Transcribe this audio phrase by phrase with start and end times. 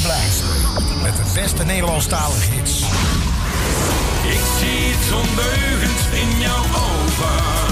[0.00, 1.02] te blijven.
[1.02, 2.82] Met de beste Nederlandstalige hits.
[4.22, 7.67] Ik zie iets ondeugends in jouw ogen.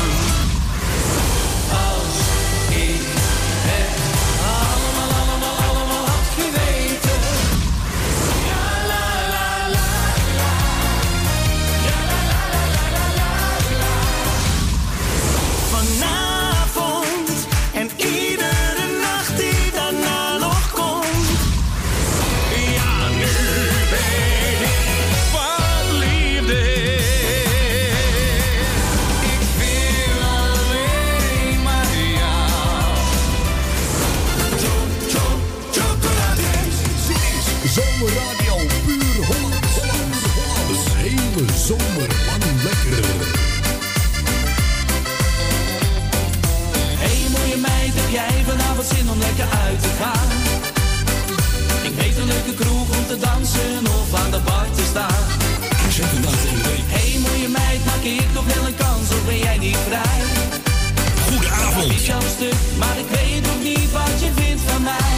[62.79, 65.15] Maar ik weet nog niet wat je vindt van mij.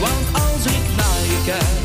[0.00, 1.79] Want als ik naar je kijk,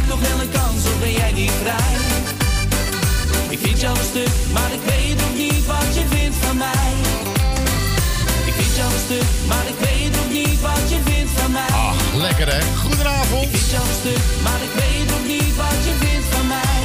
[0.00, 1.94] ik nog wel een kans of ben jij niet vrij?
[3.48, 6.90] Ik vind jou een stuk, maar ik weet nog niet wat je vindt van mij.
[8.50, 11.68] Ik vind jou een stuk, maar ik weet nog niet wat je vindt van mij.
[11.84, 12.60] Ah, lekker hè.
[12.84, 13.42] Goedenavond.
[13.42, 16.78] Ik vind jou een stuk, maar ik weet nog niet wat je vindt van mij.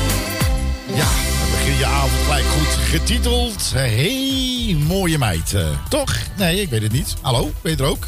[1.00, 3.72] Ja, dan begin je avond gelijk goed getiteld.
[3.74, 5.54] Hey, mooie meid.
[5.54, 6.16] eh, toch?
[6.38, 7.14] Nee, ik weet het niet.
[7.22, 8.08] Hallo, ben je er ook?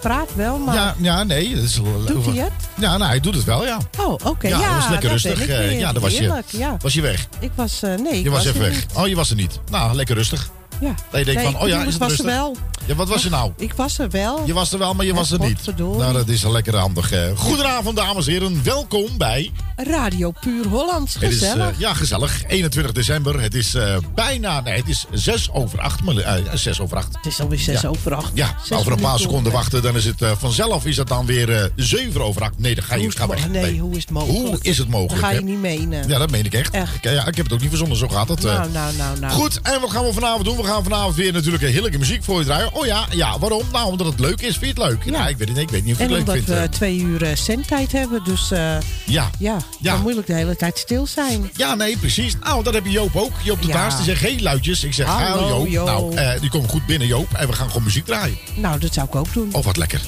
[0.00, 0.74] Praat wel, maar...
[0.74, 1.54] Ja, ja, nee.
[1.54, 1.74] Dat is,
[2.06, 2.52] Doet hij het?
[2.76, 3.78] Ja, nou, hij doet het wel, ja.
[3.98, 4.48] Oh, oké.
[4.48, 5.46] Ja, Ja, dat was lekker rustig.
[5.46, 6.76] Eh, ja, dan was je, ja.
[6.80, 7.26] was je weg.
[7.40, 7.82] Ik was...
[7.82, 8.74] eh, nee, ik Je was even weg.
[8.74, 8.86] niet.
[8.94, 9.60] Oh, je was er niet.
[9.70, 10.50] Nou, lekker rustig.
[10.80, 10.94] Ja.
[11.10, 12.56] Dat je denkt Nee, van, oh ja, ik is het was er wel.
[12.86, 13.52] Ja, wat was je nou?
[13.56, 14.42] Ik was er wel.
[14.46, 15.76] Je was er wel, maar je Ja, was er niet.
[15.76, 17.12] Nou, dat is een lekker handig.
[17.12, 17.20] eh.
[17.36, 18.60] Goedenavond, dames en heren.
[18.64, 19.50] Welkom bij...
[19.76, 21.14] Radio Puur Hollands.
[21.14, 21.70] Het is, Gezellig.
[21.70, 22.42] eh, ja, gezellig.
[22.46, 23.40] 21 december.
[23.40, 24.60] Het is eh, bijna...
[24.60, 26.02] Nee, het is 6 over 8.
[26.02, 27.06] Maar, eh, 6 over 8.
[27.16, 27.88] het is alweer zes ja.
[27.88, 28.30] over acht.
[28.34, 31.26] Ja, Zes over een paar seconden wachten, dan is het eh, vanzelf is het dan
[31.26, 32.58] weer eh 7 over 8.
[32.58, 33.48] Nee, dan ga je Hoe is ga weg.
[33.48, 34.38] nee, hoe is het mogelijk?
[34.46, 35.20] Hoe is het mogelijk?
[35.20, 36.08] Dat ga je niet menen.
[36.08, 36.74] Ja, dat meen ik echt.
[36.74, 36.94] Echt.
[36.94, 38.44] Ik, ja, ik heb het ook niet verzonnen, zo gaat het.
[38.44, 38.52] eh.
[38.52, 39.32] Nou, nou, nou, nou.
[39.32, 40.56] Goed, en wat gaan we vanavond doen?
[40.56, 42.72] We gaan vanavond weer natuurlijk een heerlijke muziek voor je draaien.
[42.74, 43.62] Oh ja, ja, waarom?
[43.72, 44.56] Nou, omdat het leuk is.
[44.58, 45.04] Vind je het leuk?
[45.04, 45.12] Ja.
[45.12, 45.66] Ja, ik weet het niet.
[45.66, 46.60] Ik weet niet of je En het leuk omdat vindt.
[46.60, 46.72] we eh.
[46.72, 48.58] twee uur zendtijd hebben, dus eh,
[49.04, 49.56] Ja, ja.
[49.80, 49.92] Ja.
[49.92, 51.50] Dan moeilijk de hele tijd stil zijn.
[51.56, 52.36] Ja, nee, precies.
[52.44, 53.32] Nou, dat heb je Joop ook.
[53.42, 53.72] Joop de Ja.
[53.72, 54.84] Taas, die zegt geen luidjes.
[54.84, 55.68] Ik zeg, Hallo, hallo Joop.
[55.68, 55.86] Joop.
[55.86, 57.32] Nou, eh, die komt goed binnen, Joop.
[57.32, 58.38] En we gaan gewoon muziek draaien.
[58.54, 59.48] Nou, dat zou ik ook doen.
[59.52, 60.00] Oh, wat lekker.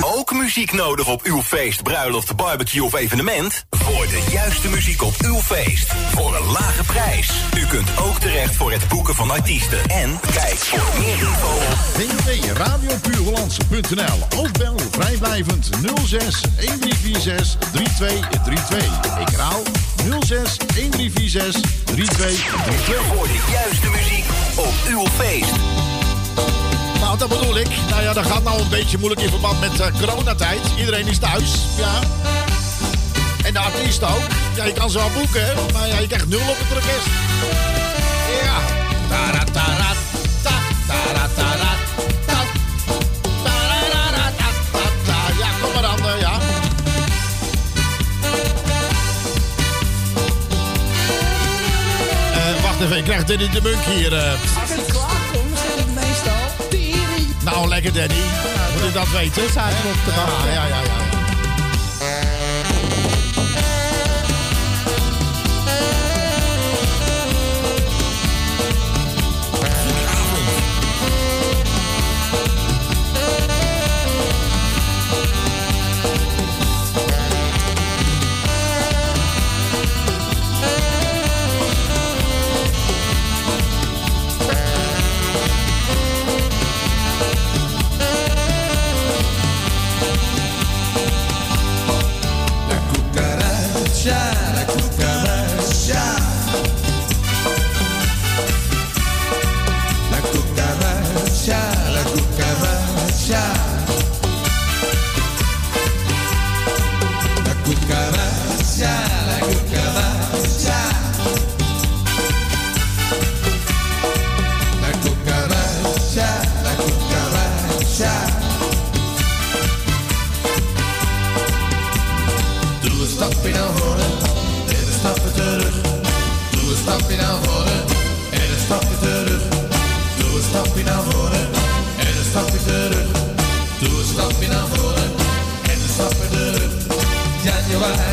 [0.00, 3.64] Ook muziek nodig op uw feest, bruiloft, barbecue of evenement?
[3.70, 5.92] Voor de juiste muziek op uw feest.
[6.14, 7.30] Voor een lage prijs.
[7.56, 9.78] U kunt ook terecht voor het boeken van artiesten.
[9.86, 15.70] En kijk voor meer info op www.radiopuurhollandse.nl Ook bel vrijblijvend
[16.04, 19.18] 06 1346 3232.
[19.18, 19.62] Ik herhaal
[20.20, 23.04] 06 1346 3232.
[23.14, 24.24] voor de juiste muziek
[24.54, 25.52] op uw feest.
[27.00, 27.68] Nou, dat bedoel ik.
[27.90, 30.60] Nou ja, dat gaat nou een beetje moeilijk in verband met eh, coronatijd.
[30.78, 31.98] Iedereen is thuis, ja.
[33.44, 34.26] En de artiest ook.
[34.54, 37.06] Ja, je kan ze wel boeken, hè, maar ja, je krijgt nul op het orkest.
[38.44, 38.60] Ja.
[39.08, 39.77] Taratara,
[52.80, 54.12] Eh, wacht even, ik krijg Danny de Munk hier.
[54.16, 54.30] eh.
[54.60, 56.66] Als ik klaar kom, zit ik meestal.
[56.70, 57.26] Tering.
[57.44, 58.14] Nou, lekker Danny.
[58.74, 59.42] Moet je dat weten?
[59.54, 59.68] Ja,
[60.52, 61.07] ja, ja, ja.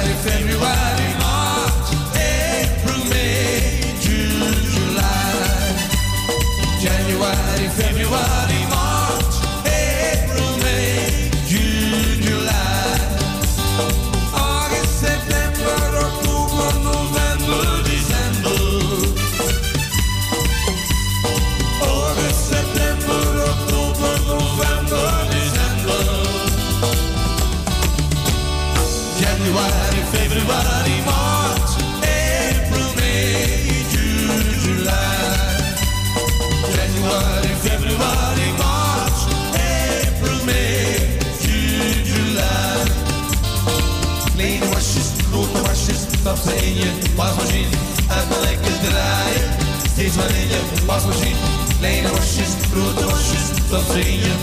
[0.05, 0.84] in February.
[53.75, 54.33] In je.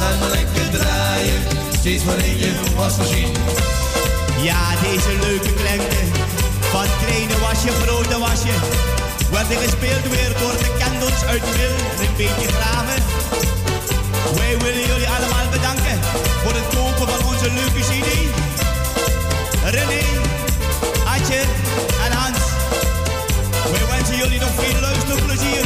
[0.00, 1.42] Uit maar lekker draaien,
[1.78, 3.38] steeds maar je wasmachine.
[4.42, 6.06] Ja, deze leuke klanken
[6.70, 8.54] van kleine wasje, grote wasje.
[9.30, 13.02] Worden gespeeld weer door de kandels uit Wil, een beetje graven.
[14.34, 15.98] Wij willen jullie allemaal bedanken
[16.42, 18.10] voor het kopen van onze leuke CD.
[19.74, 20.04] René,
[21.14, 21.40] Adje
[22.04, 22.38] en Hans.
[23.72, 25.64] Wij wensen jullie nog veel luisterplezier.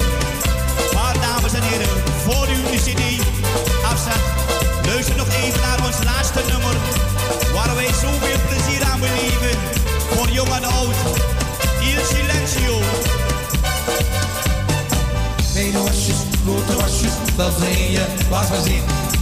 [17.37, 18.05] Ze in je.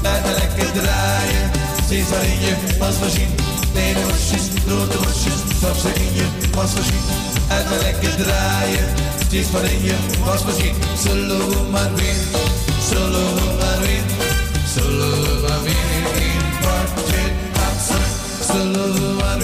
[0.01, 1.51] Blijf maar lekker draaien,
[1.85, 3.35] steeds maar in je wasmachine.
[3.73, 4.99] Kleine wasjes, grote
[5.95, 6.27] in je.
[7.49, 8.87] Uit maar lekker draaien,
[9.27, 9.95] steeds maar in je
[10.25, 10.79] wasmachine.
[11.03, 12.15] Zullen we maar weer,
[12.89, 14.05] zullen we maar weer,
[14.75, 15.63] zullen we maar
[16.25, 16.45] in
[17.53, 18.03] dansen.
[18.47, 19.39] Zullen we maar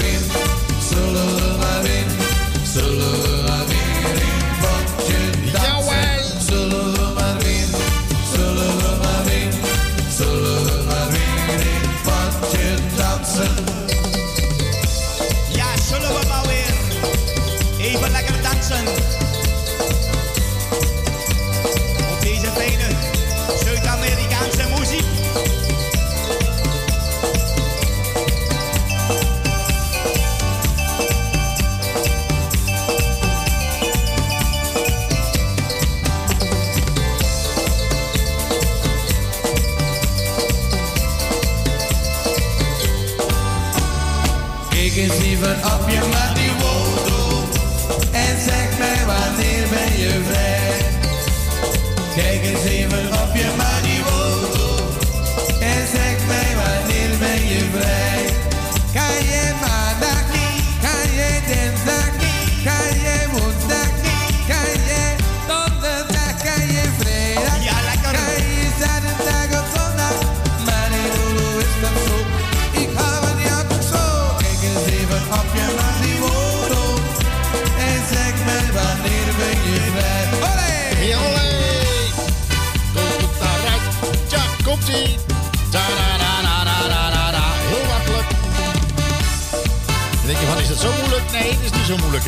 [90.31, 91.31] denk je van, is dat zo moeilijk?
[91.33, 92.25] Nee, het is niet zo moeilijk.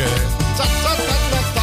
[0.57, 1.61] Ta-da-da-da-da-da-da.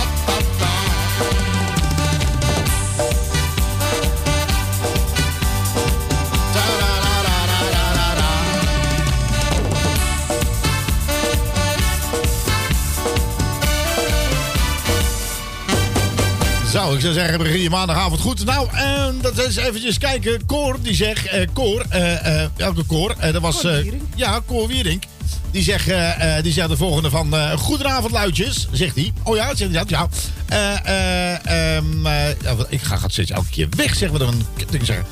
[16.71, 18.45] Zo, ik zou zeggen, begin je maandagavond goed.
[18.45, 20.45] Nou, eh, dat is eventjes kijken.
[20.45, 21.25] Cor, die zegt...
[21.25, 23.15] eh Cor, eh, eh, welke?
[23.17, 23.65] Eh, dat was...
[24.15, 25.03] Ja, Cor Wierink.
[25.51, 27.33] Die zegt, eh, eh, die zegt de volgende van...
[27.35, 29.13] eh Goedenavond, luidjes, zegt hij.
[29.23, 29.89] Oh ja, zegt hij dat?
[29.89, 30.07] Ja.
[32.55, 34.41] Wat- ik ga gaat steeds elke keer weg, zeggen we dan.
[34.69, 35.05] ding zeggen.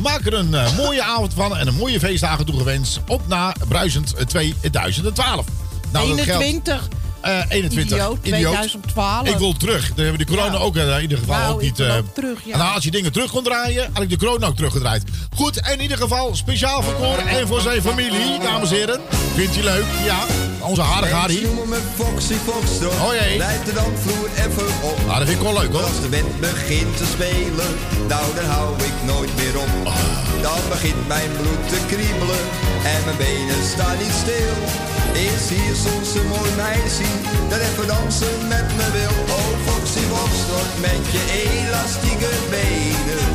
[0.00, 3.00] Maak er een mooie avond van en een mooie feestdagen toegewenst.
[3.08, 5.46] Op na Bruisend eh, 2012.
[5.92, 6.88] Nou, dat geldt- 21.
[7.22, 7.96] Eh, 21.
[7.96, 9.28] Idioot, 2012.
[9.28, 9.86] Ik wil terug.
[9.88, 10.58] Dan hebben we de corona Ja.
[10.62, 11.80] ook eh, in ieder geval Nou, ook niet.
[11.82, 12.56] ook terug, ja.
[12.56, 15.02] Nou, als je dingen terug kon draaien, had ik de corona ook teruggedraaid.
[15.36, 19.00] Goed, en in ieder geval speciaal voor Cor en voor zijn familie, dames en heren.
[19.34, 19.84] Vindt je leuk?
[20.04, 20.18] Ja.
[20.62, 21.46] Onze harige Harry.
[21.94, 22.92] Foxy Foxtrot.
[22.92, 23.38] Oh jee.
[23.38, 24.98] Rijdt de dansvloer even op.
[25.06, 25.82] Nou, dat vind ik wel leuk hoor.
[25.82, 27.70] als de band begint te spelen,
[28.12, 29.72] nou dan hou ik nooit meer op.
[30.46, 32.42] Dan begint mijn bloed te kriebelen
[32.92, 34.56] en mijn benen staan niet stil.
[35.28, 37.08] Is hier soms een mooi meisje
[37.50, 39.14] dat even dansen met me wil.
[39.38, 43.28] Oh Foxy Foxtrot met je elastieke benen.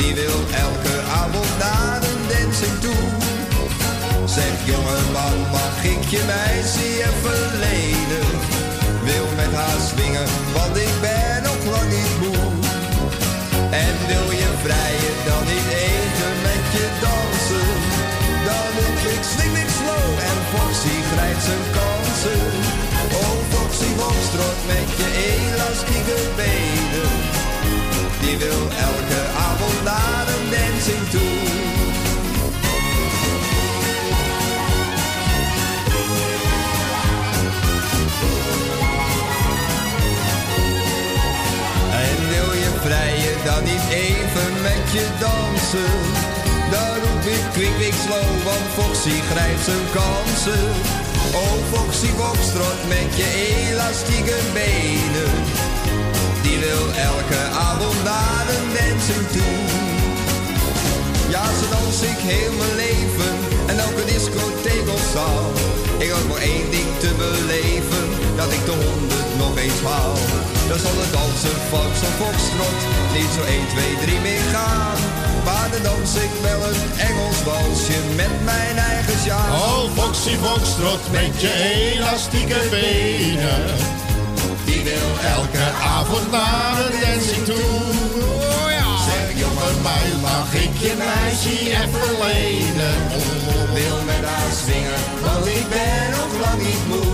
[0.00, 3.31] Die wil elke avond naar een dancing toe.
[4.36, 8.28] Zeg jongeman, mag ik je meisje even lenen?
[9.06, 12.44] Wil met haar swingen, want ik ben nog lang niet moe.
[13.84, 17.68] En wil je vrijen, dan niet even met je dansen?
[18.46, 22.44] Dan roep ik sling ik slow en Foxy grijpt zijn kansen.
[23.22, 27.12] Oh Foxy Foxtrot met je elastieke benen.
[28.22, 31.31] Die wil elke avond naar een dancing toe.
[42.82, 45.94] Wil je vrijen dan niet even met je dansen?
[46.70, 50.66] Dan roep ik kwik, kwik, slow, want Foxy grijpt zijn kansen.
[51.42, 53.28] Oh Foxy Foxtrot met je
[53.68, 55.32] elastieke benen.
[56.42, 59.58] Die wil elke avond naar een dancing toe.
[61.34, 63.32] Ja, zo dans ik heel mijn leven
[63.66, 65.46] en elke discotheek of zaal.
[65.98, 70.16] Ik had maar één ding te beleven, dat ik de honderd nog eens haal.
[70.68, 72.80] Dan zal het dansen van zo'n foxtrot
[73.16, 74.98] niet zo 1, 2, 3 meer gaan.
[75.46, 79.52] Maar dan dans ik wel een Engels walsje met mijn eigen sjaal.
[79.64, 81.52] Oh, Foxy Foxtrot met je
[81.94, 83.64] elastieke benen.
[84.66, 85.64] Die wil Elke
[85.96, 87.70] avond naar een dancing toe.
[88.32, 89.06] Oh.
[89.08, 89.76] Zeg jongen,
[90.20, 92.96] mag ik je meisje even lenen?
[93.72, 97.11] wil met haar swingen, want ik ben nog lang niet moe.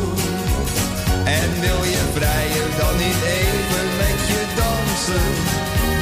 [1.64, 5.28] Wil je vrijen, dan niet even met je dansen.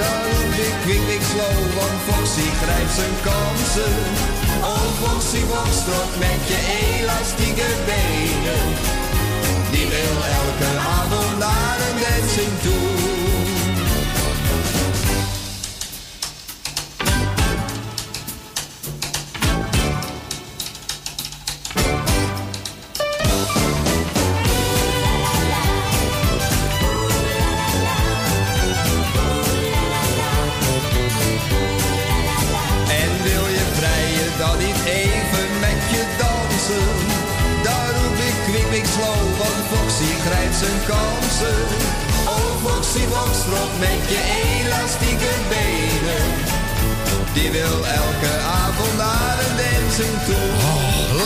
[0.00, 3.94] Dan roep ik kwik, slow, want Foxy grijpt zijn kansen.
[4.72, 8.64] Oh Foxy Foxtrot met je elastieke benen.
[9.72, 12.95] Die wil elke avond naar een dancing toe.
[40.58, 41.60] Zijn kansen.
[42.34, 46.24] Oh Foxy Foxtrot met je elastieke benen.
[47.32, 48.32] Die wil elke
[48.64, 50.46] avond naar een dancing toe.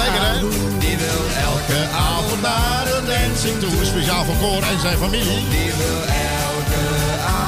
[0.00, 0.38] Lekker hè?
[0.78, 1.80] Die wil elke
[2.12, 3.84] avond naar een dancing toe.
[3.84, 5.49] Speciaal voor Cor en zijn familie.
[5.56, 6.00] Die wil
[6.42, 6.87] elke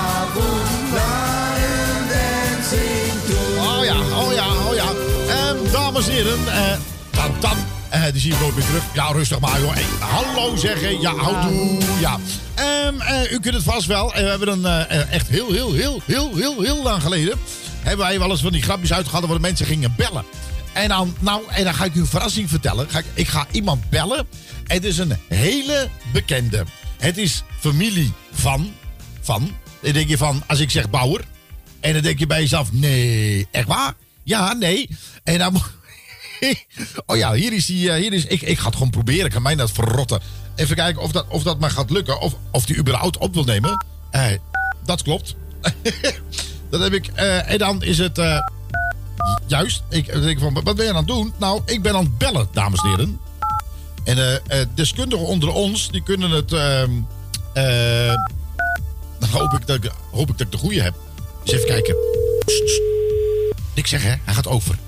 [0.02, 3.48] avond naar een dancing toe.
[3.68, 4.88] Oh ja, oh ja, oh ja.
[5.46, 6.76] En dames en heren, eh,
[7.10, 7.56] dan, dan
[7.92, 8.82] Eh, die zie ik nooit meer terug.
[8.94, 9.72] Ja, rustig maar, joh.
[9.72, 11.00] Hey, hallo zeggen.
[11.00, 11.78] Ja, houdoe.
[12.00, 12.18] Ja.
[12.54, 14.14] Ehm, eh, u kunt het vast wel.
[14.14, 17.38] En we hebben een eh, eh, echt heel, heel, heel, heel, heel, heel lang geleden...
[17.82, 19.24] hebben wij wel eens van die grapjes uitgehad...
[19.24, 20.24] waar de mensen gingen bellen.
[20.72, 22.90] En dan, nou, en dan ga ik u een verrassing vertellen.
[22.90, 24.26] Ga ik, ik ga iemand bellen.
[24.66, 26.64] Het is een hele bekende.
[26.98, 28.72] Het is familie van...
[29.20, 29.50] Van.
[29.80, 31.20] Dan denk je van, als ik zeg Bauer...
[31.80, 33.94] En dan denk je bij jezelf, nee, echt waar?
[34.22, 34.88] Ja, nee.
[35.24, 35.62] En dan...
[37.06, 37.90] oh ja, hier is die.
[37.90, 39.26] eh, Hier is, ik, ik ga het gewoon proberen.
[39.26, 40.20] Ik ga mij dat verrotten.
[40.54, 42.20] Even kijken of dat, of dat mij gaat lukken.
[42.20, 43.84] Of, of die überhaupt op wil nemen.
[44.10, 44.26] Eh,
[44.84, 45.34] dat klopt.
[46.70, 47.06] dat heb ik.
[47.14, 48.20] eh, en dan is het.
[49.46, 49.82] juist.
[49.88, 51.32] Ik denk van, wat ben je aan het doen?
[51.38, 53.18] Nou, ik ben aan het bellen, dames en heren.
[54.04, 54.40] En
[54.74, 56.52] deskundigen onder ons, die kunnen het.
[56.52, 56.90] ehm,
[57.52, 58.14] eh,
[59.18, 60.94] dan hoop ik, dat ik, hoop ik dat ik de goede heb.
[61.44, 61.96] Dus even kijken.
[63.74, 64.16] Niks zeggen, hè?
[64.24, 64.78] Hij gaat over.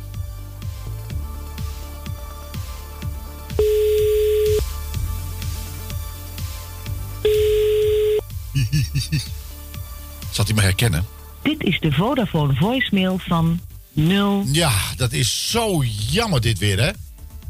[10.30, 11.04] Zat hij me herkennen?
[11.42, 13.60] Dit is de Vodafone voicemail van
[13.92, 14.44] 0.
[14.52, 16.90] Ja, dat is zo jammer dit weer, hè?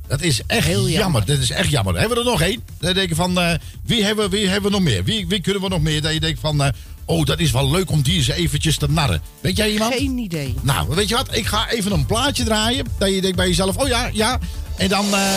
[0.09, 0.99] Dat is echt Heel jammer.
[0.99, 1.25] jammer.
[1.25, 1.99] Dat is echt jammer.
[1.99, 2.63] Hebben we er nog één?
[2.79, 5.05] Dan denk je van, eh, wie, hebben, wie hebben we nog meer?
[5.05, 6.03] Wie, wie kunnen we nog meer?
[6.03, 6.69] Dat je denkt van, eh,
[7.05, 9.23] oh, dat is wel leuk om die eens eventjes te narren.
[9.41, 9.95] Weet jij iemand?
[9.95, 10.55] Geen idee.
[10.63, 11.37] Nou, weet je wat?
[11.37, 12.87] Ik ga even een plaatje draaien.
[12.99, 14.39] Dat je denkt bij jezelf, oh ja, ja.
[14.77, 15.37] En dan, eh,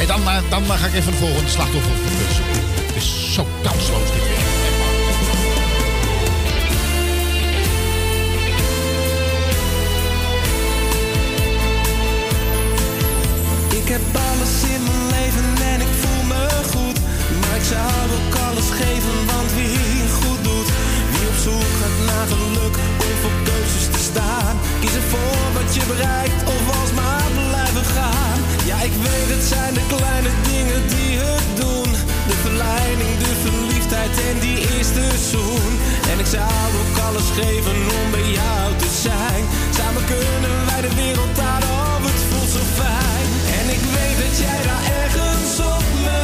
[0.00, 1.92] en dan, dan ga ik even de volgende slachtoffer
[2.34, 2.62] zoeken.
[2.86, 4.39] Het is zo kansloos dit weer.
[17.72, 20.68] Zou ook alles geven, want wie goed doet.
[21.12, 22.74] Wie op zoek gaat naar geluk
[23.06, 24.54] om voor keuzes te staan.
[24.80, 28.38] Kies ervoor wat je bereikt of alsmaar blijven gaan.
[28.70, 31.90] Ja, ik weet het zijn de kleine dingen die het doen.
[32.30, 35.70] De verleiding, de verliefdheid en die eerste zoen.
[36.10, 39.42] En ik zou ook alles geven om bij jou te zijn.
[39.78, 43.26] Samen kunnen wij de wereld aan, oh het voelt zo fijn.
[43.58, 46.20] En ik weet dat jij daar ergens op me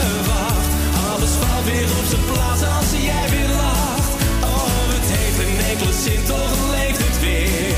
[1.67, 4.13] weer op zijn plaats als jij weer lacht.
[4.43, 7.76] Oh, het heeft een enkele zin, toch leeft het weer.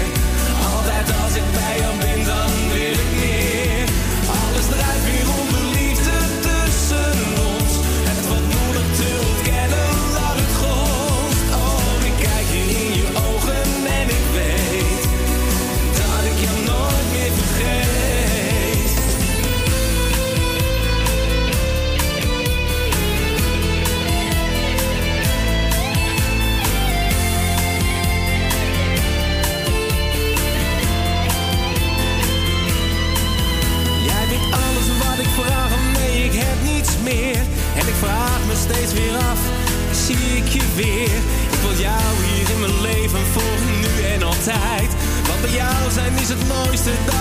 [40.78, 44.90] Ik wil jou hier in mijn leven voor nu en altijd.
[45.26, 47.17] Want bij jou zijn is het mooiste, dat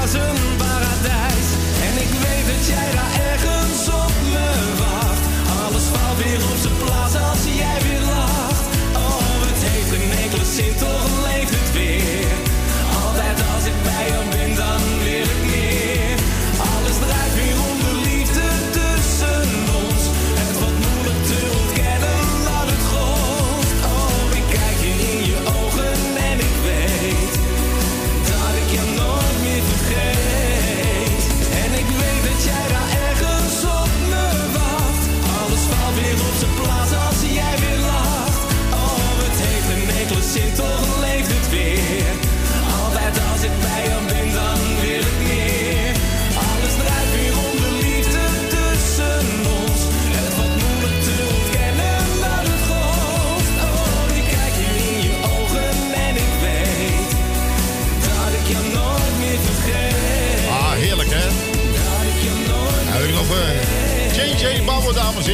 [64.93, 65.25] Dames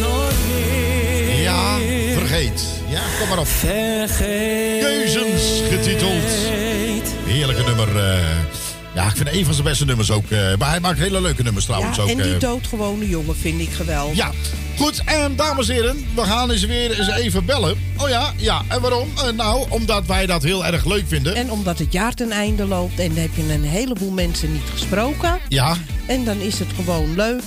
[0.00, 1.76] nooit meer Ja,
[2.18, 2.62] vergeet.
[2.88, 3.46] Ja, kom maar op.
[3.46, 4.80] vergeet.
[4.80, 6.22] Keuzens getiteld.
[7.24, 7.96] Heerlijke nummer.
[7.96, 8.18] eh.
[8.94, 10.30] ja, ik vind een van zijn beste nummers ook.
[10.30, 12.08] eh, maar hij maakt hele leuke nummers trouwens Ja, ook.
[12.08, 12.40] en die eh.
[12.40, 14.16] doodgewone jongen vind ik geweldig.
[14.16, 14.30] Ja,
[14.78, 15.02] goed.
[15.04, 17.78] En dames en heren, we gaan eens weer eens even bellen.
[17.96, 18.62] Oh ja, ja.
[18.68, 19.08] En waarom?
[19.36, 21.34] Nou, omdat wij dat heel erg leuk vinden.
[21.34, 24.62] En omdat het jaar ten einde loopt en dan heb je een heleboel mensen niet
[24.72, 25.38] gesproken.
[25.48, 27.42] Ja, En dan is het gewoon leuk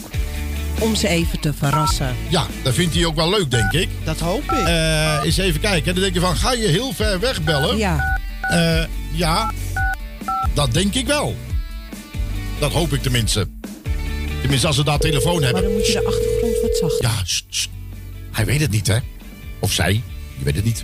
[0.83, 2.15] om ze even te verrassen.
[2.29, 3.89] ja, dat vindt hij ook wel leuk, denk ik.
[4.03, 4.67] Dat hoop ik.
[4.67, 5.93] Eh eens even kijken.
[5.93, 7.77] Dan denk je van, ga je heel ver weg bellen?
[7.77, 9.51] ja, Eh, ja,
[10.53, 11.35] dat denk ik wel.
[12.59, 13.47] Dat hoop ik tenminste.
[14.41, 15.63] Tenminste, als ze daar telefoon Maar hebben.
[15.63, 17.01] dan moet je de achtergrond wat zachter.
[17.49, 17.65] Ja,
[18.31, 18.97] hij weet het niet, hè?
[19.59, 19.93] Of zij,
[20.37, 20.83] je weet het niet.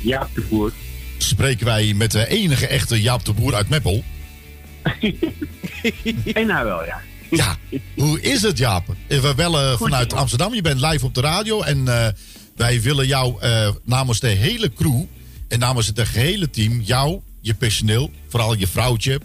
[0.00, 0.72] Jaap de Boer.
[1.18, 4.04] Spreken wij met de enige echte Jaap de Boer uit Meppel.
[6.34, 7.00] En nou wel, ja.
[7.30, 7.56] Ja,
[7.96, 8.94] hoe is het, Jaap?
[9.08, 10.54] Eh, We bellen vanuit Amsterdam.
[10.54, 11.62] Je bent live op de radio.
[11.62, 12.12] En eh,
[12.56, 15.02] wij willen jou eh, namens de hele crew
[15.48, 19.20] en namens het gehele team, jou, je personeel, vooral je vrouwtje,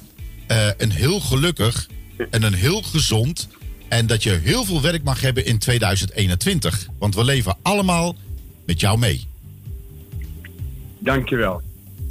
[0.48, 1.88] eh, een heel gelukkig
[2.30, 3.48] en een heel gezond.
[3.88, 6.88] En dat je heel veel werk mag hebben in 2021.
[7.00, 8.16] Want we leven allemaal
[8.66, 9.28] met jou mee.
[11.00, 11.62] Dankjewel.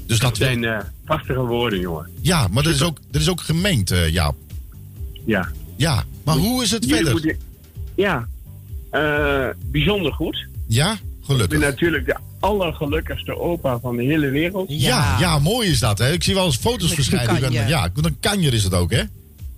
[0.06, 2.08] Dus dat Dat zijn eh, prachtige woorden, jongen.
[2.20, 4.36] Ja, maar dat is ook, dat is ook gemeend, eh, Jaap.
[5.24, 5.48] Ja.
[5.80, 7.12] Ja, maar hoe is het Jullie verder?
[7.12, 7.38] moeten-
[7.94, 8.28] Ja.
[8.90, 10.46] Eh, bijzonder goed.
[10.66, 11.58] Ja, Ik ben gelukkig.
[11.60, 14.64] natuurlijk de allergelukkigste opa van de hele wereld.
[14.68, 15.98] Ja, ja, mooi is dat.
[15.98, 16.12] Hè?
[16.12, 17.34] Ik zie wel eens foto's Met verschijnen.
[17.34, 17.68] Ik ben-.
[17.68, 19.02] Ja, een kanjer is het ook, hè?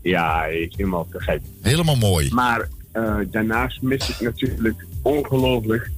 [0.03, 1.41] Ja, is helemaal te gek.
[1.63, 2.29] Helemaal mooi.
[2.33, 5.91] Maar eh, daarnaast mis ik natuurlijk ongelooflijk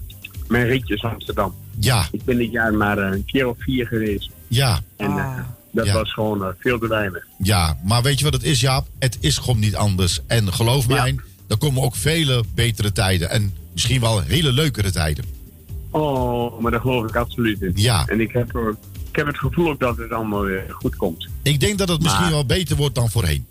[0.48, 1.54] mijn ritjes Amsterdam.
[1.80, 4.30] Ja, Ik ben dit jaar maar eh, een keer of vier geweest.
[4.48, 5.38] ja, En eh,
[5.74, 5.92] dat Ja.
[5.92, 7.26] was gewoon eh, veel te weinig.
[7.38, 7.78] ja.
[7.84, 8.86] Maar weet je wat het is, Jaap?
[8.98, 10.20] Het is gewoon niet anders.
[10.26, 11.16] En geloof mij,
[11.48, 13.30] er komen ook vele betere tijden.
[13.30, 15.24] En misschien wel hele leukere tijden.
[15.90, 17.72] Oh, maar dat geloof ik absoluut in.
[17.74, 18.06] Ja.
[18.06, 18.76] En ik heb, er-
[19.10, 21.28] ik heb het gevoel ook dat het allemaal weer goed komt.
[21.42, 23.46] Ik denk dat het misschien wel beter wordt dan voorheen.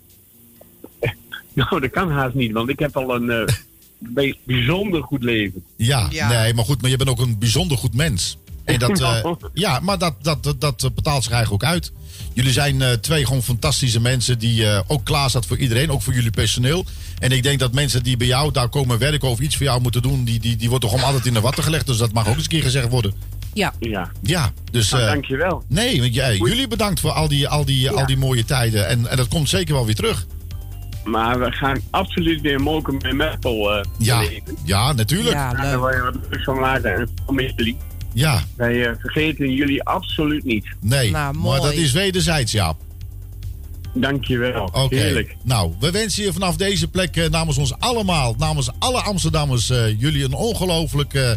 [1.52, 3.54] Nou, dat kan haast niet, want ik heb al een eh,
[4.14, 5.64] bij- bijzonder goed leven.
[5.76, 6.28] Ja, Ja.
[6.28, 8.38] nee, maar goed, maar je bent ook een bijzonder goed mens.
[8.64, 11.92] En dat, eh, ja, maar dat, dat, dat, dat betaalt zich eigenlijk ook uit.
[12.32, 16.02] Jullie zijn eh, twee gewoon fantastische mensen die eh, ook klaar staat voor iedereen, ook
[16.02, 16.84] voor jullie personeel.
[17.18, 19.80] En ik denk dat mensen die bij jou daar komen werken of iets voor jou
[19.80, 21.86] moeten doen, die, die, die wordt toch gewoon altijd in de watten gelegd.
[21.86, 23.14] Dus dat mag ook eens een keer gezegd worden.
[23.54, 23.72] Ja.
[23.78, 24.10] Ja.
[24.20, 24.90] Ja, dus.
[24.90, 25.64] Nou, eh, dankjewel.
[25.68, 28.88] Nee, want jij, jullie bedankt voor al die, al die, al die mooie tijden.
[28.88, 30.26] En, en dat komt zeker wel weer terug.
[31.04, 34.56] Maar we gaan absoluut weer moken met Meppel eh Ja, beleven.
[34.64, 35.34] ja natuurlijk.
[35.34, 37.76] Ja, daar wil je wat van maken en van jullie.
[38.14, 40.66] Ja, Wij eh, vergeten jullie absoluut niet.
[40.80, 41.10] nee.
[41.10, 42.76] Nou, maar dat is wederzijds, Jaap.
[43.96, 44.64] Dankjewel.
[44.72, 44.94] Oké.
[44.96, 45.36] Heerlijk.
[45.42, 50.00] Nou, we wensen je vanaf deze plek eh, namens ons allemaal, namens alle Amsterdammers, eh,
[50.00, 51.36] jullie een ongelooflijk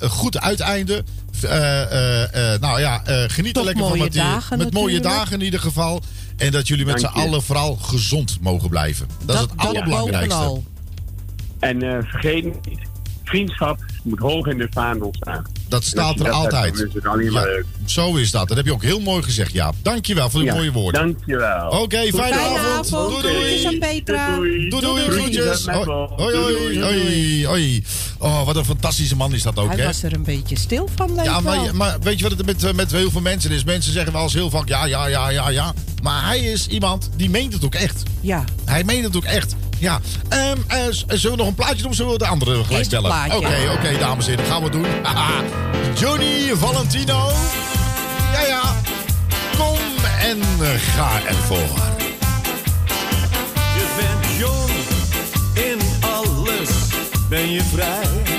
[0.00, 1.04] goed uiteinde.
[1.42, 4.72] Eh, eh, eh, nou ja, eh, geniet Toch er lekker van met, die- dagen met
[4.72, 5.18] mooie natuurlijk.
[5.18, 6.00] dagen in ieder geval.
[6.36, 9.06] En dat jullie met z'n allen vooral gezond mogen blijven.
[9.24, 10.60] Dat, is het allerbelangrijkste.
[11.60, 12.78] En eh, vergeet niet,
[13.24, 15.44] vriendschap moet hoog in de vaandel staan.
[15.70, 16.76] Dat staat als er dat hebt, altijd.
[16.76, 17.64] dan is het alleen maar Ja, leuk.
[17.84, 18.48] zo is dat.
[18.48, 19.74] Dat heb je ook heel mooi gezegd, Jaap.
[19.82, 21.02] Dankjewel voor die Ja, mooie woorden.
[21.02, 21.68] Dankjewel.
[21.68, 22.92] Oké, fijne, Fijne avond.
[22.94, 23.22] avond.
[23.22, 23.66] Doei, doei.
[23.66, 24.34] Aan Petra.
[24.36, 25.20] Doei, Doei, doei, Doei.
[25.20, 25.64] groetjes.
[25.64, 27.84] Doei, Hoi, hoi, hoi, hoi.
[28.18, 29.84] Oh, wat een fantastische man is dat ook, Hij hè?
[29.84, 32.64] was er een beetje stil van, denk Ja, maar, maar weet je wat het met,
[32.64, 33.64] eh, met heel veel mensen is?
[33.64, 35.72] Mensen zeggen wel eens heel vaak ja, ja, ja, ja, ja.
[36.02, 38.02] Maar hij is iemand die meent het ook echt.
[38.20, 38.44] Ja.
[38.64, 39.54] Hij meent het ook echt.
[39.78, 40.00] Ja.
[40.28, 43.10] Ehm, eh, z- zullen we nog een plaatje doen zullen we de andere gelijk stellen?
[43.10, 43.70] Oké, plaatje.
[43.72, 44.46] oké, dames en heren.
[44.52, 44.86] Gaan we doen.
[45.02, 45.42] Haha.
[45.96, 47.30] Johnny Valentino.
[48.32, 48.62] Ja, ja.
[49.58, 49.76] Kom
[50.20, 51.78] en eh, ga ervoor.
[53.76, 54.70] Je bent jong,
[55.66, 56.70] in alles
[57.28, 58.29] ben je vrij.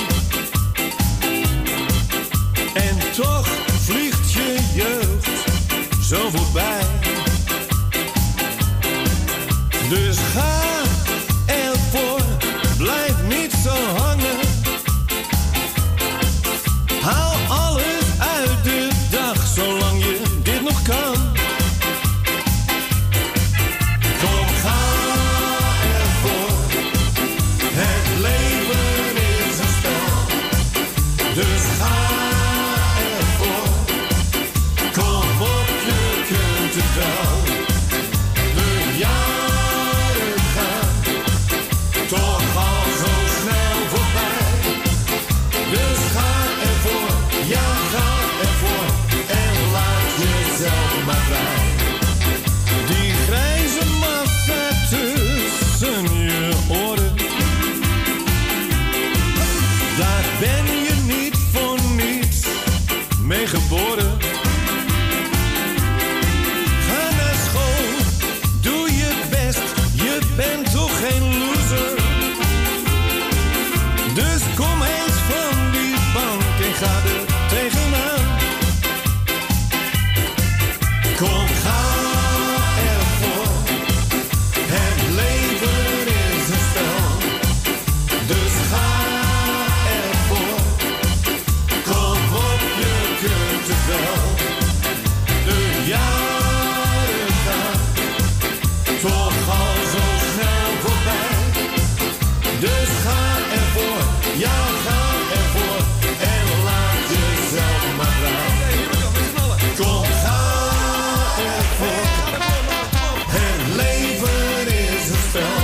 [115.31, 115.60] 있어요.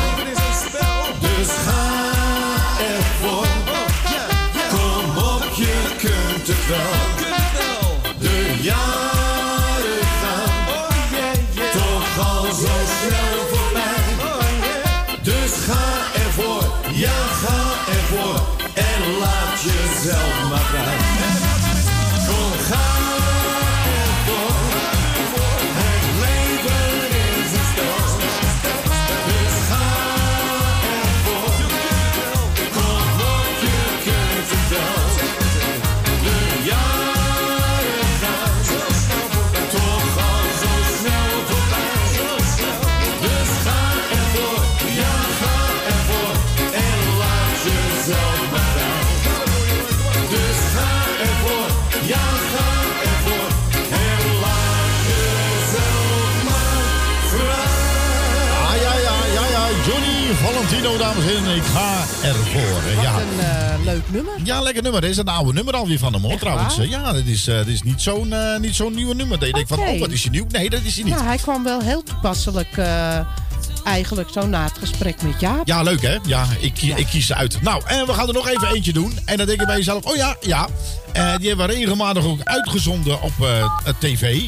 [60.82, 61.56] Dames en heren.
[61.56, 62.62] Ik ga ervoor.
[62.88, 63.14] Eh, Ja.
[63.14, 64.34] Wat een eh, leuk nummer.
[64.44, 65.02] ja, lekker nummer.
[65.02, 66.78] Dit is een oude nummer alweer van hem, hoor, Echt trouwens.
[66.78, 66.88] waar?
[66.88, 69.40] Ja, dit is, eh, dit is niet zo'n eh, niet zo'n nieuwe nummer.
[69.40, 70.46] Dat je denkt van, oh, wat is hij nieuw?
[70.50, 71.14] Nee, dat is hij niet.
[71.14, 72.78] Ja, hij kwam wel heel toepasselijk
[73.84, 75.68] eigenlijk zo na het gesprek met Jaap.
[75.68, 76.18] Ja, leuk hè?
[76.26, 77.62] Ja, ik, ik kies ze uit.
[77.62, 79.20] Nou, en we gaan er nog even eentje doen.
[79.26, 80.68] En dan denk je bij jezelf, oh ja, ja.
[81.38, 83.34] Die hebben we regelmatig ook uitgezonden op
[83.84, 84.42] het tv.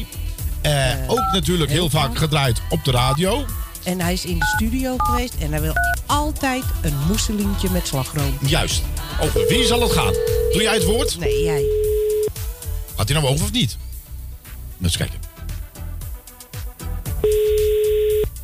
[1.06, 3.44] Ook natuurlijk heel vaak gedraaid op de radio.
[3.84, 5.74] En hij is in de studio geweest en hij wil
[6.06, 8.38] altijd een moesselintje met slagroom.
[8.40, 8.82] Juist.
[9.20, 10.12] Over wie zal het gaan?
[10.52, 11.18] Doe jij het woord?
[11.18, 11.64] Nee, jij.
[12.94, 13.76] Had hij nou over of niet?
[14.82, 15.18] Eens kijken.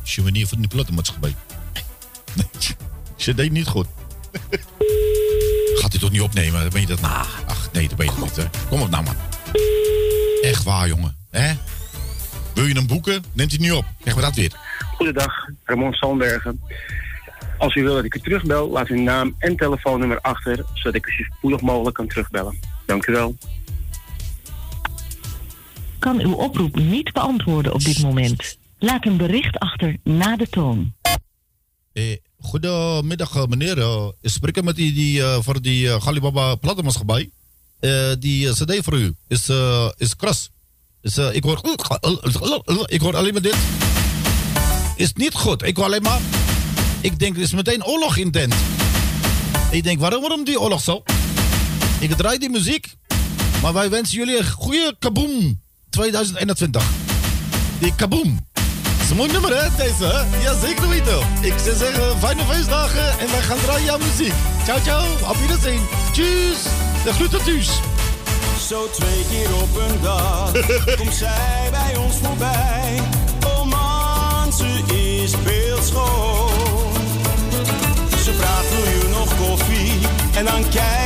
[0.03, 1.35] Souvenir van de plattenmaatschappij.
[2.33, 2.47] Nee,
[3.15, 3.87] ze deed niet goed.
[5.79, 6.61] Gaat hij toch niet opnemen?
[6.61, 7.25] Dan ben je dat nou?
[7.47, 8.35] Ach, nee, dat ben je dat niet.
[8.35, 8.43] Hè?
[8.69, 9.15] Kom op nou, man.
[10.41, 11.17] Echt waar, jongen.
[11.29, 11.53] Hè?
[12.57, 13.23] Wil je hem boeken?
[13.33, 13.85] Neemt hij niet op.
[13.99, 14.51] Krijg me dat weer.
[14.95, 16.61] Goedendag, Ramon Sandbergen.
[17.57, 21.05] Als u wil dat ik u terugbel, laat uw naam en telefoonnummer achter, zodat ik
[21.05, 22.59] u zo spoedig mogelijk kan terugbellen.
[22.85, 23.37] Dank u wel.
[25.99, 28.57] Kan uw oproep niet beantwoorden op dit moment.
[28.79, 30.93] Laat een bericht achter na de toon.
[31.93, 33.77] Eh, goedemiddag, eh, meneer.
[33.77, 37.29] Eh, ik spreek met die, die voor die uh, Galibaba plattenmaatschappij.
[37.79, 40.49] Eh die cd voor u is, eh, is kras.
[41.01, 41.61] Dus, ik, hoor,
[42.85, 43.55] ik hoor alleen maar dit.
[44.95, 45.63] Is niet goed.
[45.63, 46.19] Ik hoor alleen maar...
[47.01, 48.53] Ik denk, er is meteen oorlog in tent.
[49.71, 51.03] Ik denk, waarom, waarom die oorlog zo?
[51.99, 52.95] Ik draai die muziek.
[53.61, 56.83] Maar wij wensen jullie een goede kaboom 2021.
[57.79, 58.39] Die kaboom.
[58.53, 60.25] Dat is een mooi nummer, hè, deze?
[60.41, 61.19] Ja, zeker weten.
[61.41, 64.33] Ik zou zeggen, fijne feestdagen en wij gaan draaien jouw muziek.
[64.63, 65.29] Ciao, ciao.
[65.29, 65.81] Op Wiedersehen.
[66.11, 66.63] Tjus.
[67.03, 67.69] De groeten thuis.
[68.67, 70.51] Zo twee keer op een dag
[70.97, 72.99] komt zij bij ons voorbij.
[73.45, 76.93] Oh man, ze is beeldschoon.
[78.23, 80.96] Ze vraagt wil je nog koffie en dan kijkt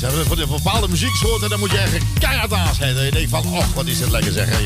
[0.00, 3.04] dat, dat, voor de bepaalde muzieksoorten, dan moet je echt keihard aanzetten.
[3.04, 4.48] Je denkt van, och, wat is het lekker zeg.
[4.48, 4.64] hé.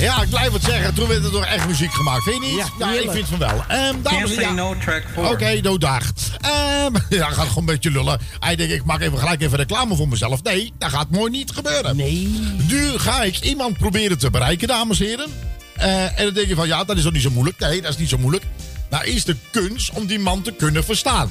[0.00, 0.94] Ja, ik blijf het zeggen.
[0.94, 2.22] Toen werd er toch echt muziek gemaakt.
[2.22, 2.64] Vind je niet?
[2.78, 3.64] Ja, ik vind van wel.
[3.68, 4.54] Ehm dames en heren.
[4.54, 5.30] no track 4.
[5.30, 6.12] Oké, no dag.
[6.40, 8.20] Ehm ja, gaat gewoon een beetje lullen.
[8.38, 10.42] Hij denkt, ik maak even gelijk even reclame voor mezelf.
[10.42, 11.96] Nee, dat gaat mooi niet gebeuren.
[11.96, 12.28] Nee.
[12.68, 15.26] Nu ga ik iemand proberen te bereiken, dames en heren.
[15.74, 17.58] Eh, en dan denk je van, ja, dat is toch niet zo moeilijk?
[17.58, 18.44] Nee, dat is niet zo moeilijk.
[18.90, 21.30] Nou, is de kunst om die man te kunnen verstaan.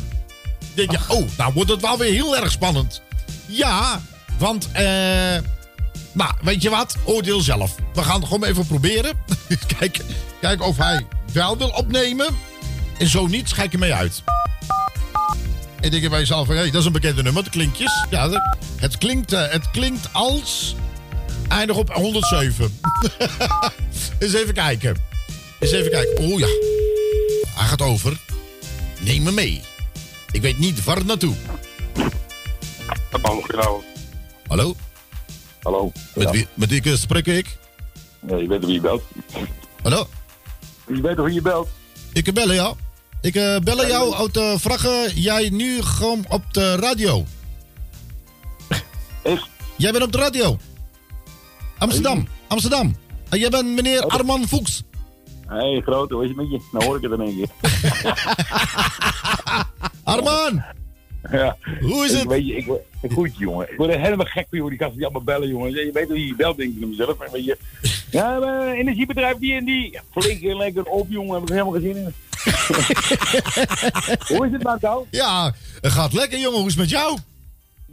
[0.74, 3.02] Denk je, oh, nou wordt het wel weer heel erg spannend.
[3.46, 4.02] Ja,
[4.38, 4.84] want, eh...
[6.12, 6.96] nou, weet je wat?
[7.04, 7.76] Oordeel zelf.
[7.94, 9.14] We gaan gewoon even proberen.
[9.78, 10.00] Kijk,
[10.42, 12.28] kijk of hij wel wil opnemen.
[12.98, 14.24] En zo niet, schijk je mee uit.
[15.80, 18.06] En denk je bij jezelf, hé, dat is een bekende nummer, de klinkjes.
[18.10, 18.30] Ja,
[18.76, 20.76] het klinkt, eh, het klinkt als...
[21.50, 22.80] Eindig op 107.
[24.20, 24.96] Eens even kijken.
[25.60, 26.18] Eens even kijken.
[26.18, 26.48] Oh ja.
[27.56, 28.18] Hij gaat over.
[29.00, 29.62] Neem me mee.
[30.32, 31.36] Ik weet niet waar naartoe.
[33.22, 33.84] Hallo,
[34.48, 34.76] Hallo?
[35.62, 35.92] Hallo.
[36.16, 37.58] Met wie, met wie eh, spreek ik?
[38.28, 39.04] Ja, je weet wie je belt?
[39.82, 40.08] Hallo?
[40.88, 41.68] Je weet wie je belt?
[42.14, 42.74] Ik bellen, ja.
[43.22, 45.22] Ik eh, bellen jou uit de vragen.
[45.22, 47.26] Jij nu gewoon op de radio.
[49.24, 49.48] Echt?
[49.76, 50.58] Jij bent op de radio.
[51.78, 52.28] Amsterdam.
[52.48, 52.96] Amsterdam.
[53.30, 54.14] En jij bent meneer Oh.
[54.14, 54.84] Arman Fuchs.
[55.48, 56.68] Hé, hey, grote, hoe is het met je?
[56.72, 57.48] Nou hoor ik het in één keer.
[60.10, 60.64] Arman!
[61.32, 61.58] Ja.
[61.80, 62.28] Hoe is Ik het?
[62.28, 62.82] Weet je, ik word,
[63.14, 63.72] goed, jongen.
[63.72, 64.70] Ik word er helemaal gek van, jongen.
[64.70, 65.72] Die gasten die allemaal bellen, jongen.
[65.72, 67.20] Je weet hoe je belt, denk ik mezelf.
[67.20, 67.58] En weet je,
[68.12, 69.92] ja, maar energiebedrijf die en die.
[69.92, 71.34] Ja, Flink lekker op, jongen.
[71.34, 72.14] Heb ik helemaal geen zin in.
[74.36, 75.08] hoe is het, Marco?
[75.12, 76.58] Ja, het gaat lekker, jongen.
[76.60, 77.18] Hoe is het met jou?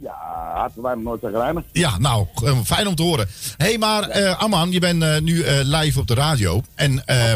[0.01, 0.15] Ja,
[0.55, 1.63] hadden wij nog nooit zagrijnig.
[1.71, 3.27] Ja, nou, eh, fijn om te horen.
[3.57, 6.61] Hé, hey, maar eh Arman, je bent eh, nu eh, live op de radio.
[6.75, 7.31] En, eh,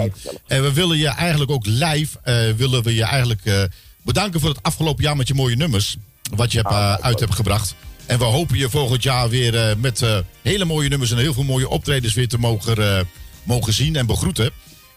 [0.48, 3.64] en we willen je eigenlijk ook live, eh, willen we je eigenlijk eh,
[4.02, 5.98] bedanken voor het afgelopen jaar met je mooie nummers.
[6.36, 7.76] Wat je hebt, eh, uit hebt gebracht.
[8.06, 11.34] En we hopen je volgend jaar weer eh, met eh, hele mooie nummers en heel
[11.34, 13.08] veel mooie optredens weer te mogen,
[13.44, 14.52] mogen zien en begroeten.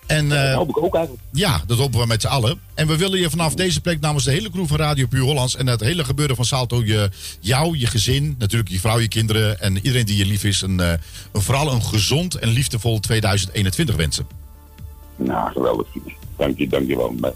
[0.07, 1.25] En, dat eh, hoop ik ook eigenlijk.
[1.33, 2.61] ja, dat hopen we met z'n allen.
[2.75, 5.57] En we willen je vanaf deze plek namens de hele crew van Radio Puur Hollands...
[5.57, 9.61] en het hele gebeuren van Salto, je, jou, je gezin, natuurlijk je vrouw, je kinderen...
[9.61, 10.99] en iedereen die je lief is, een, een,
[11.33, 14.27] vooral een gezond en liefdevol 2021 wensen.
[15.17, 15.87] Nou, geweldig.
[16.37, 17.15] Dank je, dank je wel.
[17.21, 17.33] Maar,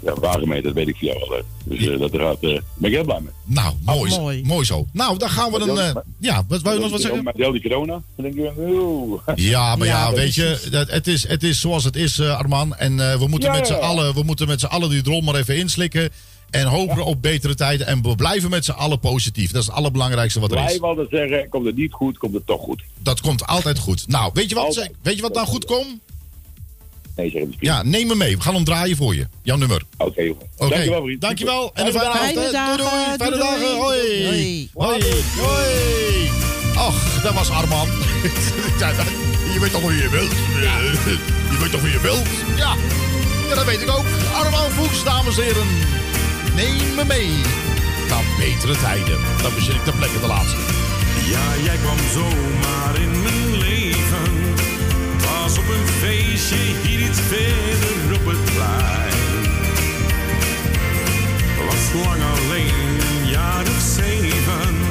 [0.00, 1.38] ja, wagenmeter, dat weet ik voor jou wel.
[1.38, 1.42] hè.
[1.64, 3.32] Dus eh, dat gaat, eh ben ik heel blij mee.
[3.44, 4.64] Nou, mooi, mooi.
[4.64, 4.86] zo.
[4.92, 5.80] Nou, dan gaan we dan...
[5.80, 7.24] eh, ja, wat wou je nog wat zeggen?
[7.24, 9.18] Met heel die corona, dan denk je.
[9.34, 12.38] Ja, maar ja, Ja, weet je, dat, het, is, het is zoals het is, eh,
[12.38, 12.76] Arman.
[12.76, 15.02] En eh, we moeten Ja, met z'n ja, allen, we moeten met z'n allen die
[15.02, 16.10] drol maar even inslikken.
[16.50, 17.86] En hopen op betere tijden.
[17.86, 19.50] En we blijven met z'n allen positief.
[19.50, 20.64] Dat is het allerbelangrijkste wat er is.
[20.64, 22.82] Blijf altijd zeggen, komt het niet goed, komt het toch goed.
[22.98, 24.08] Dat komt altijd goed.
[24.08, 25.98] Nou, weet je wat, weet je wat dan goed komt?
[27.18, 27.48] Nee.
[27.58, 28.36] Ja, neem me mee.
[28.36, 29.26] We gaan hem draaien voor je.
[29.42, 29.82] Jouw nummer.
[29.96, 30.46] Oké, jongen.
[30.56, 30.68] Oké.
[30.74, 31.20] Dankjewel, vriend.
[31.20, 31.70] Dankjewel.
[31.74, 32.34] En een fijne avond.
[32.34, 32.90] Doei, doei.
[33.18, 33.76] Fijne Doei, dagen.
[33.76, 34.70] Hoi.
[34.74, 35.02] Hoi.
[35.38, 36.30] Hoi.
[36.76, 37.88] Ach, dat was Arman.
[39.54, 40.30] Je weet toch hoe je wilt?
[41.50, 42.26] Je weet toch hoe je wilt?
[42.56, 42.74] Ja.
[43.48, 44.04] Ja, dat weet ik ook.
[44.34, 45.66] Arman Fuchs, dames en heren.
[46.54, 47.30] Neem me mee.
[48.08, 49.18] Naar betere tijden.
[49.42, 50.56] Dan bezit ik de plekken de laatste.
[51.30, 53.37] Ja, jij kwam zomaar in mijn
[55.68, 59.16] op een feestje hier iets verder op het plein.
[61.66, 64.87] Was lang alleen, een jaar of zeven.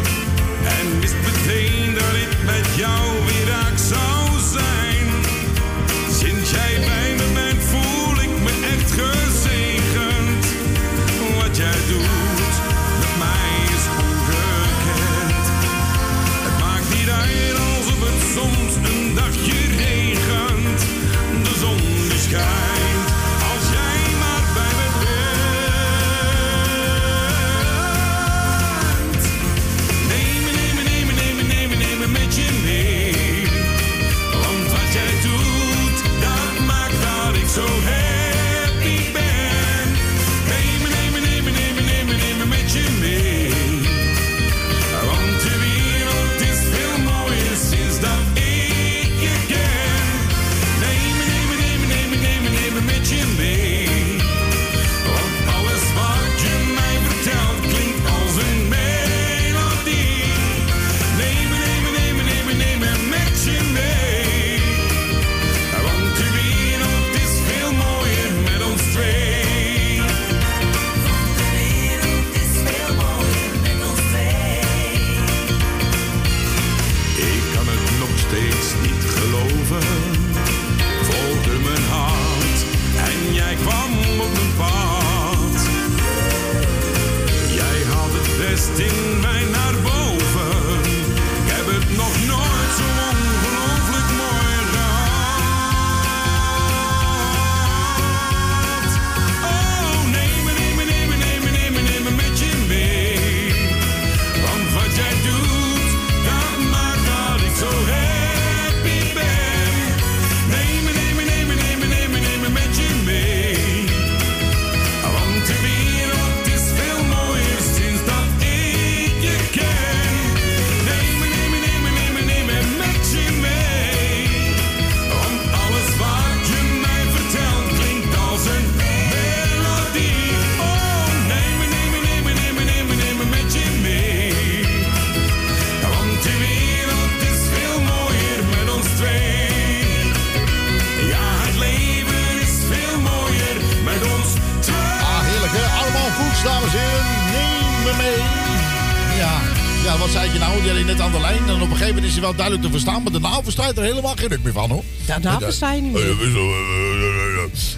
[152.81, 153.03] Verstaan.
[153.03, 154.83] Maar daarna versta je er helemaal geen ruk meer van, hoor.
[155.05, 156.15] Daarna versta je niet meer.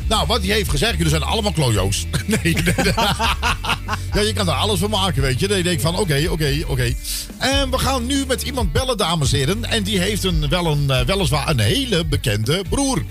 [0.08, 2.06] Nou, wat hij heeft gezegd, jullie zijn allemaal klojo's.
[2.26, 2.94] Nee, nee, nee.
[4.14, 5.48] Ja, je kan er alles van maken, weet je.
[5.48, 6.94] Dan denk ik van, oké, oké, oké.
[7.38, 9.66] En we gaan nu met iemand bellen, dames en heren.
[9.66, 13.04] En die heeft een, wel een, eh, weliswaar een hele bekende broer.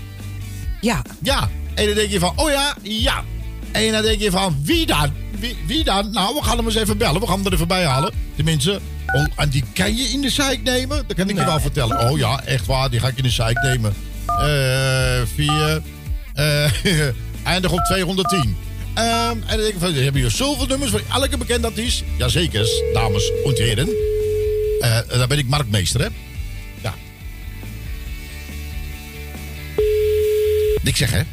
[0.81, 1.01] Ja.
[1.23, 1.49] Ja.
[1.75, 3.23] En dan denk je van, oh ja, ja.
[3.71, 5.13] En dan denk je van, wie dan?
[5.39, 6.11] Wie, wie dan?
[6.11, 7.21] Nou, we gaan hem eens even bellen.
[7.21, 8.13] We gaan hem er even bij halen.
[8.35, 8.79] Tenminste,
[9.13, 11.03] oh, en die kan je in de zeik nemen?
[11.07, 11.99] Dat kan ik je wel vertellen.
[11.99, 13.93] Oh ja, echt waar, die ga ik in de zeik nemen.
[14.25, 15.81] Eh, vier.
[16.33, 16.71] eh,
[17.53, 18.57] eindig op 210.
[18.93, 22.03] Ehm, en dan denk ik van, hebben hier zoveel nummers voor elke bekende artiest?
[22.17, 23.89] Jazeker, dames en heren.
[24.79, 26.07] Eh, daar ben ik marktmeester, hè?
[26.81, 26.93] Ja.
[30.81, 31.23] Niks zeggen, hè?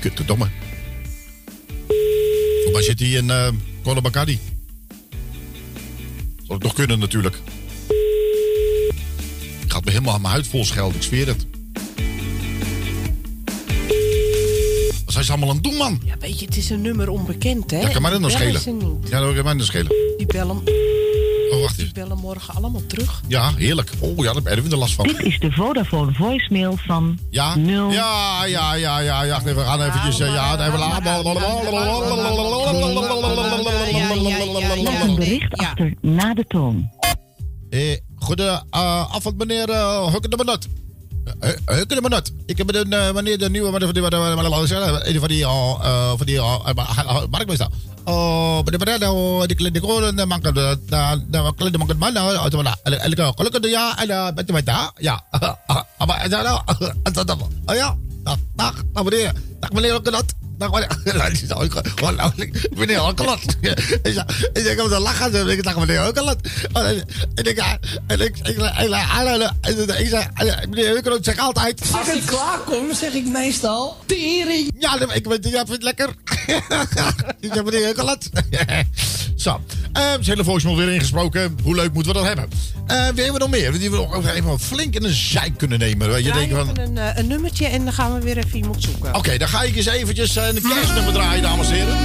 [0.00, 0.48] Kutverdomme.
[2.62, 4.38] Voor mij zit hij in uh, Bacardi.
[6.62, 7.36] Het nog kunnen, natuurlijk.
[9.68, 11.46] Gaat me helemaal aan mijn huid vol schelden, ik zweer het.
[15.04, 16.00] Wat zijn ze allemaal aan het doen, man?
[16.04, 17.80] Ja, weet je, het is een nummer onbekend, hè?
[17.80, 19.02] Dat kan mij dan nog Bellen schelen.
[19.10, 19.92] Ja, dat kan mij dan schelen.
[20.16, 20.62] Die bellen,
[21.52, 21.92] Oh, wacht die eens.
[21.94, 23.20] bellen morgen allemaal terug.
[23.28, 23.90] Ja, heerlijk.
[23.98, 25.06] Oh ja, daar heb Erwin er last van.
[25.06, 27.56] Dit is de Vodafone voicemail van Ja?
[27.56, 27.90] 0.
[27.90, 29.42] Ja, ja, ja, ja, ja.
[29.42, 30.20] We gaan eventjes...
[30.20, 30.78] eh, Ja, even
[34.22, 36.90] Laat een bericht achter na de toon.
[37.70, 40.68] Eh, Goedenavond, meneer uh, Hukke de Benut.
[41.64, 42.32] Hukke de Benut.
[42.46, 46.26] Ik heb een uh, meneer de nieuwe meneer van die uh, van die uh, van
[46.26, 46.58] die uh,
[47.30, 47.68] marktmeester.
[48.04, 50.78] Oh, meneer Benut, die kleine koren maken de
[51.30, 55.24] de kleine maken man nou, elke gelukkig ja en met met ja.
[56.06, 56.64] Maar ja,
[57.66, 57.96] oh ja.
[58.22, 58.38] Dag,
[58.92, 59.32] dag, meneer.
[60.02, 60.24] Dag
[60.70, 62.16] meneer Hukke dat.
[62.16, 62.66] Dag meneer.
[62.76, 63.56] Meneer Hokkelat.
[64.52, 65.48] Ik denk, om te lachen.
[65.48, 66.38] Ik dacht, meneer Hokkelat.
[66.72, 67.06] En
[67.36, 67.58] ik,
[68.06, 68.58] ik,
[69.98, 70.26] ik zei,
[70.68, 71.82] meneer Hokkelat zegt altijd.
[71.92, 74.72] Als ik klaar kom, zeg ik meestal tering.
[74.78, 76.08] Ja, ik weet ja, vind het lekker.
[77.40, 78.28] Ik zeg, meneer Hokkelat.
[79.36, 79.60] Zo,
[79.92, 81.56] zijn hele voicemail weer ingesproken.
[81.62, 82.48] Hoe leuk moeten we dat hebben?
[82.86, 83.78] Wie hebben we nog meer?
[83.78, 86.08] Die we nog even flink in een zijk kunnen nemen.
[86.08, 86.78] Weet je, denken van...
[86.78, 89.14] een, eh, een nummertje en dan gaan we weer even iemand zoeken.
[89.14, 91.96] Oké, dan ga ik eens eventjes eh, een kerstnummer draaien, dames en heren.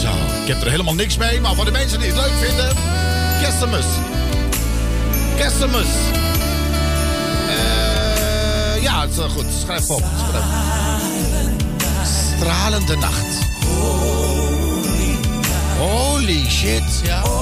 [0.00, 0.08] Zo,
[0.42, 2.68] ik heb er helemaal niks mee, maar voor de mensen die het leuk vinden...
[3.40, 3.86] Kerstmis.
[5.36, 5.86] Kerstmis.
[7.48, 9.44] Eh, ja, het is goed.
[9.62, 10.02] Schrijf op.
[12.36, 13.26] Stralende nacht.
[15.78, 17.00] Holy shit.
[17.04, 17.20] Ja.
[17.20, 17.32] Ah,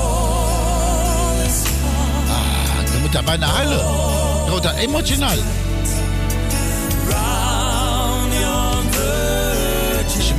[3.00, 3.78] moet daar bijna huilen.
[4.44, 5.42] Je wordt daar emotioneel.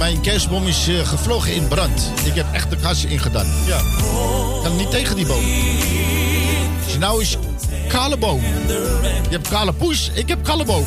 [0.02, 2.12] Mijn kerstboom is eh, gevlogen in brand.
[2.26, 3.48] Ik heb echt de gas ingedaan.
[3.66, 3.78] Ja.
[3.78, 5.44] Ik kan niet tegen die boom.
[6.86, 7.38] Dus nou is
[7.88, 8.42] kale boom.
[8.42, 10.86] Je hebt kale poes, ik heb kale boom.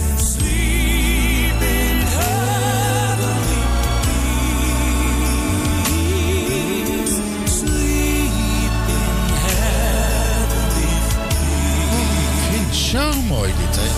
[12.72, 13.88] Zo mooi dit, hè.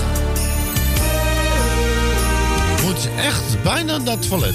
[2.84, 4.54] Moet echt bijna het toilet.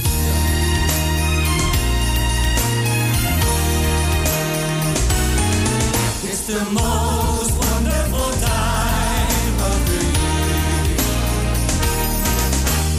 [6.51, 10.99] The most wonderful time of the year.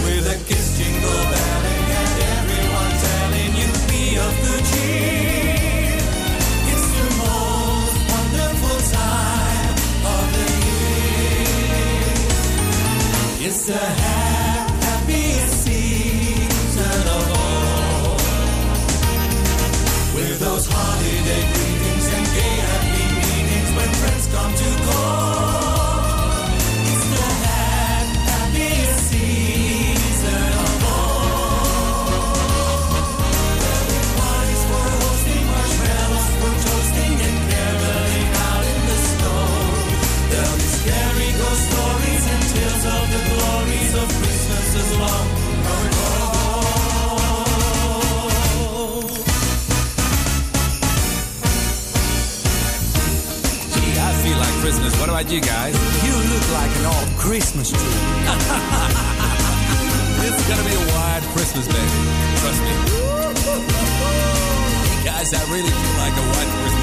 [0.04, 6.00] With a kiss jingle belling and everyone telling you be of good cheer.
[6.72, 9.76] It's the most wonderful time
[10.16, 11.76] of the year.
[13.48, 18.16] It's the happiest season of all.
[20.14, 21.61] With those holiday
[55.12, 55.74] about you guys?
[56.06, 57.78] You look like an old Christmas tree.
[60.24, 61.80] it's gonna be a wide Christmas, baby.
[62.40, 62.72] Trust me.
[64.88, 66.81] Hey guys, I really feel like a white Christmas.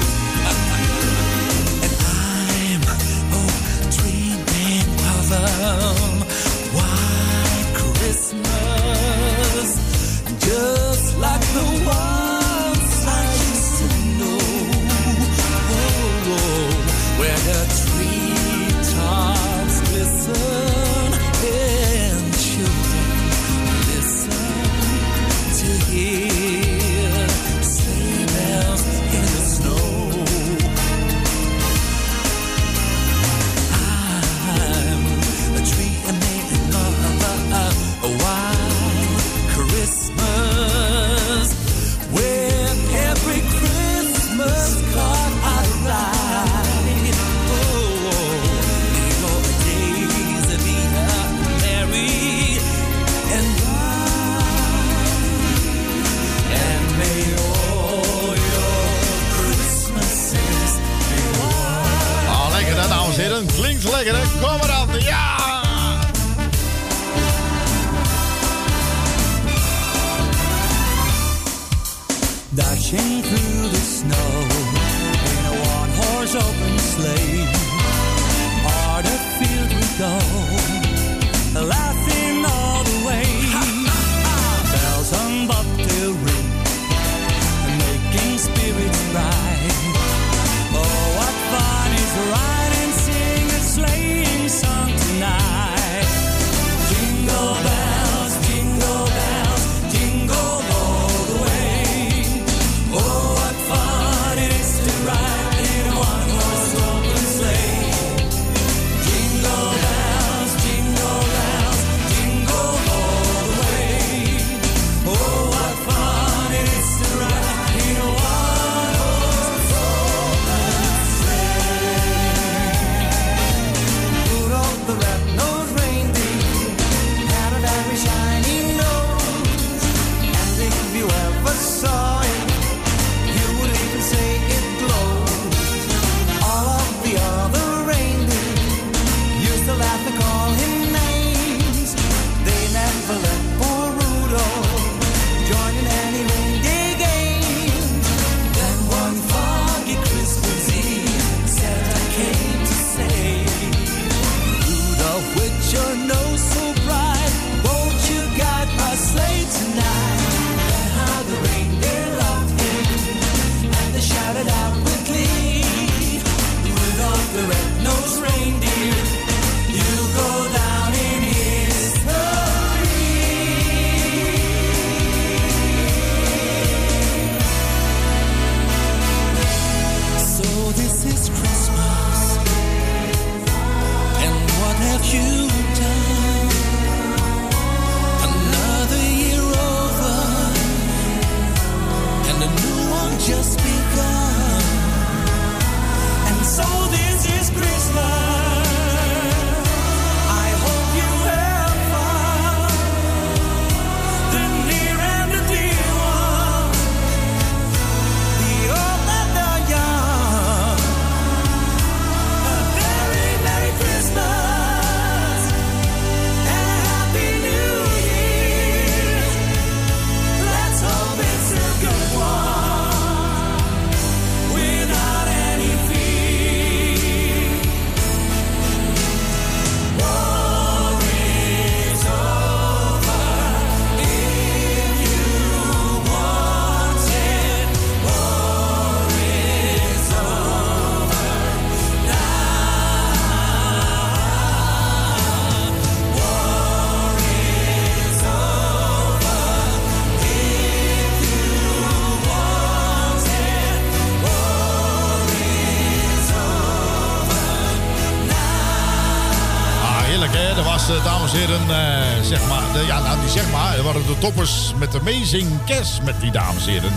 [264.34, 266.92] Koppers met Amazing Cash met die dames en heren.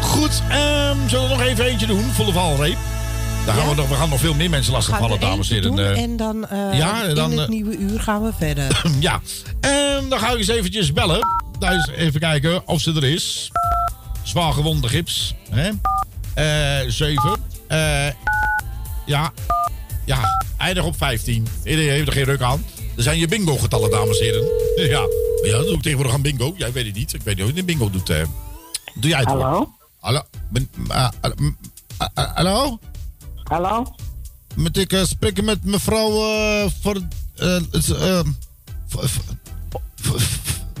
[0.00, 2.76] Goed, um, zullen we nog even eentje doen volle de valreep?
[3.46, 5.78] Daar gaan we, nog, we gaan nog veel meer mensen lastigvallen dames en heren.
[5.78, 6.02] Eh.
[6.02, 8.82] En dan, uh, ja, en dan in het eh, nieuwe uur gaan we verder.
[9.00, 9.20] ja,
[9.60, 11.20] ehm, dan ga ik eens eventjes bellen.
[11.58, 13.50] Daar eens even kijken of ze er is.
[14.22, 15.34] Zwaar gewonde gips.
[15.50, 15.70] Hè?
[16.84, 17.36] Uh, 7.
[19.06, 19.32] ja.
[20.04, 21.46] Ja, eindig op 15.
[21.64, 22.64] Iedereen heeft er geen ruk aan.
[22.96, 24.48] Er zijn je bingo-getallen, dames en heren.
[24.96, 25.29] ja.
[25.42, 26.54] Ja, dat doe ik tegenwoordig aan bingo.
[26.56, 27.12] Jij weet het niet.
[27.12, 28.08] Ik weet niet hoe je bingo doet.
[28.08, 28.22] Hè.
[28.94, 29.72] Doe jij het Hallo?
[30.00, 30.22] Ah,
[30.88, 31.10] ah,
[32.14, 32.34] ah, hallo?
[32.34, 32.78] Hallo?
[33.42, 33.94] Hallo?
[34.54, 37.00] Met ik eh, spreken met mevrouw eh, voor...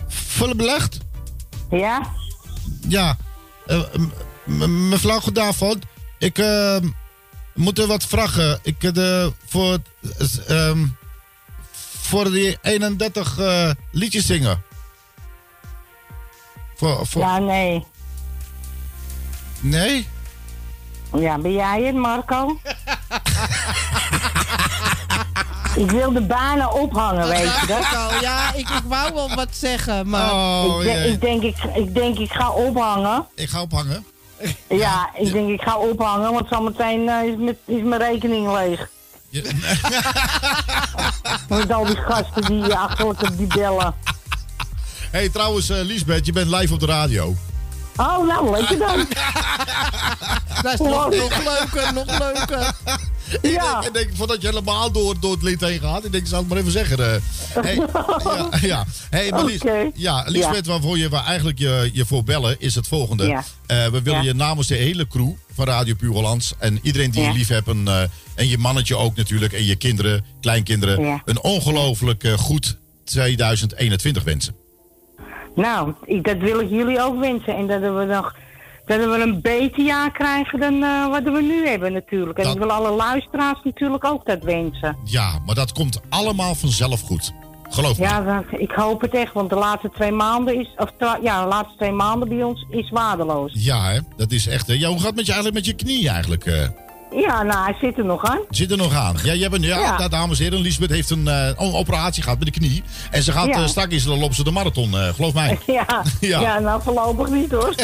[0.08, 0.98] Volle belegd?
[1.70, 2.08] Ja?
[2.88, 3.16] Ja.
[4.66, 5.84] mevrouw, goedavond.
[6.18, 6.42] Ik
[7.54, 8.58] moet u wat vragen.
[8.62, 9.78] Ik de, voor...
[10.46, 10.86] Ehm,
[12.10, 14.62] voor die 31 eh, liedjes zingen.
[16.74, 17.86] Voor, voor, Ja, nee.
[19.60, 20.08] Nee?
[21.14, 22.60] Ja, ben jij het, Marco?
[25.76, 27.80] ik wilde bijna ophangen, weet je dat?
[27.80, 30.32] Marco, ja, ik, ik wou wel wat zeggen, maar...
[30.32, 33.26] Oh, ik, de- ik, denk, ik, ik denk, ik ga ophangen.
[33.34, 34.04] Ik ga ophangen.
[34.68, 38.88] Ja, ik denk, ik ga ophangen, want zometeen eh, is, met, is mijn rekening leeg.
[41.48, 43.94] Met al die gasten die achterlijk die bellen.
[45.10, 47.36] hey, trouwens, eh Liesbeth, je bent live op de radio.
[47.96, 48.98] Oh, nou, lekker dan.
[50.62, 52.72] Dat is nog, nog leuker, nog leuker.
[53.42, 53.84] Ja.
[53.86, 56.38] Ik denk, voordat je helemaal door, door het lid heen gaat, ik denk, ik zal
[56.38, 56.98] het maar even zeggen.
[56.98, 57.20] eh.
[57.62, 57.74] hey,
[58.24, 58.84] ja, ja.
[59.10, 59.60] Hey, maar Lies,
[59.94, 63.26] ja, Liesbeth, waarvoor je waar eigenlijk je, je voor bellen, is het volgende.
[63.26, 63.44] Ja.
[63.66, 67.22] Eh, we willen je namens de hele crew van Radio Puur Hollands en iedereen die
[67.22, 68.02] je lief hebt, en, eh,
[68.34, 74.54] en je mannetje ook natuurlijk, en je kinderen, kleinkinderen, een ongelooflijk goed 2021 wensen.
[75.54, 77.56] Nou, ik, dat wil ik jullie ook wensen.
[77.56, 78.34] En dat we nog
[78.98, 82.38] dat we een beter jaar krijgen dan eh, wat we nu hebben natuurlijk.
[82.38, 84.96] En Dat- ik wil alle luisteraars natuurlijk ook dat wensen.
[85.04, 87.32] Ja, maar dat komt allemaal vanzelf goed.
[87.68, 88.04] Geloof me.
[88.04, 90.90] Ja, dat, ik hoop het echt, want de laatste twee maanden is, of
[91.22, 93.52] ja, de laatste twee maanden bij ons is waardeloos.
[93.54, 93.98] Ja, hè?
[94.16, 94.66] dat is echt.
[94.66, 94.74] hè.
[94.74, 96.44] Ja, hoe gaat het met je eigenlijk met je knie eigenlijk?
[96.46, 96.68] eh?
[97.16, 98.38] Ja, nou, hij zit er nog aan.
[98.50, 99.16] Zit er nog aan?
[99.22, 99.96] Ja, jij bent, ja, Ja.
[99.98, 102.82] nou, dames en heren, Lisbeth heeft een, eh, een operatie gehad met de knie.
[103.10, 103.52] En ze gaat Ja.
[103.62, 105.58] eh, straks lopen ze de marathon, eh, geloof mij.
[105.66, 106.40] Ja, Ja.
[106.40, 106.58] ja.
[106.58, 107.74] nou voorlopig niet hoor.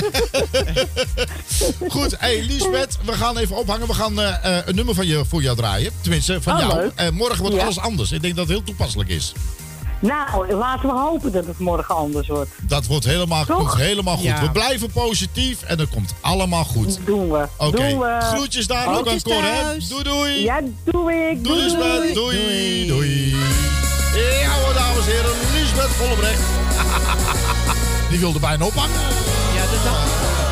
[1.88, 3.86] Goed, hey Lisbeth, we gaan even ophangen.
[3.86, 5.90] We gaan een nummer van je, voor jou draaien.
[6.00, 6.60] Tenminste, van Oh,
[6.96, 7.12] jou.
[7.12, 8.12] morgen wordt alles anders.
[8.12, 9.32] Ik denk dat het heel toepasselijk is.
[10.00, 12.50] Nou, laten we hopen dat het morgen anders wordt.
[12.62, 13.56] Dat wordt helemaal, Toch?
[13.56, 14.24] komt helemaal goed.
[14.24, 14.40] Ja.
[14.40, 16.98] We blijven positief en het komt allemaal goed.
[17.04, 17.46] Doen we.
[17.56, 18.18] Oké, Doen we.
[18.20, 19.78] groetjes daar ook aan Cor, hè?
[19.88, 20.42] Doei, doei.
[20.42, 21.44] Ja, doe ik.
[21.44, 22.14] Doei, Lisbeth.
[22.14, 23.36] Doei, doei.
[24.40, 26.40] Ja hoor, dames en heren, Lisbeth Vollebrecht.
[28.10, 29.00] Die wilde bijna ophangen.
[29.54, 30.45] Ja, dat dacht ik.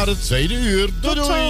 [0.00, 0.88] Naar het tweede uur.
[1.00, 1.49] Doei doei.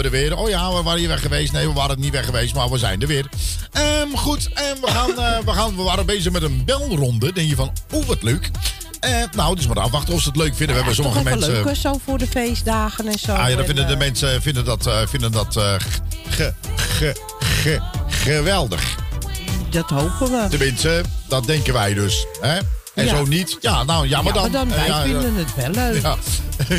[0.00, 0.36] We er weer.
[0.36, 1.52] Oh ja, we waren hier weg geweest.
[1.52, 3.28] Nee, we waren niet weg geweest, maar we zijn er weer.
[3.72, 7.32] Ehm, goed, en we, gaan, eh, we, gaan, we waren bezig met een belronde.
[7.32, 8.50] Denk je van, oeh, wat leuk.
[9.00, 10.68] Eh, nou, dus maar afwachten of ze het leuk vinden.
[10.68, 11.64] we hebben sommige mensen...
[11.64, 13.32] leuk, zo voor de feestdagen en zo.
[13.32, 15.74] Ah ja, dan En, vinden de eh, mensen vinden dat, vinden dat eh,
[16.28, 18.96] ge, ge, ge, geweldig.
[19.70, 20.46] Dat hopen we.
[20.50, 22.26] Tenminste, dat denken wij dus.
[22.40, 22.58] Hè?
[23.00, 23.16] En Ja.
[23.16, 23.56] zo niet.
[23.60, 24.50] Ja, nou, ja, maar Ja, dan.
[24.50, 26.02] maar dan, wij ja, vinden het wel leuk.
[26.02, 26.16] Ja.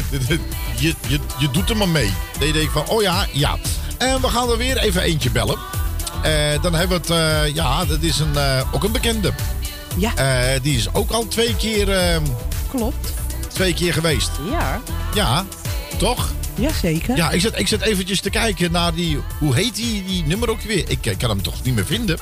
[0.75, 2.11] je, je, je doet er maar mee.
[2.37, 3.57] Dan je denkt van, oh ja, ja.
[3.97, 5.57] En we gaan er weer even eentje bellen.
[6.23, 9.33] Eh, dan hebben we het, eh, ja, dat is een, eh, ook een bekende.
[9.97, 10.11] Ja.
[10.61, 12.17] Die is ook al twee keer, eh,
[12.69, 13.13] Klopt.
[13.47, 14.29] twee keer geweest.
[14.51, 14.81] Ja.
[15.13, 15.45] Ja,
[15.97, 16.29] toch?
[16.55, 17.15] Jazeker.
[17.15, 19.19] Ja, ik zit, ik zit eventjes te kijken naar die...
[19.39, 20.83] Hoe heet die, die nummer ook weer?
[20.87, 22.17] Ik kan hem toch niet meer vinden?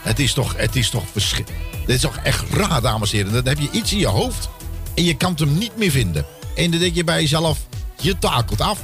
[0.00, 1.62] Het is toch, het is toch verschrikkelijk.
[1.86, 3.32] Dit is toch echt raar, dames en heren.
[3.32, 4.48] Dan heb je iets in je hoofd
[4.94, 6.24] en je kan het hem niet meer vinden.
[6.56, 7.58] En dan denk je bij jezelf,
[8.00, 8.80] je takelt af.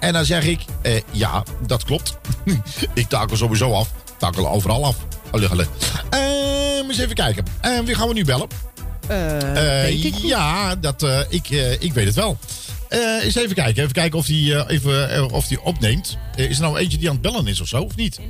[0.00, 2.18] En dan zeg ik, eh, ja, dat klopt.
[2.94, 3.90] ik takel sowieso af.
[4.18, 4.96] Takel overal af.
[5.30, 5.66] Allee, allee.
[6.10, 7.44] Ehm, eens even kijken.
[7.60, 8.48] Ehm, wie gaan we nu bellen?
[9.88, 10.20] Ik niet.
[10.20, 12.38] ja, dat, eh, ik, ik weet het wel.
[13.22, 13.82] Eens even kijken.
[13.82, 16.18] Even kijken of die, eh, even, of die opneemt.
[16.36, 18.20] Is er nou eentje die aan het bellen is of zo, of niet?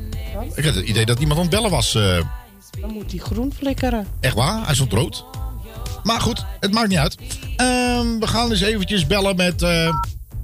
[0.54, 1.98] Ik had het idee dat iemand aan het bellen was.
[2.82, 4.06] Dan moet hij groen flikkeren.
[4.20, 4.64] echt waar?
[4.66, 5.24] Hij stond rood.
[6.02, 7.16] Maar goed, het maakt niet uit.
[7.56, 9.62] Ehm, we gaan eens eventjes bellen met...
[9.62, 9.94] eh,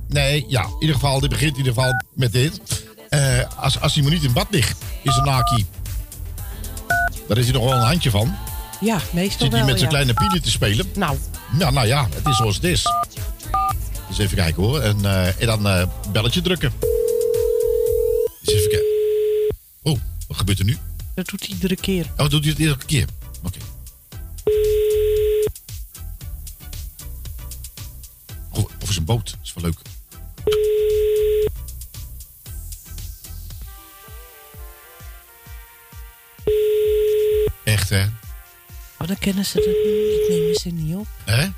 [0.09, 2.61] nee, ja, in ieder geval, dit begint in ieder geval met dit.
[3.09, 3.21] Eh,
[3.57, 5.67] als, als hij maar niet in bad ligt, is een naki.
[7.29, 8.37] Daar is hij nog wel een handje van.
[8.81, 9.97] Ja, meestal Zit hij met zijn ja.
[9.97, 10.87] kleine pielen te spelen?
[10.95, 11.17] Nou.
[11.59, 12.87] Ja, nou ja, het is zoals het is.
[14.09, 14.81] Dus even kijken hoor.
[14.81, 16.73] En, eh, en dan belletje drukken.
[18.43, 18.87] Dus even kijken.
[19.83, 20.77] Oh, wat gebeurt er nu?
[21.19, 22.07] Dat doet hij iedere keer.
[22.17, 23.07] Oh, doet hij het iedere keer?
[23.43, 23.59] Oké.
[28.51, 29.37] Oh, of is een boot.
[29.43, 29.79] is wel leuk.
[37.65, 38.05] Echt, hè?
[38.99, 40.21] Oh, dan kennen ze het niet.
[40.21, 41.07] Dat nemen ze niet op.
[41.25, 41.49] Hè?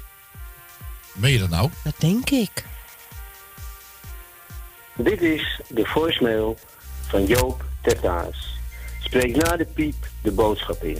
[1.12, 1.70] Meen je dat nou?
[1.84, 2.64] Dat denk ik.
[4.96, 6.58] Dit is de voicemail
[7.08, 8.59] van Joop Tertaas.
[9.11, 10.98] Spreek na de piep de boodschap in.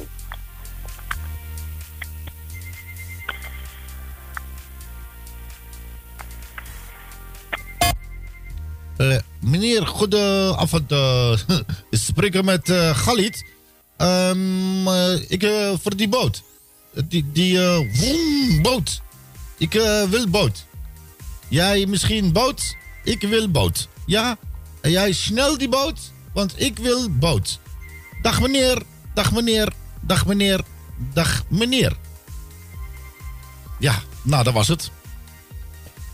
[8.97, 10.93] Eh, meneer, goedenavond.
[10.93, 11.33] eh
[11.91, 13.45] ik spreek met eh Galit.
[13.97, 15.43] Ehm, eh, ik
[15.83, 16.43] voor die boot.
[17.05, 17.59] Die, die
[17.93, 19.03] vroom, boot.
[19.59, 19.73] Ik
[20.11, 20.65] wil boot.
[21.49, 22.77] Jij misschien boot?
[23.05, 23.89] Ik wil boot.
[24.07, 24.39] Ja?
[24.81, 26.13] En jij snel die boot?
[26.33, 27.59] Want ik wil boot.
[28.23, 28.83] Dag meneer,
[29.15, 30.61] dag meneer, dag meneer,
[31.13, 31.97] dag meneer.
[33.79, 34.91] Ja, nou dat was het.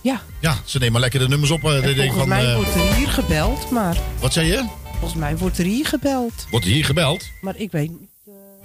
[0.01, 0.21] Ja.
[0.41, 1.65] Ja, ze nemen lekker de nummers op.
[1.65, 4.67] eh, Volgens van, mij eh, wordt er hier gebeld, maar wat zei je?
[4.91, 6.47] Volgens mij wordt er hier gebeld.
[6.51, 7.29] Wordt hier gebeld?
[7.41, 8.09] Maar ik weet niet.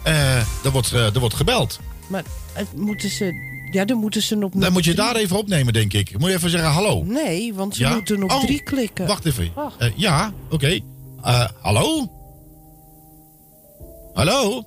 [0.03, 0.35] Eh,
[0.65, 1.79] er, wordt, er wordt gebeld.
[2.07, 2.23] Maar
[2.53, 3.49] het moeten ze...
[3.71, 4.51] Ja, dan moeten ze op...
[4.55, 6.19] Dan moet je drie- daar even opnemen, denk ik.
[6.19, 7.03] Moet je even zeggen hallo.
[7.03, 7.93] Nee, want ze Ja?
[7.93, 9.07] moeten op Oh, drie klikken.
[9.07, 9.51] Wacht even.
[9.95, 10.79] Ja, oké.
[11.23, 12.11] Eh, hallo?
[14.13, 14.63] Hallo?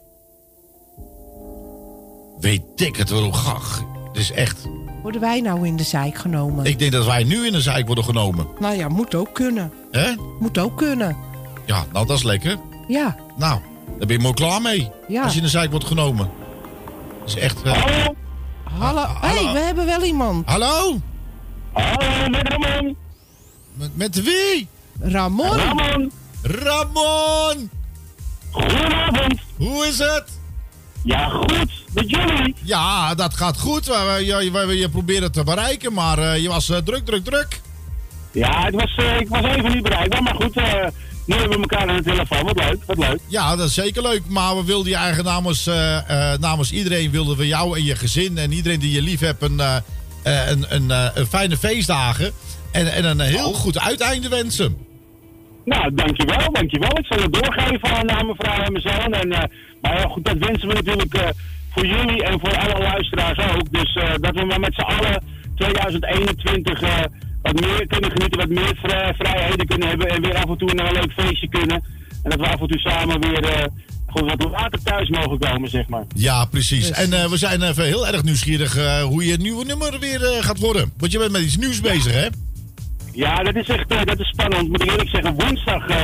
[2.40, 3.32] Weet ik het wel.
[3.32, 3.82] Gach.
[4.08, 4.66] Het is echt.
[5.02, 6.64] Worden wij nou in de zijk genomen?
[6.64, 8.46] Ik denk dat wij nu in de zijk worden genomen.
[8.58, 9.72] Nou ja, moet ook kunnen.
[9.90, 10.14] Hè?
[10.40, 11.16] Moet ook kunnen.
[11.66, 12.58] Ja, nou dat is lekker.
[12.88, 13.16] Ja.
[13.36, 13.60] Nou,
[13.98, 14.90] daar ben je mooi klaar mee.
[15.08, 15.22] Ja.
[15.22, 16.30] Als je in de zijk wordt genomen.
[17.20, 17.62] Dat is echt...
[17.62, 18.06] eh,
[18.78, 19.02] Hallo.
[19.20, 20.46] Hé, hey, we hebben wel iemand.
[20.48, 20.98] Hallo?
[21.72, 22.96] Hallo, met Ramon.
[23.74, 24.68] Met, met wie?
[25.00, 25.56] Ramon.
[25.56, 26.10] Ramon.
[26.42, 27.70] Ramon!
[28.54, 29.40] Goedenavond.
[29.56, 30.24] Hoe is het?
[31.02, 31.84] Ja, goed.
[31.92, 32.54] Met jullie?
[32.62, 33.86] Ja, dat gaat goed.
[33.86, 37.24] We, we, je, we, je probeerde te bereiken, maar eh, je was eh, druk, druk,
[37.24, 37.60] druk.
[38.32, 40.54] Ja, het was, eh, ik was even niet bereikbaar, maar goed.
[41.24, 42.44] nu hebben we elkaar aan de telefoon.
[42.44, 43.18] Wat leuk, wat leuk.
[43.26, 44.22] Ja, dat is zeker leuk.
[44.26, 45.70] Maar we wilden je eigen namens,
[46.40, 49.58] namens iedereen wilden we jou en je gezin en iedereen die je lief hebt een,
[50.22, 52.32] een, een, een fijne feestdagen
[52.72, 54.93] en, en een heel goed uiteinde wensen.
[55.64, 56.98] Nou, dankjewel, dankjewel.
[56.98, 59.12] Ik zal het doorgeven aan, aan mijn vrouw en mijn zoon.
[59.12, 59.42] En, eh,
[59.82, 61.28] maar ja, goed, dat wensen we natuurlijk eh,
[61.70, 63.72] voor jullie en voor alle luisteraars ook.
[63.72, 65.22] Dus eh, dat we maar met z'n allen
[65.56, 66.98] 2021 eh,
[67.42, 70.74] wat meer kunnen genieten, wat meer vrij- vrijheden kunnen hebben en weer af en toe
[70.74, 71.82] naar een leuk feestje kunnen.
[72.22, 73.64] En dat we af en toe samen weer eh,
[74.06, 76.04] goed wat later thuis mogen komen, zeg maar.
[76.14, 76.90] Ja, precies.
[76.90, 80.58] En eh, we zijn even heel erg nieuwsgierig eh, hoe je nieuwe nummer weer gaat
[80.58, 80.92] worden.
[80.98, 82.26] Want je bent met iets nieuws bezig, hè?
[83.14, 84.68] Ja, dat is echt eh, dat is spannend.
[84.68, 86.02] Moet ik eerlijk zeggen, woensdag eh,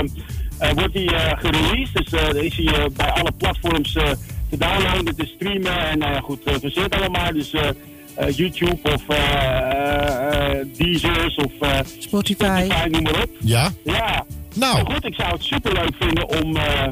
[0.59, 1.95] eh, wordt hij eh, gereleased.
[1.95, 4.11] Dus eh, dan is hij bij alle platforms eh,
[4.51, 5.89] te downloaden, te streamen.
[5.89, 7.33] En nou ja, goed, uh, verzet allemaal.
[7.33, 7.69] Dus eh,
[8.15, 11.53] eh, YouTube of eh eh Deezers of
[11.99, 12.69] Spotify.
[12.91, 13.31] noem maar op.
[13.41, 13.71] Ja?
[13.85, 14.25] Ja.
[14.55, 14.83] Nou.
[14.83, 16.89] Maar goed, ik zou het superleuk vinden om eh,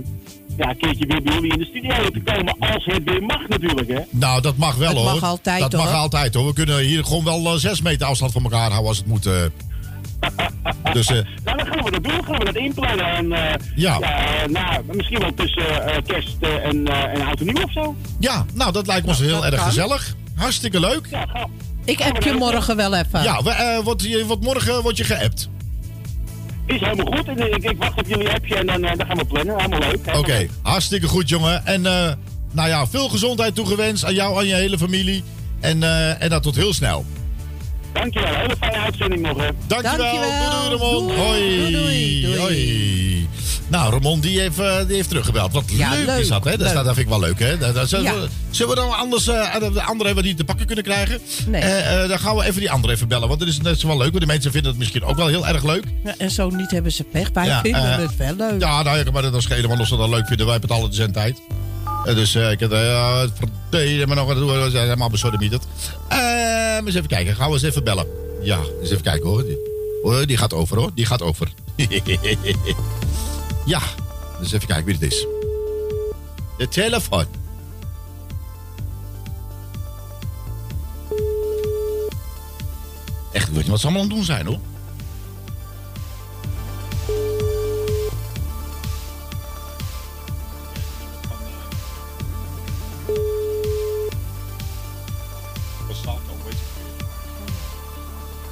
[0.56, 2.56] ja, een keertje weer bij jullie in de studio te komen.
[2.58, 4.00] Als het weer mag natuurlijk, hè.
[4.10, 5.04] Nou, dat mag wel Het hoor.
[5.12, 6.46] mag altijd, dat mag altijd hoor.
[6.46, 9.26] We kunnen hier gewoon wel eh, zes meter afstand van elkaar houden als het moet.
[9.26, 9.32] eh.
[10.92, 11.14] dus eh,
[11.44, 12.24] Nou, dan gaan we dat doen.
[12.24, 13.06] Gaan we dat inplannen.
[13.06, 14.00] En, eh, Ja.
[14.00, 17.96] eh, nou, misschien wel tussen eh, kerst en, eh en oud en nieuw of zo.
[18.20, 19.64] ja, nou dat lijkt ons heel dat erg kan.
[19.64, 20.14] gezellig.
[20.34, 21.06] Hartstikke leuk.
[21.10, 21.46] Ja, ga.
[21.84, 23.22] Ik app je morgen wel even.
[23.22, 25.48] Ja, we, wordt, je, wordt morgen wordt je geappt.
[26.66, 27.28] Is helemaal goed.
[27.28, 29.56] En, ik, ik wacht op jullie appje en dan, dan gaan we plannen.
[29.56, 30.16] Helemaal leuk.
[30.16, 31.66] Oké, hartstikke goed jongen.
[31.66, 32.12] En eh,
[32.52, 35.24] nou ja, veel gezondheid toegewenst aan jou en je hele familie.
[35.60, 37.04] En, eh, en dat tot heel snel.
[38.00, 38.34] Dankjewel.
[38.34, 39.48] Hele fijne uitzending nog, hè.
[39.66, 39.98] Dankjewel.
[39.98, 40.68] Dankjewel.
[40.68, 41.06] Doei, doei Ramon.
[41.06, 41.18] Doei.
[41.18, 41.72] Hoi.
[41.72, 42.38] Doei, doei.
[42.38, 43.28] Hoi.
[43.68, 45.52] Nou, Ramon die heeft, eh, die heeft teruggebeld.
[45.52, 46.18] Wat Ja, leuk, leuk.
[46.20, 46.56] is dat, hè?
[46.56, 47.58] Dat, dat vind ik wel leuk, hè?
[47.58, 48.14] Dat, dat- zullen, Ja.
[48.20, 51.20] we, zullen we dan anders eh, de andere hebben die te pakken kunnen krijgen?
[51.46, 51.60] Nee.
[51.62, 53.28] Eh, dan gaan we even die andere even bellen.
[53.28, 54.08] Want dat is, dat is wel leuk.
[54.10, 55.84] Want de mensen vinden het misschien ook wel heel erg leuk.
[56.04, 57.30] Ja, en zo niet hebben ze pech.
[57.32, 58.60] Wij Ja, vinden het wel leuk.
[58.60, 59.68] Ja, nou, ja, maar dat is schelen.
[59.68, 61.40] Want als ze dat leuk vinden, wij hebben het alle zendtijd.
[61.48, 61.54] Eh,
[62.04, 63.20] dus eh, ik heb uh,
[63.70, 64.62] het maar nog wat doen.
[64.62, 65.66] We zijn helemaal besodemieterd.
[66.08, 66.18] Eh
[66.78, 67.34] maar eens even kijken.
[67.34, 68.06] Gaan we eens even bellen.
[68.42, 69.44] Ja, eens even kijken hoor.
[69.44, 70.90] Die, die gaat over hoor.
[70.94, 71.52] Die gaat over.
[73.64, 73.80] ja,
[74.40, 75.26] dus even kijken wie het is.
[76.58, 77.26] De telefoon.
[83.32, 84.58] Echt, ik weet niet wat ze allemaal aan het doen zijn hoor.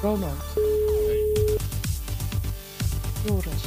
[0.07, 0.33] Ronald.
[3.25, 3.63] Joris.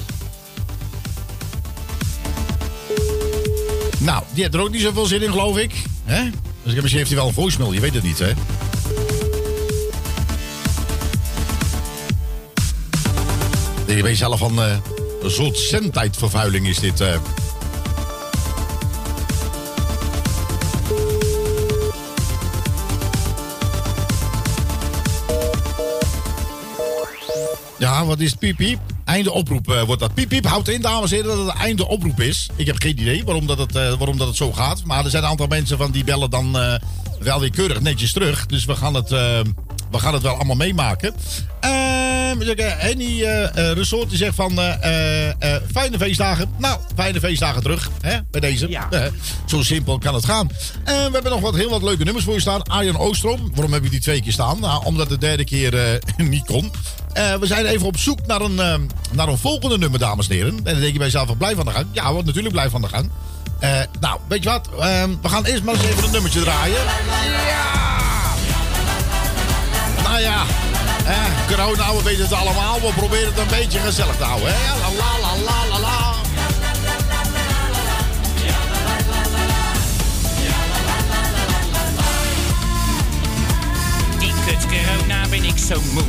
[3.99, 5.73] Nou, die heeft er ook niet zoveel zin in, geloof ik.
[6.03, 6.23] Hè?
[6.63, 8.31] Dus ik- misschien heeft hij wel een voicemail, je weet het niet, hè?
[13.95, 14.81] Je weet zelf van een
[15.31, 17.01] soort zendtijdvervuiling is dit.
[17.01, 17.15] eh.
[27.79, 28.33] Ja, wat is?
[28.33, 28.79] Piep, piep.
[29.05, 30.13] Einde oproep eh, wordt dat.
[30.13, 30.45] Piep, piep.
[30.45, 32.49] Houdt in, dames en heren, dat het einde oproep is.
[32.55, 34.83] Ik heb geen idee waarom dat het, eh, waarom dat het zo gaat.
[34.83, 36.73] Maar er zijn een aantal mensen van die bellen dan eh,
[37.19, 38.45] wel weer keurig netjes terug.
[38.45, 41.13] Dus we gaan het, we gaan het wel allemaal meemaken.
[41.59, 41.98] Eh,
[42.37, 46.53] Henny eh, eh, Resort die zegt van eh, eh, eh, fijne feestdagen.
[46.57, 48.67] Nou, fijne feestdagen terug hè, bij deze.
[48.67, 49.05] Eh,
[49.45, 50.49] zo simpel kan het gaan.
[50.83, 52.63] En we hebben nog wat, heel wat leuke nummers voor je staan.
[52.63, 53.51] Arjan Oostrom.
[53.53, 54.59] Waarom heb ik die twee keer staan?
[54.59, 56.71] Nou, omdat de derde keer eh, niet kon.
[57.13, 58.75] Eh, we zijn even op zoek naar een, eh,
[59.11, 60.57] naar een volgende nummer, dames en heren.
[60.57, 61.85] En dan denk je bij jezelf, blij van de gang.
[61.91, 63.09] Ja, wordt natuurlijk blij van de gang.
[63.59, 64.69] Eh, nou, weet je wat?
[64.79, 66.81] Ehm, we gaan eerst maar eens even een nummertje draaien.
[67.47, 67.87] Ja!
[70.03, 70.45] Nou ja,
[71.09, 71.15] eh,
[71.47, 72.81] corona, nou, we weten het allemaal.
[72.81, 74.53] We proberen het een beetje gezellig te houden.
[74.53, 74.77] Hè?
[74.79, 76.15] La la la la la.
[84.19, 86.03] Die kut corona nou ben ik zo moe.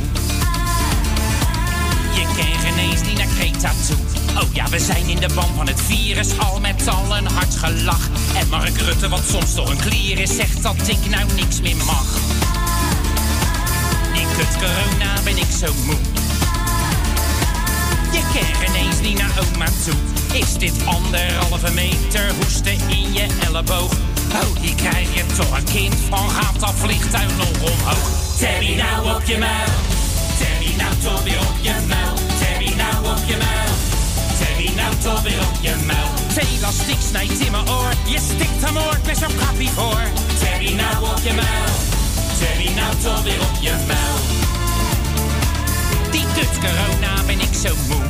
[2.13, 3.97] Je kent geen eens niet naar Creta toe.
[4.43, 7.55] Oh ja, we zijn in de band van het virus, al met al een hard
[7.55, 8.09] gelach.
[8.37, 11.77] En Mark Rutte, wat soms toch een klier is, zegt dat ik nou niks meer
[11.85, 12.05] mag.
[14.41, 15.95] Die kut corona ben ik zo moe.
[18.11, 19.93] Je kent ineens niet naar oma toe.
[20.39, 23.91] Is dit anderhalve meter hoesten in je elleboog?
[24.33, 28.09] Oh, hier krijg je toch een kind van, gaat dat vliegtuig nog omhoog?
[28.37, 29.71] Terry nou op je muil,
[30.39, 33.73] Terry nou toch weer op je muil, Terry nou op je muil,
[34.39, 36.09] Terry nou toch weer op je muil.
[36.57, 40.01] Elastiek snijdt in mijn oor, je stikt hem oor, ben zo'n kappie voor.
[40.39, 41.73] Terry nou op je muil,
[42.41, 44.17] Terry nou weer op je muil.
[46.11, 48.03] Die kut corona ben ik zo moe.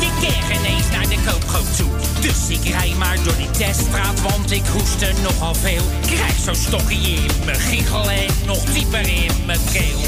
[0.00, 1.90] Je keer geen eens naar de koopgoot toe.
[2.20, 5.84] Dus ik rij maar door die teststraat, want ik hoest er nogal veel.
[6.00, 10.00] Krijg zo'n stokje in mijn giegel en nog dieper in mijn keel.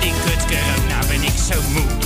[0.00, 2.05] Die kut corona ben ik zo moe.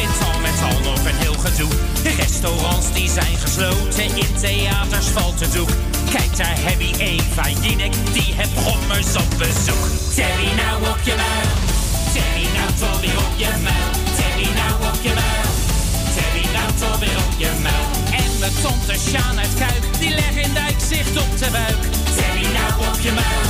[0.00, 1.72] Ik vind al met al nog een heel gedoe.
[2.16, 5.70] Restaurants die zijn gesloten, in theaters valt het doek.
[6.14, 9.84] Kijk daar Heavy Eva Jinek, die heb gommers op bezoek.
[10.14, 11.50] Terry nou op je muil,
[12.14, 13.90] Terry nou toch weer op je muil.
[14.18, 15.50] Terry nou op je muil,
[16.16, 17.86] Terry nou toch weer op je muil.
[18.22, 21.82] En mijn tante Sjaan uit Kuik, die legt in dijk zicht op de buik.
[22.16, 23.48] Terry nou op je muil,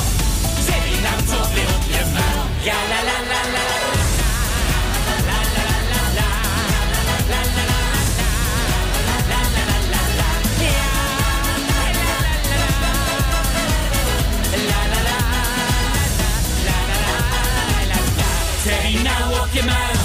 [0.67, 2.43] Terry nou toch weer op je muil.
[2.69, 3.60] Ja la la la la.
[19.55, 20.00] Nou op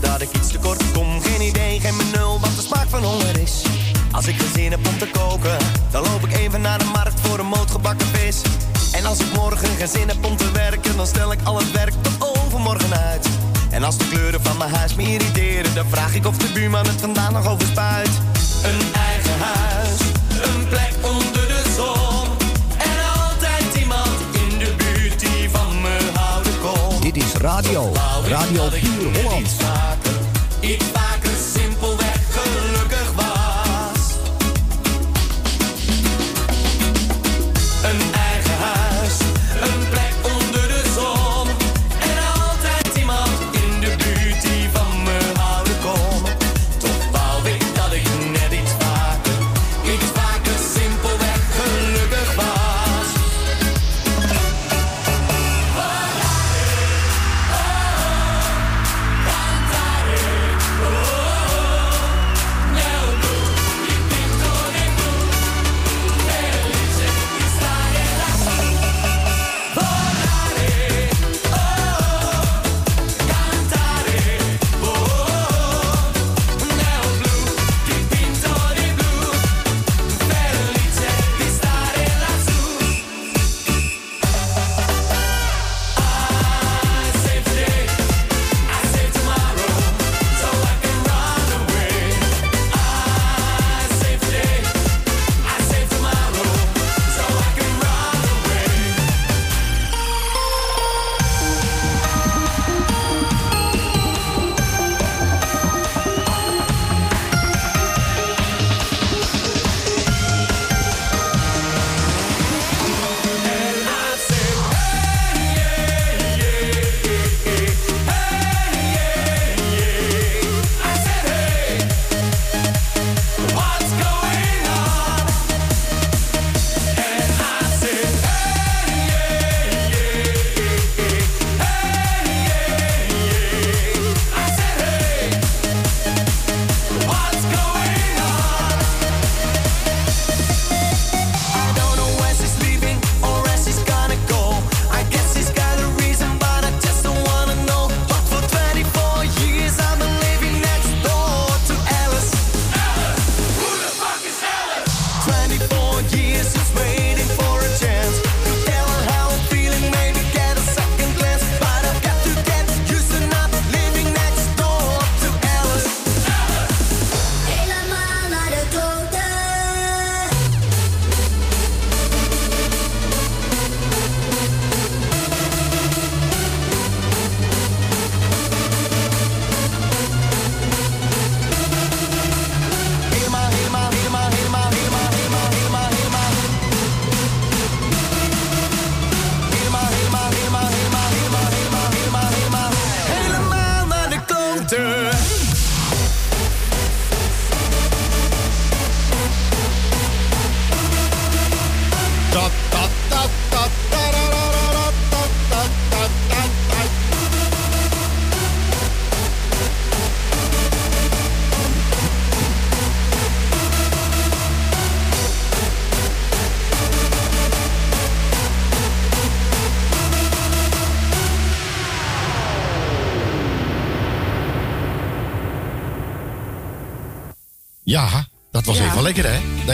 [0.00, 1.20] zeggen dat ik iets tekort kom.
[1.22, 3.62] Geen idee, geen benul wat de smaak van honger is.
[4.12, 5.56] Als ik geen zin heb om te koken,
[5.90, 8.42] dan loop ik even naar de markt voor een moot gebakken vis.
[8.92, 11.70] En als ik morgen geen zin heb om te werken, dan stel ik al het
[11.70, 13.28] werk tot overmorgen uit.
[13.70, 16.86] En als de kleuren van mijn huis me irriteren, dan vraag ik of de buurman
[16.86, 18.10] het vandaan nog overspuit.
[18.62, 19.98] Een eigen huis,
[20.42, 22.26] een plek onder de zon.
[22.78, 22.96] En
[23.26, 27.00] altijd iemand in de buurt die van me houden kon.
[27.00, 27.92] Dit is radio.
[28.28, 29.83] Radio Puur Holland.
[30.64, 31.03] Iets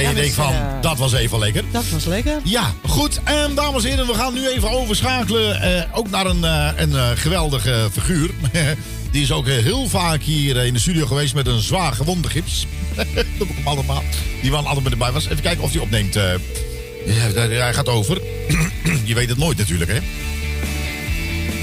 [0.02, 1.64] Dat je denkt dus, van, eh, dat was even lekker.
[1.70, 2.40] Dat was lekker.
[2.44, 3.20] Ja, goed.
[3.24, 5.60] En dames en heren, we gaan nu even overschakelen.
[5.60, 8.30] eh, ook naar een, eh, een geweldige figuur.
[9.10, 12.66] Die is ook heel vaak hier in de studio geweest met een zwaar gewonde gips.
[12.96, 14.02] dat heb ik hem allemaal.
[14.42, 15.24] Die wel altijd met erbij was.
[15.24, 16.14] Even kijken of hij opneemt.
[16.14, 18.20] ja, hij gaat over.
[19.04, 19.98] je weet het nooit natuurlijk, hè?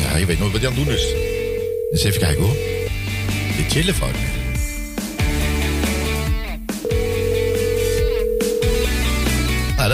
[0.03, 1.05] Ja, je weet nooit wat hij aan het doen is.
[1.91, 2.55] Dus even kijken hoor.
[3.57, 4.36] De telefoon.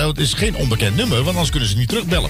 [0.04, 2.30] Nou, dat is geen onbekend nummer, want anders kunnen ze niet terugbellen.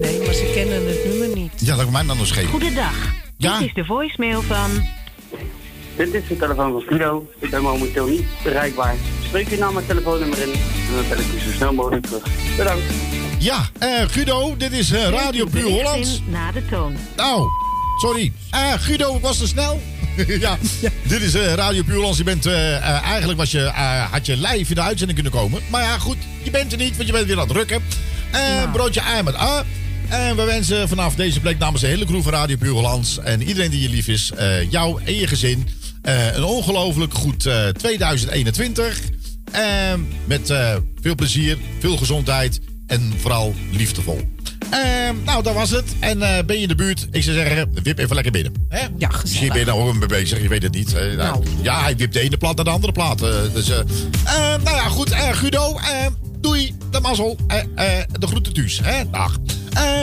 [0.00, 1.52] Nee, maar ze kennen het nummer niet.
[1.56, 2.46] Ja, dat mij dan nog geen.
[2.46, 3.12] Goedendag.
[3.36, 3.58] Ja.
[3.58, 4.70] Dit is de voicemail van...
[5.96, 7.30] Dit is de telefoon van Guido.
[7.38, 8.94] Ik ben momenteel niet bereikbaar.
[9.24, 10.52] Spreek uw naam en telefoonnummer in.
[10.52, 12.22] En dan bel ik u zo snel mogelijk terug.
[12.56, 12.84] Bedankt.
[13.38, 16.22] Ja, eh, Guido, dit is eh, Radio Puur Hollands.
[16.26, 16.96] Na de toon.
[17.16, 17.46] Nou,
[18.00, 18.32] sorry.
[18.50, 19.80] Eh, Guido, ik was te snel.
[20.46, 20.58] ja,
[21.02, 22.18] dit is eh, Radio Puur Hollands.
[22.18, 23.60] Je bent, eh, eh, eigenlijk was je,
[24.10, 25.62] had je live in de uitzending kunnen komen.
[25.70, 27.82] Maar ja, goed, je bent er niet, want je bent weer aan het rukken.
[28.30, 29.64] Eh, Broodje ei met A.
[30.08, 33.18] En we wensen vanaf deze plek namens de hele crew van Radio Puur Hollands...
[33.18, 34.32] en iedereen die je lief is,
[34.70, 35.68] jou en je gezin...
[36.02, 39.00] een ongelooflijk goed eh, 2021.
[39.52, 39.62] Eh,
[40.24, 40.52] met
[41.00, 44.35] veel plezier, veel gezondheid en vooral liefdevol.
[44.70, 44.78] Eh,
[45.24, 45.84] nou, dat was het.
[46.00, 47.06] En eh, ben je in de buurt?
[47.10, 48.52] Ik zou zeggen, wip even lekker binnen.
[48.68, 48.86] Hè?
[48.98, 50.92] Ja, Misschien ben je daar ook mee bezig, je weet het niet.
[50.92, 51.14] hè.
[51.16, 53.22] Nou, Ja, hij wipt de ene plaat naar de andere plaat.
[53.22, 53.86] eh, dus, eh, eh,
[54.62, 55.12] nou ja, goed.
[55.14, 56.06] Guido, eh,
[56.40, 56.74] doei.
[56.90, 57.36] De mazzel.
[57.46, 57.58] eh,
[57.98, 58.80] eh, de groeten thuis.
[58.82, 59.10] Hè?
[59.10, 59.36] Dag.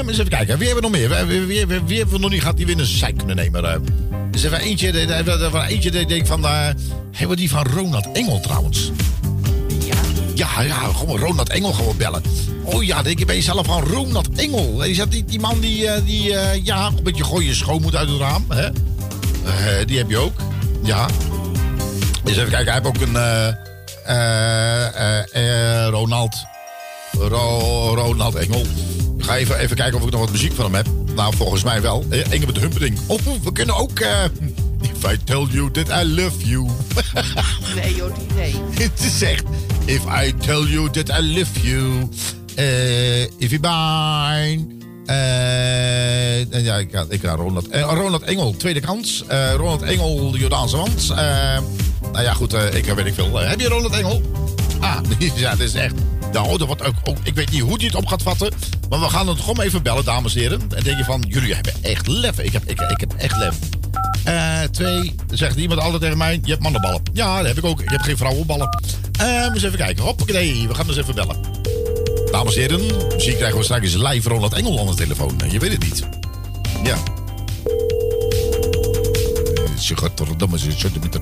[0.07, 0.57] Eens even kijken.
[0.57, 1.27] Wie hebben we nog meer?
[1.27, 3.83] Wie, wie, wie, wie hebben we nog niet gehad die winnen zijn kunnen nemen?
[4.31, 4.91] dus even eentje.
[4.91, 6.45] de- Eentje die ik denk van...
[6.45, 8.91] hebben we die van Ronald Engel trouwens?
[10.43, 12.23] Ja, ja, gewoon Ronald Engel gewoon bellen.
[12.63, 14.83] Oh ja, denk je bij jezelf van Ronald Engel.
[14.83, 17.95] Is dat die, die man die, eh, die eh, ja, een beetje gooi je schoonmoed
[17.95, 18.45] uit het raam?
[18.49, 18.65] Hè?
[18.65, 18.71] Eh,
[19.85, 20.39] die heb je ook.
[20.83, 21.05] Ja.
[22.23, 23.15] Dus even kijken, hij heeft ook een
[25.33, 26.35] eh, Ronald.
[27.11, 28.65] Ro- Ronald Engel.
[29.17, 30.87] Ik ga even, even kijken of ik nog wat muziek van hem heb.
[31.15, 32.05] Nou, volgens mij wel.
[32.09, 32.99] Engel met de Humperding.
[33.07, 33.99] Oh, we kunnen ook...
[35.03, 36.69] If I tell you that I love you.
[37.75, 38.55] Nee, joh, nee.
[38.79, 39.43] Het is echt.
[39.85, 42.09] If I tell you that I love you.
[42.55, 44.81] eh if you mine.
[45.05, 49.23] eh, en ja, ik ik ga Ronald, eh, Ronald Engel, tweede kans.
[49.27, 51.09] Eh, Ronald Engel, Jordaanse wand.
[51.09, 51.15] Eh,
[52.11, 53.41] nou ja, goed, eh, ik weet ik veel.
[53.41, 54.21] Eh, heb je Ronald Engel?
[54.79, 54.97] Ah,
[55.35, 55.93] ja, dat is echt.
[56.33, 58.51] Nou, dat wordt ook, ik weet niet hoe hij het op gaat vatten.
[58.89, 60.61] Maar we gaan het gewoon even bellen, dames en heren.
[60.75, 62.39] En denk je van, jullie hebben echt lef.
[62.39, 63.55] Ik heb, ik, ik heb echt lef.
[64.23, 67.01] Eh, twee, zegt iemand altijd tegen mij, je hebt mannenballen.
[67.13, 67.81] Ja, dat heb ik ook.
[67.81, 68.79] Ik heb geen vrouwenballen.
[69.19, 70.03] Eh, eens even kijken.
[70.03, 71.37] Hoppakee, we gaan eens even bellen.
[72.31, 72.81] Dames en heren,
[73.13, 75.39] misschien krijgen we straks live Ronald Engel aan de telefoon.
[75.49, 76.03] Je weet het niet.
[76.83, 76.93] Ja.
[76.93, 76.97] Eh,
[79.79, 81.19] Ze gaat er domme, ze zit er met de-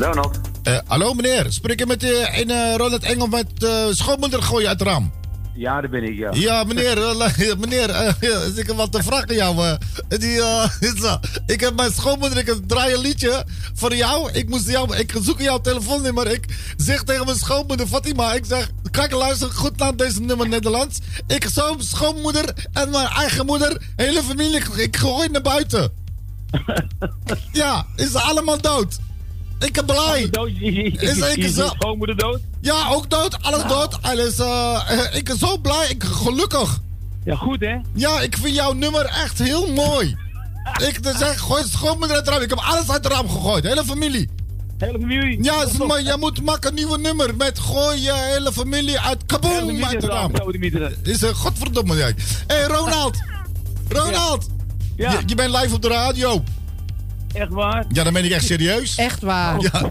[0.00, 0.40] Ronald.
[0.62, 3.46] Eh, hallo meneer, spreek ik met een eh, Ronald Engel met
[3.90, 5.10] schoonmoeder gooien uit het raam?
[5.54, 6.30] Ja, daar ben ik, ja.
[6.32, 9.66] Ja, meneer, eh, meneer, eh, ja, ik heb wat te vragen aan jou.
[9.66, 9.74] eh.
[10.18, 10.36] die,
[10.94, 11.14] is, eh,
[11.46, 13.44] ik heb mijn schoonmoeder, ik draai een liedje
[13.74, 14.30] voor jou.
[14.32, 16.26] Ik moest jou, ik zoek jouw telefoonnummer.
[16.26, 16.44] Ik
[16.76, 20.98] zeg tegen mijn schoonmoeder Fatima, ik zeg, kijk luister goed naar deze nummer Nederlands.
[21.26, 25.92] Ik zo schoonmoeder en mijn eigen moeder, hele familie, ik gooi naar buiten.
[27.52, 28.98] ja, is allemaal dood.
[29.60, 30.28] Ik ben blij.
[31.10, 31.66] Is ik zo...
[31.66, 32.40] schoonmoeder dood?
[32.60, 33.42] Ja, ook dood.
[33.42, 34.02] Alles dood.
[34.02, 35.86] Alles, eh, eh, ik ben zo blij.
[35.88, 36.80] Ik ben gelukkig.
[37.24, 37.76] Ja, goed hè?
[37.94, 40.16] Ja, ik vind jouw nummer echt heel mooi.
[40.88, 42.42] ik dus zeg, gooi het schoonmoeder uit het raam.
[42.42, 43.64] Ik heb alles uit het raam gegooid.
[43.64, 44.28] Hele familie.
[44.78, 45.42] Hele familie?
[45.42, 46.04] Ja, is mooi.
[46.04, 47.36] jij moet maken een nieuwe nummer.
[47.36, 50.32] Met gooi je hele familie uit kaboom uit het raam.
[51.02, 51.94] Is een godverdomme.
[51.94, 52.12] Hé,
[52.46, 53.18] hey, Ronald.
[53.88, 54.46] Ronald.
[54.96, 55.12] Ja.
[55.12, 56.44] Je, je bent live op de radio.
[57.32, 57.84] Echt waar?
[57.88, 58.96] Ja, dan ben ik echt serieus.
[58.96, 59.60] Echt waar.
[59.60, 59.90] Ja.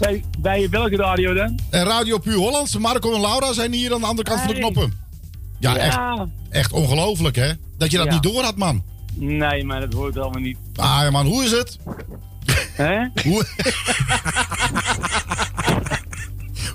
[0.00, 1.58] Bij, bij welke radio dan?
[1.70, 2.76] En Radio Puur Hollands.
[2.78, 4.92] Marco en Laura zijn hier aan de andere kant van de knoppen.
[5.58, 5.78] Ja, Ja.
[5.78, 5.98] echt,
[6.50, 7.52] echt ongelooflijk, hè?
[7.78, 8.12] Dat je dat Ja.
[8.12, 8.82] niet door had, man.
[9.14, 10.56] Nee, maar dat hoort allemaal niet.
[10.76, 11.78] Ah, ja, man, hoe is het?
[12.72, 12.98] Hè?
[13.24, 13.44] Hoe...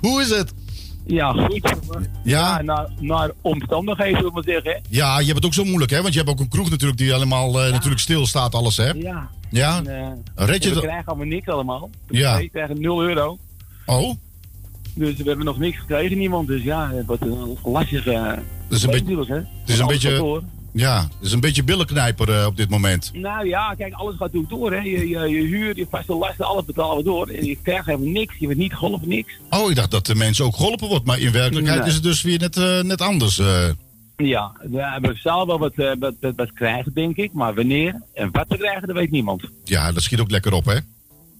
[0.00, 0.52] hoe is het?
[1.06, 1.74] Ja, goed.
[2.24, 2.62] Ja?
[2.62, 4.82] naar, naar omstandigheden, zullen we maar zeggen.
[4.88, 6.02] Ja, je hebt het ook zo moeilijk, hè?
[6.02, 8.90] Want je hebt ook een kroeg natuurlijk die helemaal eh, natuurlijk stilstaat, alles, hè?
[8.90, 9.30] Ja.
[9.50, 9.76] Ja?
[9.84, 9.86] En,
[10.34, 11.90] eh, Red je we krijgen allemaal niks allemaal.
[12.08, 12.38] Ja.
[12.38, 13.38] We krijgen 0 euro.
[13.86, 14.14] Oh?
[14.94, 16.46] Dus we hebben nog niks gekregen, niemand.
[16.46, 18.06] Dus ja, wordt een lastig.
[18.06, 18.36] eh Dat
[18.68, 19.36] is een beetje- natuurlijk, hè.
[19.36, 20.42] Het is een beetje...
[20.76, 23.10] Ja, is een beetje billenknijper eh, op dit moment.
[23.14, 24.72] Nou ja, kijk, alles gaat natuurlijk door.
[24.72, 24.78] Hè.
[24.78, 27.28] Je, je, je huur, je vaste lasten, alles betalen we door.
[27.28, 28.34] En je krijgt helemaal niks.
[28.38, 29.32] Je wordt niet geholpen, niks.
[29.50, 31.04] Oh, ik dacht dat de mensen ook geholpen wordt.
[31.04, 31.88] Maar in werkelijkheid Nee.
[31.88, 33.38] is het dus weer net, eh, net anders.
[33.38, 33.68] eh.
[34.16, 37.32] Ja, we hebben zelf wel wat, wat, wat, wat krijgen, denk ik.
[37.32, 39.42] Maar wanneer en wat we krijgen, dat weet niemand.
[39.64, 40.78] Ja, dat schiet ook lekker op, hè?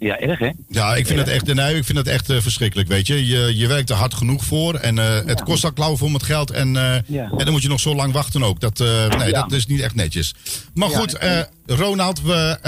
[0.05, 0.51] Ja, erg hè?
[0.69, 3.27] Ja, ik vind het echt, nee, ik vind het echt eh, verschrikkelijk, weet je.
[3.27, 3.57] je.
[3.57, 6.51] Je werkt er hard genoeg voor en eh, het kost al klauwen voor met geld.
[6.51, 7.31] En, eh, Ja.
[7.31, 8.61] en dan moet je nog zo lang wachten ook.
[8.61, 9.43] Dat, nee, Ja.
[9.43, 10.35] dat is niet echt netjes.
[10.75, 11.19] Maar goed,
[11.67, 12.59] Ronald, we,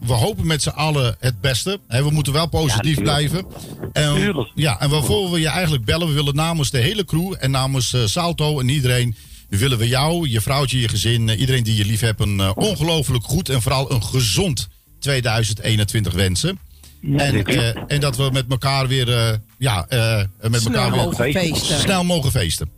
[0.00, 1.80] we hopen met z'n allen het beste.
[1.88, 3.44] Hè, we moeten wel positief blijven.
[3.92, 4.50] En, Tuurlijk.
[4.54, 7.94] ja, en waarvoor we je eigenlijk bellen, we willen namens de hele crew en namens
[8.04, 9.16] Salto en iedereen...
[9.48, 12.20] willen we jou, je vrouwtje, je gezin, iedereen die je lief hebt...
[12.20, 14.68] een ongelooflijk goed en vooral een gezond
[15.00, 16.58] 2021 wensen.
[17.02, 21.00] En, eh, en dat we met elkaar weer, eh, ja, eh, met Snel elkaar weer
[21.04, 21.78] mogen feesten.
[21.78, 22.70] snel mogen feesten.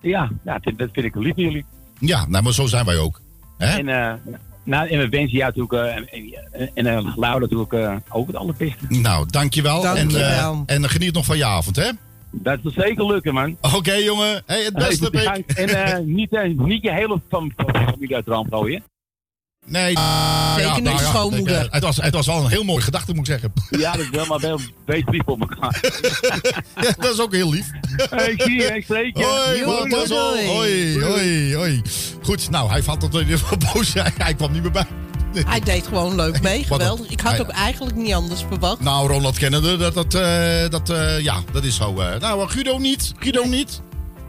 [0.00, 1.64] Ja, ja dat, dat vind ik lief van jullie.
[1.98, 3.20] Ja, nou, maar zo zijn wij ook.
[3.58, 3.78] Hè?
[3.78, 4.12] En, eh,
[4.64, 8.26] nou, en we wensen jou natuurlijk, eh, en, en, en eh, Lau natuurlijk eh, ook
[8.26, 8.84] het allerbeste.
[8.88, 9.82] Nou, dankjewel.
[9.82, 10.52] Dankjewel.
[10.52, 11.90] En, eh, en geniet nog van je avond, hè?
[12.30, 13.56] Dat zal zeker lukken, man.
[13.60, 14.42] Oké, jongen.
[14.46, 15.44] Hey, het beste, Hey.
[15.46, 18.82] En eh, niet, niet je hele fam- familie uit de ramp gooien.
[19.66, 19.86] Nee.
[19.88, 20.02] Zeker
[20.62, 21.64] ja, niet nou ja, schoonmoeder.
[21.64, 23.52] ik, het, was, het was wel een heel mooie gedachte, moet ik zeggen.
[23.80, 25.80] Ja, dat is wel, maar wel wees lief voor elkaar.
[26.80, 27.66] Ja, dat is ook heel lief.
[28.10, 29.24] Hey, zie je, ik spreek je.
[29.24, 29.62] Hoi.
[30.46, 31.82] Hoi, hoi, hoi.
[32.22, 33.92] Goed, nou, hij valt tot in ieder geval boos.
[34.02, 34.86] Hij, hij kwam niet meer bij.
[35.46, 37.08] Hij deed gewoon leuk mee, geweldig.
[37.10, 38.80] Ik had ook eigenlijk niet anders verwacht.
[38.80, 42.00] Nou, Ronald kennende, dat, dat, eh, dat, eh, ja, dat is zo.
[42.00, 42.20] eh.
[42.20, 43.12] nou, Guido niet.
[43.18, 43.80] Guido niet.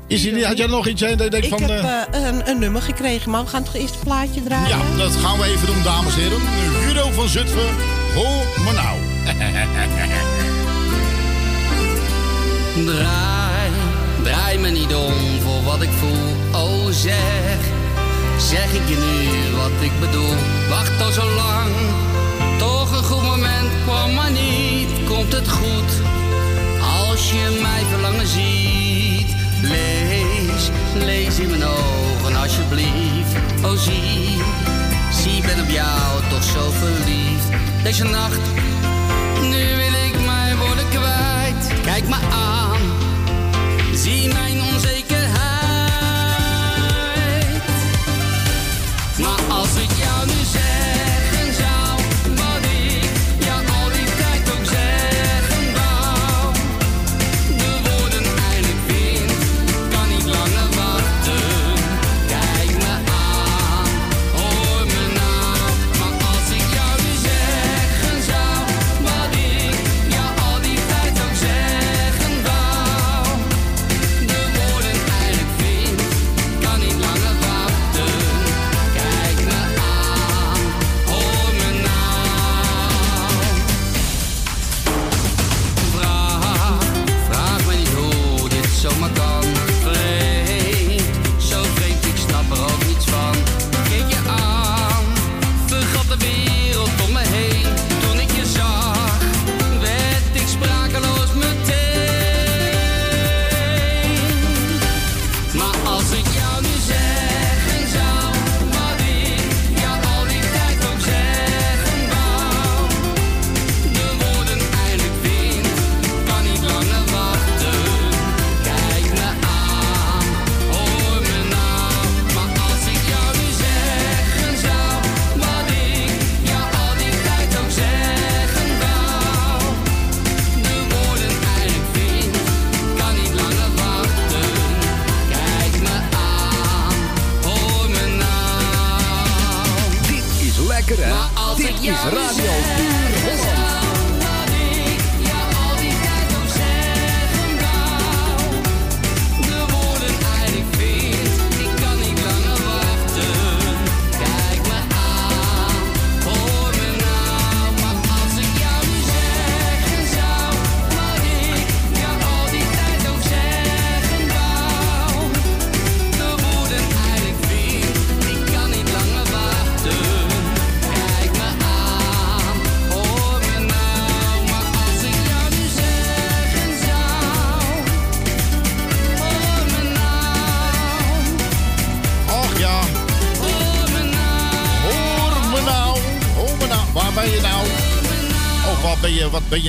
[0.08, 0.44] Is niet?
[0.44, 1.62] Had jij nog iets hè, dat je denkt Ik van...
[1.62, 4.68] heb eh, eh, een, een nummer gekregen, maar we gaan toch eerst een plaatje draaien?
[4.68, 6.40] Ja, dat gaan we even doen, dames en heren.
[6.84, 7.76] Guido van Zutphen,
[8.16, 8.98] hoor me nou.
[12.86, 13.70] Draai,
[14.24, 16.62] draai me niet om voor wat ik voel.
[16.62, 17.58] Oh zeg,
[18.38, 20.36] zeg ik je nu wat ik bedoel.
[20.70, 21.72] Wacht al zo lang,
[22.58, 24.90] toch een goed moment kwam maar niet.
[25.08, 25.92] Komt het goed,
[27.00, 28.83] als je mij verlangen ziet.
[30.96, 33.36] Lees, in mijn ogen alsjeblieft.
[33.64, 34.42] Oh zie,
[35.12, 37.48] zie ben op jou toch zo verliefd.
[37.84, 38.42] Deze nacht
[39.42, 41.82] nu wil ik mij worden kwijt.
[41.82, 42.43] Kijk me aan,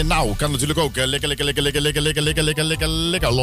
[0.06, 0.36] je, je nou?
[0.36, 0.96] Kan natuurlijk ook.
[0.96, 3.34] Lekker, lekker, lekker, lekker, lekker, lekker, lekker, lekker, lekker, lekker.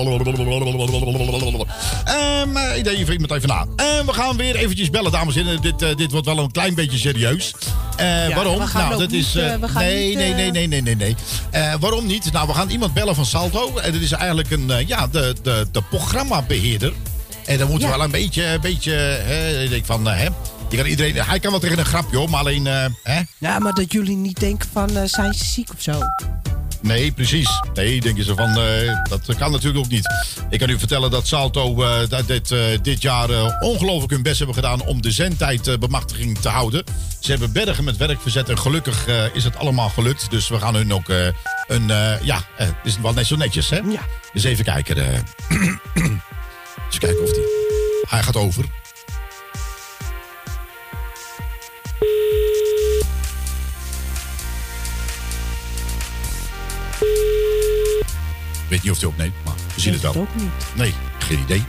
[2.05, 3.65] Ehm, eh, ik denk even iemand even na.
[3.75, 5.61] Ehm, we gaan weer eventjes bellen, dames en heren.
[5.61, 7.55] Dit, eh, dit wordt wel een klein beetje serieus.
[7.97, 8.59] Eh, waarom?
[8.59, 9.33] we gaan nou, dat is.
[9.33, 11.15] niet, we gaan nee, niet, nee, nee, nee, nee, nee, nee.
[11.79, 12.31] Waarom niet?
[12.31, 13.77] Nou, we gaan iemand bellen van Salto.
[13.77, 16.93] En dat is eigenlijk een, ja, de, de, de programmabeheerder.
[17.45, 20.27] En dan moeten we wel een beetje, een beetje, hè, ik denk van, hè.
[20.69, 22.65] Je kan iedereen, hij kan wel tegen een grapje hoor, maar alleen...
[22.65, 23.21] hè?
[23.37, 25.99] Ja, maar dat jullie niet denken van, zijn ze ziek of zo?
[26.81, 27.61] Nee, precies.
[27.73, 30.13] Nee, denken ze van, eh, dat kan natuurlijk ook niet.
[30.49, 34.37] Ik kan u vertellen dat Salto eh, dat dit, eh, dit jaar ongelooflijk hun best
[34.37, 36.83] hebben gedaan om de zendtijdbemachtiging te houden.
[37.19, 40.29] Ze hebben bergen met werk verzet en gelukkig is het allemaal gelukt.
[40.29, 41.09] Dus we gaan hun ook
[41.67, 41.87] een,
[42.23, 43.77] ja, het is wel net zo netjes hè?
[43.77, 44.01] Ja.
[44.33, 44.97] Dus even kijken.
[46.85, 47.45] eens kijken of die,
[48.09, 48.80] hij gaat over.
[58.81, 60.15] Weet niet of hij opneemt, maar we zien het wel.
[60.15, 60.51] Ook niet.
[60.75, 61.63] Nee, geen idee.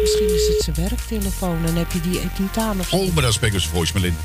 [0.00, 2.96] Misschien is het zijn werktelefoon en heb je die echt niet aan of zo.
[2.96, 4.16] Oh, maar dan spreken ze voicemail in.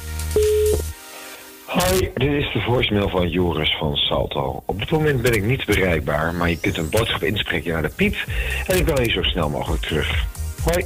[1.65, 4.63] Hoi, dit is de voicemail van Joris van Salto.
[4.65, 7.91] Op dit moment ben ik niet bereikbaar, maar je kunt een boodschap inspreken naar de
[7.95, 8.15] piep
[8.67, 10.25] en ik bel je zo snel mogelijk terug.
[10.63, 10.85] Hoi.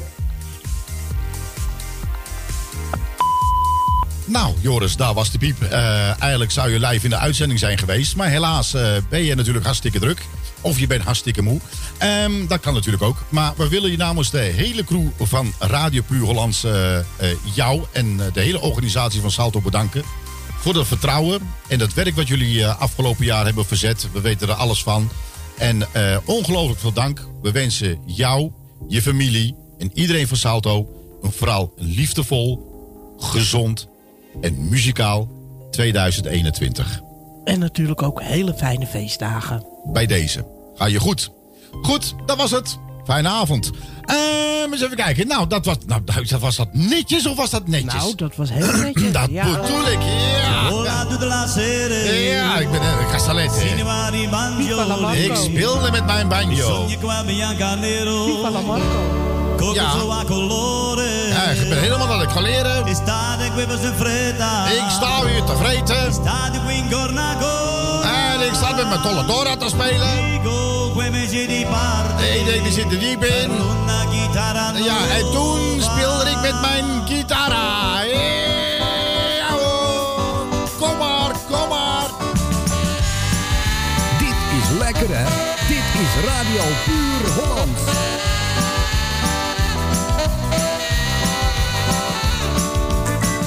[4.26, 5.62] Nou, Joris, daar was de piep.
[5.62, 8.16] Eh, eigenlijk zou je live in de uitzending zijn geweest.
[8.16, 10.22] Maar helaas eh, ben je natuurlijk hartstikke druk.
[10.62, 11.60] Of je bent hartstikke moe.
[11.98, 13.18] Ehm, dat kan natuurlijk ook.
[13.30, 16.64] Maar we willen je namens de hele crew van Radio Puur Hollands...
[16.64, 17.04] eh, eh,
[17.54, 20.04] jou en eh, de hele organisatie van Salto bedanken...
[20.60, 24.08] voor het vertrouwen en het werk wat jullie afgelopen jaar hebben verzet.
[24.12, 25.10] We weten er alles van.
[25.58, 25.88] En
[26.26, 27.28] ongelooflijk veel dank.
[27.42, 28.52] We wensen jou,
[28.88, 30.90] je familie en iedereen van Salto...
[31.22, 32.68] een vooral liefdevol,
[33.18, 33.88] gezond
[34.42, 35.30] en muzikaal
[35.72, 37.02] 2021.
[37.44, 39.66] En natuurlijk ook hele fijne feestdagen.
[39.84, 40.46] Bij deze.
[40.76, 41.32] Ga je goed.
[41.82, 42.78] Goed, dat was het.
[43.06, 43.72] Fijne avond.
[44.06, 45.28] Ehm, eens even kijken.
[45.28, 46.02] Nou, dat was, nou,
[46.40, 47.94] was dat netjes of was dat netjes?
[47.94, 49.12] Nou, dat was heel netjes.
[49.20, 49.44] dat ja.
[49.44, 50.70] bedoel ik, ja.
[52.30, 53.52] Ja, ik ben een castellet.
[55.26, 56.86] Ik speelde met mijn banjo.
[59.74, 59.92] Ja.
[61.30, 62.86] ja, ik ben helemaal aan het kaleren.
[64.68, 66.14] Ik sta hier te vreten.
[68.40, 70.34] En ik sta met mijn Toladora te spelen.
[72.34, 73.52] Ik denk, die zit er diep in.
[74.84, 78.02] Ja, en toen speelde ik met mijn gitara.
[80.80, 82.08] Kom maar, kom maar.
[84.18, 85.24] Dit is lekker hè?
[85.68, 87.80] Dit is Radio Puur Holland.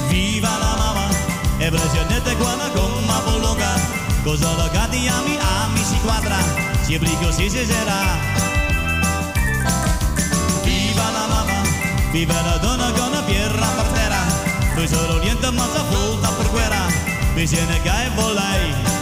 [0.07, 1.07] Viva la mamma,
[1.59, 2.82] e impressionante quando
[4.23, 6.37] Cosa lo gatti ami, ami si quadra,
[6.83, 8.01] si brigo si sarà.
[10.63, 11.61] Viva la mamma,
[12.11, 14.23] viva la donna con la pierra per terra.
[14.87, 16.85] Solo niente ma sa volta per guerra,
[17.35, 18.61] è volai.
[18.71, 18.92] Angeli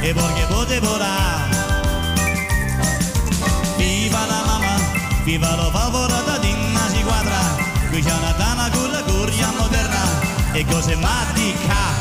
[0.00, 1.56] e perché potevo volare.
[3.76, 4.76] Viva la mamma,
[5.24, 7.56] viva la favorita di una si quadra,
[7.90, 10.04] qui c'è una tana con la curia moderna,
[10.52, 11.97] e cose matica.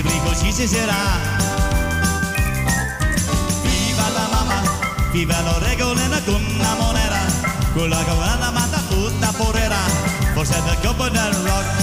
[0.00, 0.94] Si brigo si si sarà.
[3.62, 4.62] Viva la mamma,
[5.12, 7.20] viva lo regolena con una monera,
[7.74, 9.76] con la cavalana mata tutta porera,
[10.34, 11.79] forse del capo del rock,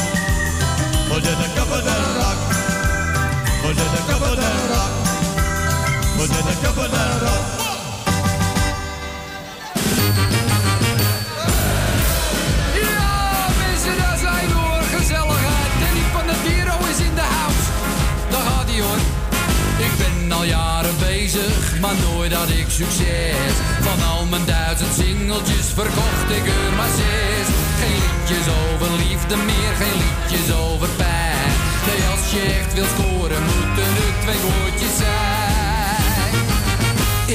[22.78, 27.48] Van al mijn duizend singeltjes verkocht ik er maar zes.
[27.80, 31.52] Geen liedjes over liefde meer, geen liedjes over pijn.
[31.88, 36.34] Nee, als je echt wil scoren, moeten het twee woordjes zijn.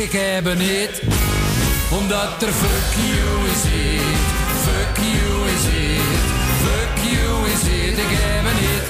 [0.02, 1.02] Ik heb een hit,
[1.90, 4.20] omdat er fuck you is hit.
[4.64, 6.24] Fuck you is hit,
[6.64, 7.98] fuck you is hit.
[7.98, 8.86] Ik heb een hit,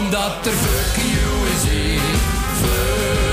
[0.00, 2.20] omdat er fuck you is hit.
[2.60, 3.31] Fuck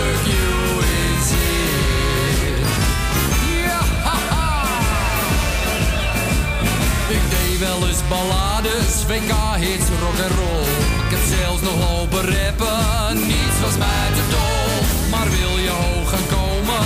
[8.09, 10.69] ballades, WK-hits, rock and roll.
[11.05, 14.71] Ik heb zelfs nog lopen rappen, niets was mij te dol.
[15.11, 16.85] Maar wil je hoog gaan komen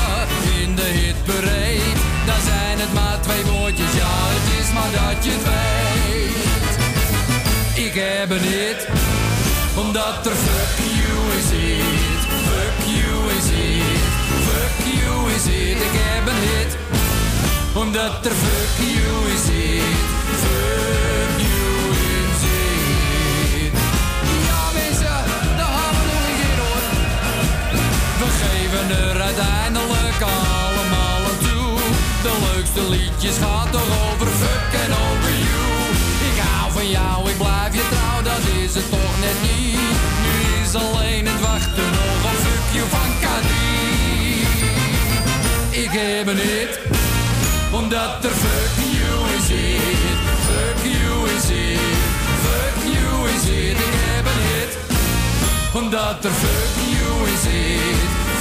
[0.62, 1.92] in de hitparade,
[2.26, 3.94] dan zijn het maar twee woordjes.
[4.02, 6.74] Ja, het is maar dat je het weet.
[7.88, 8.82] Ik heb een hit,
[9.84, 12.22] omdat er fuck you is hit.
[12.50, 14.06] Fuck you is hit.
[14.48, 15.80] Fuck you is hit.
[15.90, 16.72] Ik heb een hit,
[17.74, 19.46] omdat er fuck you is.
[20.42, 21.13] Fuck
[28.74, 31.78] geven er uiteindelijk allemaal aan toe.
[32.22, 35.66] De leukste liedjes gaan toch over fuck en over you.
[36.30, 39.98] Ik hou van jou, ik blijf je trouw, dat is het toch net niet.
[40.24, 44.42] Nu is alleen het wachten nog op fuck you van Cadie.
[45.84, 46.80] Ik heb een hit,
[47.72, 50.20] omdat er fuck you is hit.
[50.48, 52.02] Fuck you is hit,
[52.46, 53.78] fuck you is hit.
[53.88, 54.74] Ik heb een hit,
[55.82, 57.44] omdat er fuck you is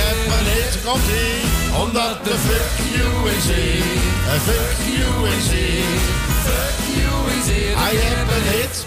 [0.00, 1.42] heb een hit, komt ie.
[1.82, 4.02] Omdat de fuck you is hit.
[4.32, 6.02] En fuck you is hit.
[6.46, 7.74] Fuck you is hit.
[7.76, 8.86] Hij heeft een hit,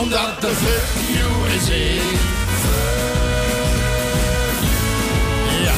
[0.00, 2.20] omdat de fuck you is hit.
[5.66, 5.74] Ja.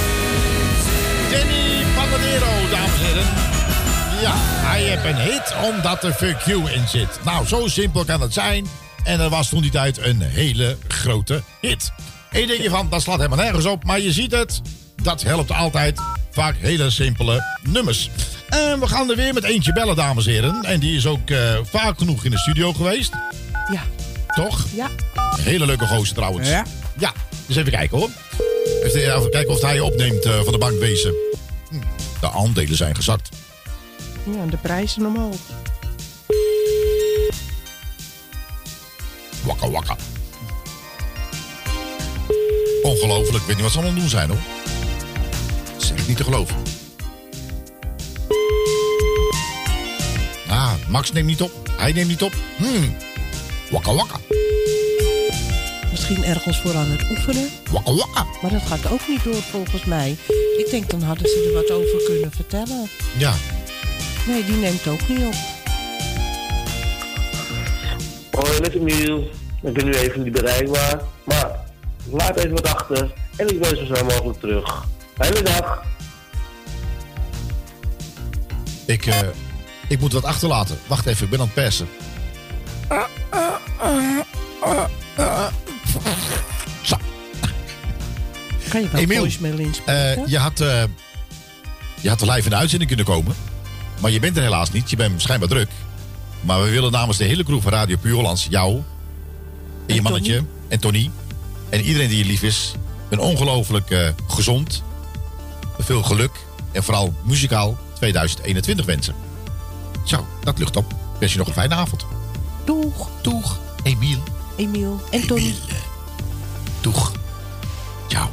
[1.30, 3.26] Danny Panadero, dames en heren.
[4.20, 4.34] Ja,
[4.68, 7.18] hij heeft een hit omdat er fuck you in zit.
[7.24, 8.66] Nou, zo simpel kan het zijn.
[9.04, 11.92] En er was toen die tijd een hele grote hit.
[12.34, 13.84] Eén denk je van, dat slaat helemaal nergens op.
[13.84, 14.60] Maar je ziet het,
[15.02, 16.00] dat helpt altijd.
[16.30, 18.10] Vaak hele simpele nummers.
[18.48, 20.62] En we gaan er weer met eentje bellen, dames en heren.
[20.64, 23.12] En die is ook eh, vaak genoeg in de studio geweest.
[23.72, 23.82] Ja.
[24.34, 24.66] Toch?
[24.74, 24.88] Ja.
[25.14, 26.48] Een hele leuke gozer trouwens.
[26.48, 26.64] Ja.
[26.98, 27.12] Ja,
[27.46, 28.08] dus even kijken hoor.
[28.82, 31.14] Even, kijken of hij je opneemt eh, van de bankwezen.
[31.68, 31.80] Hm,
[32.20, 33.28] de aandelen zijn gezakt.
[34.24, 35.36] Ja, de prijzen omhoog.
[39.44, 39.96] Wakka wakka.
[42.84, 43.36] Ongelooflijk.
[43.36, 44.38] Ik weet niet wat ze allemaal aan het doen zijn hoor.
[45.72, 46.56] Dat is echt niet te geloven.
[50.48, 51.50] Ah, Max neemt niet op.
[51.76, 52.32] Hij neemt niet op.
[52.56, 52.96] Hmm.
[53.70, 54.16] Wakka wakka.
[55.90, 57.48] Misschien ergens voor aan het oefenen.
[57.70, 58.26] Wakka wakka.
[58.42, 60.16] Maar dat gaat ook niet door volgens mij.
[60.56, 62.88] Ik denk dan hadden ze er wat over kunnen vertellen.
[63.16, 63.34] Ja.
[64.26, 65.34] Nee, die neemt ook niet op.
[68.30, 69.30] Hoi, met Emiel.
[69.62, 71.00] Ik ben nu even niet bereikbaar.
[72.14, 74.84] Laat even wat achter en ik ben zo snel mogelijk terug.
[75.16, 75.82] Fijne dag.
[78.86, 79.18] Ik, eh,
[79.88, 80.78] ik moet wat achterlaten.
[80.86, 81.88] Wacht even, ik ben aan het persen.
[86.82, 86.96] Zo.
[88.68, 90.16] Kan je wel Emiel, voicemail inspreken?
[90.16, 90.82] Eh, je, had, eh,
[92.00, 93.34] je had er live in de uitzending kunnen komen.
[94.00, 94.90] Maar je bent er helaas niet.
[94.90, 95.70] Je bent schijnbaar druk.
[96.40, 98.82] Maar we willen namens de hele crew van Radio Puur Hollands jou...
[99.86, 101.10] En je mannetje en Tony...
[101.74, 102.72] en iedereen die je lief is...
[103.08, 104.82] een ongelooflijk eh, gezond...
[105.78, 106.30] veel geluk...
[106.72, 109.14] en vooral muzikaal 2021 wensen.
[110.04, 110.94] Zo, dat lucht op.
[111.18, 112.06] Wens je nog een fijne avond.
[112.64, 113.08] Doeg.
[113.22, 113.58] Doeg.
[113.82, 114.22] Emiel.
[114.56, 115.00] Emiel.
[115.10, 115.54] En Tony.
[116.80, 117.12] Doeg.
[118.08, 118.28] Ciao.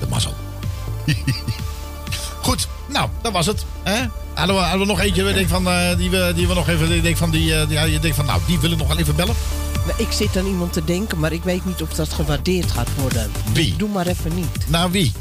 [0.00, 0.34] De mazzel.
[2.42, 3.64] Goed, nou, dat was het.
[3.82, 4.04] Hè?
[4.34, 7.02] Hadden, we, hadden we nog eentje denk van, eh, die, we, die we nog even...
[7.02, 8.98] Denk van, die, eh, die, ja, je denkt van, nou, die wil ik nog wel
[8.98, 9.34] even bellen.
[9.96, 13.30] Ik zit aan iemand te denken, maar ik weet niet of dat gewaardeerd gaat worden.
[13.52, 13.76] Wie?
[13.76, 14.68] Doe maar even niet.
[14.68, 15.12] Nou, wie?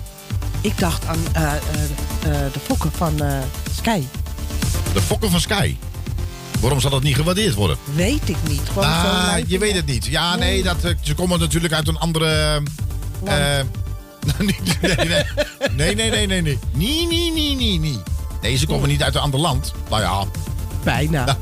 [0.61, 3.21] Ik dacht aan eh, eh, eh, de fokken van
[3.75, 4.01] Sky.
[4.93, 5.75] De fokken van Sky.
[6.59, 7.77] Waarom zal dat niet gewaardeerd worden?
[7.93, 8.61] Weet ik niet.
[8.67, 10.05] Gewoon Ah, lijkt je weet het niet.
[10.05, 12.61] Ja, nee, dat, ze komen natuurlijk uit een andere...
[13.23, 13.63] nee,
[14.37, 15.23] nee, nee.
[15.75, 16.59] Nee, nee, nee, nee, nee.
[16.73, 17.99] Nee, nee, nee, nee,
[18.41, 18.57] nee.
[18.57, 19.73] Ze komen niet uit een ander land.
[19.89, 20.25] Nou ja.
[20.83, 21.25] Bijna.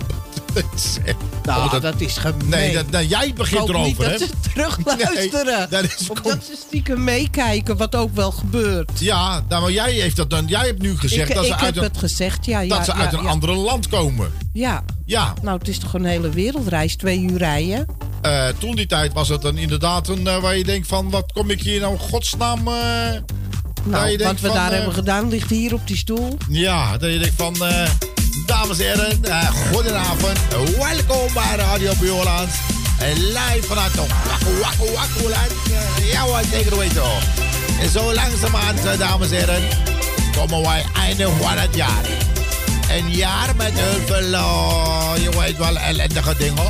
[1.05, 1.15] echt-
[1.49, 2.49] Nou, dat, is gemeen.
[2.49, 4.09] Nee, dat, nou, jij begint erover, niet hè?
[4.09, 5.57] dat ze terugluisteren.
[5.69, 8.91] Nee, dat is of dat ze stiekem meekijken, wat ook wel gebeurt.
[8.99, 11.59] Ja, nou, maar jij, heeft dat dan, jij hebt nu gezegd ik dat ze ik
[11.59, 12.59] uit heb een, het gezegd, ja.
[12.59, 13.29] ja dat ze ja, uit een ja.
[13.29, 14.31] andere land komen.
[14.53, 14.83] Ja.
[15.05, 15.33] Ja.
[15.41, 17.85] Nou, het is toch een hele wereldreis, twee uur rijden.
[18.21, 21.09] Eh, toen die tijd was het dan inderdaad een eh, waar je denkt van...
[21.09, 22.67] wat kom ik hier nou godsnaam...
[22.67, 22.73] eh,
[23.83, 26.37] Nou, wat we van, daar hebben gedaan ligt hier op die stoel.
[26.49, 27.55] Ja, dat je denkt van...
[28.31, 30.37] eh, dames en heren, eh, goedenavond.
[30.77, 32.49] Welkom bij Radio Bioland.
[32.99, 35.51] En live vanuit de Wakku Wakku Wakkuland.
[35.97, 37.21] Eh, Ja zeker weten hoor.
[37.81, 39.63] En zo langzamerhand, eh, dames en heren...
[40.35, 42.03] komen wij einde van het jaar.
[42.89, 46.69] Een jaar met heel veel, eh, je weet wel, ellendige dingen.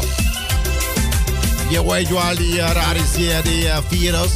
[1.69, 4.31] Je weet wel, die eh, rare eh, virus.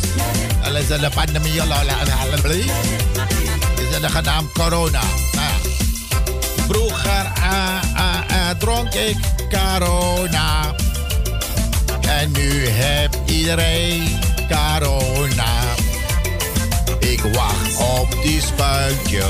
[0.63, 2.53] Dat is de pandemie, la, la, la, la, la.
[2.53, 5.01] is de genaamd corona.
[6.73, 9.17] Vroeger eh, eh, eh, dronk ik
[9.49, 10.75] corona.
[12.01, 15.53] En nu heeft iedereen corona.
[16.99, 19.23] Ik wacht op die spuitje.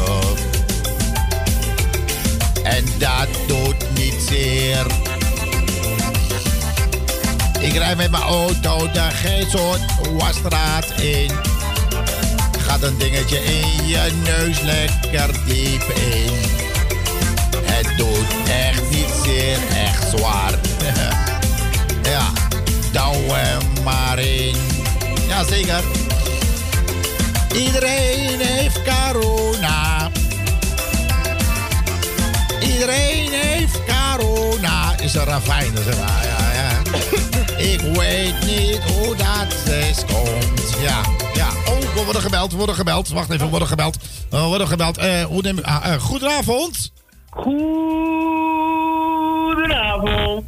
[2.63, 4.85] En dat doet niet zeer.
[7.59, 9.81] Ik rijd met mijn auto de Geeshoort
[10.17, 11.31] Wasstraat in.
[12.59, 16.72] Gaat een dingetje in je neus lekker diep in.
[17.97, 20.53] Doet echt niet zeer, echt zwaar.
[22.13, 22.31] ja,
[22.91, 24.55] douw hem maar in.
[25.27, 25.83] Ja, zeker.
[27.55, 30.09] Iedereen heeft corona.
[32.61, 34.97] Iedereen heeft corona.
[34.99, 36.25] Is er een fijne, zeg maar.
[36.25, 36.81] Ja, ja.
[37.73, 40.73] Ik weet niet hoe dat is komt.
[40.81, 41.01] Ja,
[41.33, 41.47] ja.
[41.65, 43.09] Oh, we worden gebeld, we worden gebeld.
[43.09, 43.97] Wacht even, we worden gebeld.
[44.29, 44.97] We worden gebeld.
[44.97, 45.65] Eh, hoe neem ik...
[45.65, 46.91] ah, eh, goedenavond.
[49.43, 50.43] Goedenavond.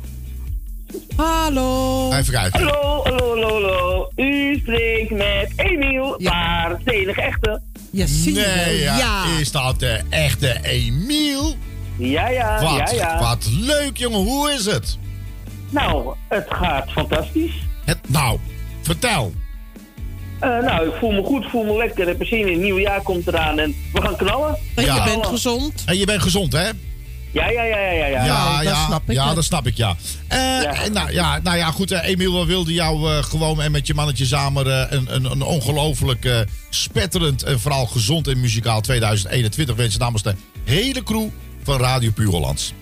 [1.16, 2.12] Hallo.
[2.12, 2.60] Even kijken.
[2.60, 4.10] Hallo, hallo, hallo, hallo.
[4.16, 7.62] U spreekt met Emiel, maar het enige echte.
[7.92, 9.24] Ja, Nee, ja.
[9.40, 11.56] Is dat de echte Emiel?
[11.98, 13.20] Ja, ja, Wat, ja, ja.
[13.20, 14.20] wat leuk, jongen.
[14.20, 14.98] Hoe is het?
[15.70, 17.54] Nou, het gaat fantastisch.
[17.86, 18.40] Het, nou,
[18.82, 19.34] vertel.
[20.40, 22.08] Eh, nou, ik voel me goed, voel me lekker.
[22.08, 22.48] Heb er zin in.
[22.54, 24.58] Het nieuwe jaar komt eraan en we gaan knallen.
[24.76, 25.06] Ja.
[25.22, 25.84] gezond.
[25.86, 26.70] En je bent gezond, hè?
[27.32, 28.06] Ja, ja, ja, ja, ja.
[28.08, 28.26] ja.
[28.26, 29.96] Ja, ja, ja, dat snap ik, ja.
[30.28, 31.92] Eh, Nou, ja, nou ja, goed.
[31.92, 35.26] eh, Emiel, we wilden jou eh, gewoon en met je mannetje samen eh, een, een,
[35.32, 36.40] een ongelooflijk eh,
[36.70, 40.34] spetterend en vooral gezond en muzikaal 2021 wensen namens de
[40.64, 41.28] hele crew
[41.64, 42.74] van Radio Puur Hollands.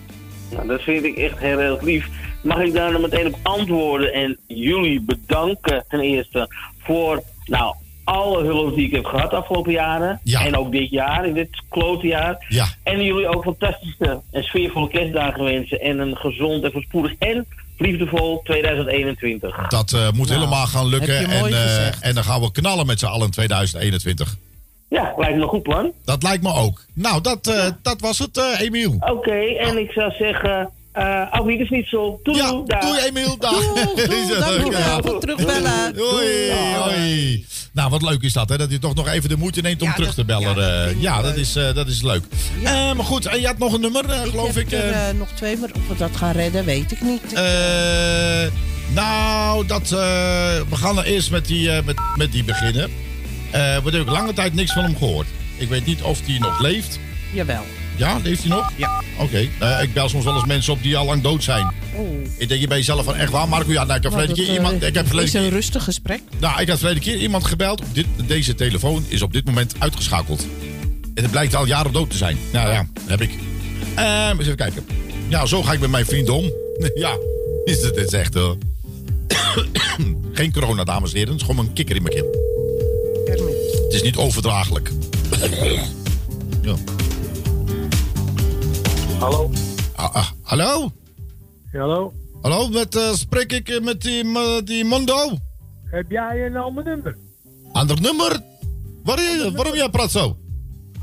[0.50, 2.06] Nou, dat vind ik echt heel erg lief.
[2.42, 6.48] Mag ik daar dan meteen op antwoorden en jullie bedanken ten eerste
[6.82, 10.20] voor nou, alle hulp die ik heb gehad de afgelopen jaren.
[10.24, 12.44] En ook dit jaar, in dit klote jaar.
[12.48, 12.66] Ja.
[12.82, 15.80] En jullie ook fantastische en sfeervolle kerstdagen wensen.
[15.80, 17.46] En een gezond en voorspoedig en
[17.78, 19.68] liefdevol 2021.
[19.68, 21.18] Dat eh, moet Nou, helemaal gaan lukken.
[21.18, 24.36] En, eh, en dan gaan we knallen met z'n allen in 2021.
[24.94, 25.92] Ja, lijkt me een goed plan.
[26.04, 26.84] Dat lijkt me ook.
[26.94, 28.96] Nou, dat, eh, dat was het, eh, Emiel.
[29.00, 32.20] Oké, en ik zou zeggen, eh auf Wiedersnitzel.
[32.22, 32.50] Doei, ja,
[32.80, 33.36] doei Emiel.
[33.38, 33.72] Dag.
[34.38, 35.94] dankjewel voor terugbellen.
[35.96, 37.46] Hoi.
[37.72, 38.56] Nou, wat leuk is dat, hè?
[38.58, 40.86] Dat je toch nog even de moeite neemt om terug te bellen.
[40.88, 41.00] eh.
[41.02, 42.22] Ja, dat is, eh, dat is leuk.
[42.64, 44.70] Eh, maar goed, en je had nog een nummer, eh, geloof ik.
[44.70, 47.32] heb er nog twee, maar of we dat gaan redden, weet ik niet.
[47.32, 47.42] Eh,
[48.94, 49.88] nou, dat, eh,
[50.68, 52.82] we gaan er eerst met die, eh, met, met die beginnen.
[52.84, 52.90] Eh
[53.50, 55.26] we hebben ook lange tijd niks van hem gehoord.
[55.56, 56.98] Ik weet niet of hij nog leeft.
[57.32, 57.62] Jawel.
[57.96, 58.72] Ja, leeft hij nog?
[58.76, 59.02] Ja.
[59.18, 59.48] Oké.
[59.58, 61.72] Eh, ik bel soms wel eens mensen op die al lang dood zijn.
[61.98, 62.08] Oeh.
[62.38, 63.72] Ik denk je bij jezelf van echt waar, Marco?
[63.72, 64.82] Ja, nou, ik heb Nou, verleden dat, keer eh, iemand.
[64.82, 66.20] Ik heb verleden is een keer, rustig gesprek.
[66.38, 67.80] nou, ik had verleden keer iemand gebeld.
[67.80, 70.46] Op dit, deze telefoon is op dit moment uitgeschakeld.
[71.14, 72.38] En het blijkt al jaren dood te zijn.
[72.52, 73.30] Nou ja, heb ik.
[73.94, 74.86] Eh, eens even kijken.
[75.28, 76.42] Ja, zo ga ik met mijn vriend om.
[76.94, 77.16] ja,
[77.64, 78.36] is het dit is echt.
[78.36, 78.50] eh,
[80.32, 81.32] Geen corona, dames en heren.
[81.32, 82.30] Het is gewoon een kikker in mijn keel.
[83.84, 84.90] Het is niet overdraaglijk.
[86.62, 86.74] ja.
[89.24, 89.50] Hallo.
[89.96, 90.92] Ah, ah, hallo?
[91.72, 92.12] Hallo.
[92.42, 94.24] Hallo, met, eh, spreek ik eh, met die,
[94.64, 95.38] die Mondo?
[95.84, 97.16] Heb jij een ander nummer?
[97.72, 98.40] Ander nummer?
[99.02, 100.36] Waarom, waarom jij praat zo?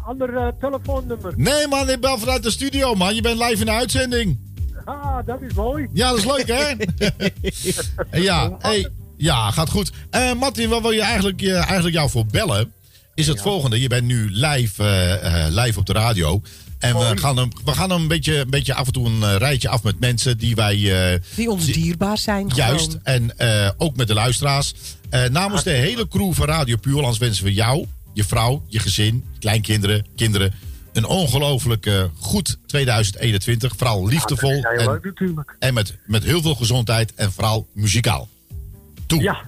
[0.06, 1.34] Ander eh, telefoonnummer?
[1.36, 3.16] Nee man, ik bel vanuit de studio man.
[3.16, 4.40] Je bent live in de uitzending.
[4.86, 5.88] Ah, dat is mooi.
[5.94, 6.74] Ja, dat is leuk hè?
[8.30, 9.92] ja, hey, ja, gaat goed.
[10.10, 12.74] Eh Martin, wat wil je eigenlijk, eh, eigenlijk jou voor bellen?
[13.16, 13.82] Is het volgende.
[13.82, 16.42] Je bent nu live, eh, eh, live op de radio.
[16.82, 19.24] En we gaan, hem, we gaan hem een, beetje, een beetje af en toe een
[19.24, 21.12] eh, rijtje af met mensen die wij...
[21.14, 22.52] eh, Die ons dierbaar zijn.
[22.56, 23.02] Juist, gewoon.
[23.04, 24.74] en eh, ook met de luisteraars.
[25.32, 30.06] Namens de hele crew van Radio Puurlands wensen we jou je vrouw, je gezin, kleinkinderen,
[30.16, 30.54] kinderen...
[30.94, 33.74] een ongelooflijk goed 2021.
[33.78, 34.54] Vooral liefdevol.
[34.56, 35.56] Ja, en leuk natuurlijk.
[35.60, 38.30] en met, met heel veel gezondheid en vooral muzikaal.
[39.06, 39.22] Toe.
[39.22, 39.42] Ja,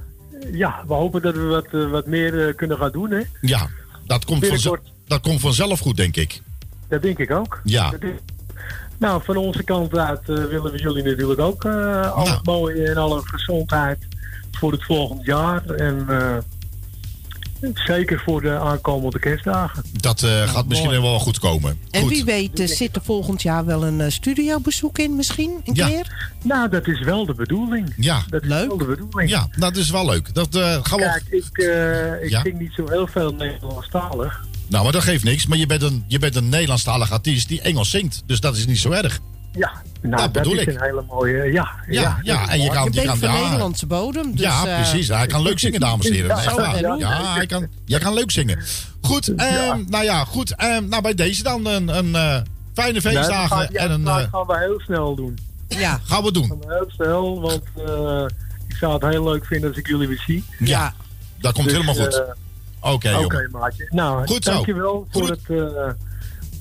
[0.51, 3.21] ja, we hopen dat we wat, wat meer kunnen gaan doen, hè.
[3.41, 3.69] Ja,
[4.05, 4.77] dat komt, vanzelf,
[5.07, 6.41] dat komt vanzelf goed, denk ik.
[6.93, 7.61] Dat denk ik ook.
[7.63, 7.93] Ja.
[8.97, 12.87] Nou, van onze kant uit eh, willen we jullie natuurlijk ook eh al het mooie
[12.89, 13.97] en alle gezondheid
[14.51, 15.65] voor het volgend jaar.
[15.65, 16.37] En eh,
[17.73, 19.83] zeker voor de aankomende kerstdagen.
[19.91, 21.79] Dat eh, gaat misschien wel goed komen.
[21.91, 22.09] En goed.
[22.09, 25.61] wie weet zit er volgend jaar wel een studiobezoek in misschien?
[25.65, 25.87] Een Ja.
[25.87, 26.31] keer?
[26.43, 27.93] Nou, dat is wel de bedoeling.
[27.97, 28.21] Ja.
[28.29, 29.29] Dat is wel de bedoeling.
[29.29, 30.33] Ja, dat is wel leuk.
[30.33, 31.03] Dat eh, gaan we...
[31.05, 32.41] Kijk, ik, eh, ik Ja.
[32.41, 34.45] zing niet zo heel veel Nederlandstalig.
[34.67, 35.45] Nou, maar dat geeft niks.
[35.47, 38.23] Maar je bent een, je bent een Nederlandstalig artiest die Engels zingt.
[38.25, 39.19] Dus dat is niet zo erg.
[39.55, 39.71] Ja,
[40.01, 40.67] nou, Dat dat, bedoel is ik.
[40.67, 41.51] een hele mooie...
[41.51, 42.83] Ja, Ja, ja, dat is en je kan...
[42.83, 44.31] Je bent kan van ja, Nederlandse bodem.
[44.31, 45.07] Dus, ja, eh, precies.
[45.07, 46.27] Hij kan leuk zingen, dames en heren.
[46.27, 46.35] Ja,
[46.81, 48.59] Dat Ja, hij kan, jij kan leuk zingen.
[49.01, 50.55] Goed, ehm, nou ja, goed.
[50.55, 52.37] ehm, nou, bij deze dan een, een eh,
[52.73, 53.57] fijne Nee, dat feestdagen.
[53.57, 55.37] gaat- ja, en een, dat eh, gaan we heel snel doen.
[55.67, 55.99] Ja.
[56.03, 56.47] gaan we doen.
[56.47, 58.25] Gaan we heel snel, want eh,
[58.67, 60.43] ik zou het heel leuk vinden als ik jullie weer zie.
[60.59, 60.93] Ja,
[61.39, 62.23] dat komt Dus, helemaal goed.
[62.83, 63.87] Oké, maatje.
[63.89, 64.51] Nou, Goed zo.
[64.51, 65.57] dankjewel voor het, eh,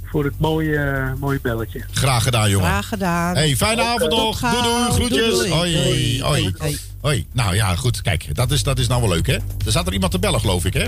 [0.05, 1.85] voor het mooie, eh, mooie belletje.
[1.93, 2.67] Graag gedaan, jongen.
[2.69, 3.35] Graag gedaan.
[3.35, 4.41] Hey, fijne avond nog.
[4.41, 4.91] Doei, doei.
[4.93, 5.19] Groetjes.
[5.35, 5.53] Doei, doei.
[5.53, 6.55] Hoi, hoi.
[6.59, 6.79] Hoi.
[7.01, 7.27] Hoi.
[7.33, 8.03] Nou ja, goed.
[8.03, 9.35] Kijk, dat is, dat is nou wel leuk, hè?
[9.35, 10.85] Er zat er iemand te bellen, geloof ik, hè?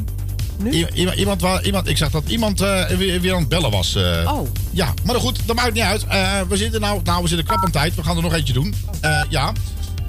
[0.73, 3.95] I- iemand, iemand, iemand, ik zag dat iemand eh, weer, weer aan het bellen was.
[3.95, 4.33] eh.
[4.35, 4.49] Oh.
[4.71, 6.05] Ja, maar goed, dat maakt niet uit.
[6.07, 7.95] Eh, we zitten nou, nou, we zitten krap aan tijd.
[7.95, 8.75] We gaan er nog eentje doen.
[9.01, 9.53] Eh, ja.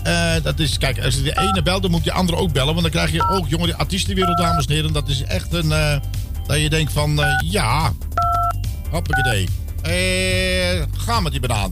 [0.06, 2.74] Eh, dat is, kijk, als je de ene belt, dan moet die andere ook bellen.
[2.74, 4.94] Want dan krijg je ook, jongen, die artiestenwereld, dames en heren.
[4.94, 6.00] Dat is echt een, eh,
[6.48, 7.94] dat je denkt van, eh, ja.
[8.90, 9.48] Hoppakee.
[9.82, 11.70] Eh, ga met die banaan.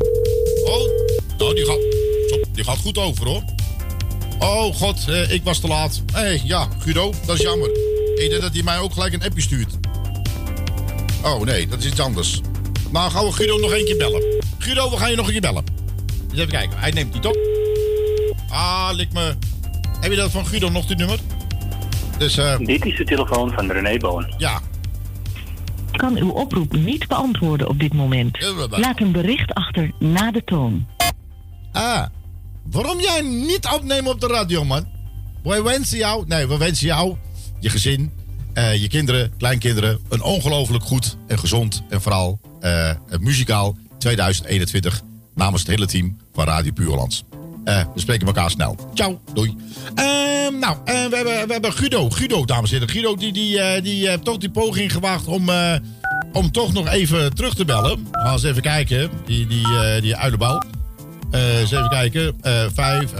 [0.65, 0.89] Oh,
[1.37, 1.79] nou, die gaat,
[2.53, 3.43] die gaat goed over, hoor.
[4.39, 6.01] Oh, god, ik was te laat.
[6.13, 7.69] Hé, hey, ja, Guido, dat is jammer.
[8.15, 9.77] Ik denk dat hij mij ook gelijk een appje stuurt.
[11.23, 12.41] Oh, nee, dat is iets anders.
[12.91, 14.23] Nou, gaan we Guido nog één keer bellen.
[14.57, 15.63] Guido, we gaan je nog een keer bellen.
[16.29, 17.52] Eens even kijken, hij neemt niet op.
[18.53, 19.35] Ah, lik me.
[19.99, 21.19] Heb je dat van Guido nog, die nummer?
[22.17, 22.57] Dus, eh...
[22.57, 24.33] Dit is de telefoon van René Boon.
[24.37, 24.61] Ja.
[25.91, 28.37] Kan uw oproep niet beantwoorden op dit moment.
[28.69, 30.87] Laat een bericht achter na de toon.
[31.71, 32.05] Ah,
[32.71, 34.87] waarom jij niet opnemen op de radio, man?
[35.43, 37.15] Wij wensen jou, nee, we wensen jou,
[37.59, 38.11] je gezin,
[38.53, 45.01] eh, je kinderen, kleinkinderen, een ongelooflijk goed en gezond en vooral eh, een muzikaal 2021
[45.35, 47.23] namens het hele team van Radio Puurlands.
[47.63, 48.75] Eh, we spreken elkaar snel.
[48.93, 49.55] Ciao, doei.
[49.95, 52.09] Ehm, nou, eh, we, hebben, we hebben Guido.
[52.09, 52.93] Guido, dames en heren.
[52.93, 55.49] Guido die, die, eh, die heeft toch die poging gewaagd om,
[56.33, 58.07] om toch nog even terug te bellen.
[58.11, 59.09] We gaan eens even kijken.
[59.25, 59.65] Die, die,
[60.01, 60.63] die uilenbal.
[61.31, 62.35] Eh, eens even kijken.
[62.73, 63.11] Vijf.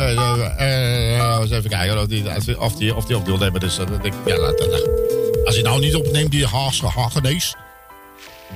[1.41, 3.59] eens even kijken of die, of die, of die, op wil nemen.
[3.59, 3.75] Dus
[4.25, 4.89] ja, laat, laat.
[5.45, 6.85] Als hij nou niet opneemt, die Haagse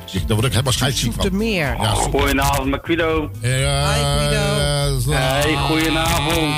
[0.01, 0.25] Hagenees.
[0.25, 1.21] Dan word ik helemaal scheidsziek van.
[1.21, 1.75] Zoetermeer.
[1.81, 3.29] Ja, zo- Goedenavond, met Guido.
[3.41, 5.11] Ja, Hi, Guido.
[5.11, 6.53] Hey, goedenavond.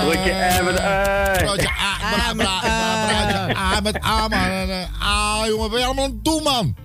[0.04, 1.44] Broodje en met ei.
[1.44, 4.32] Broodje A, met broodje A, met A, man.
[4.32, 6.76] Eh, Ah, jongen, wat ben je allemaal aan het doen, man?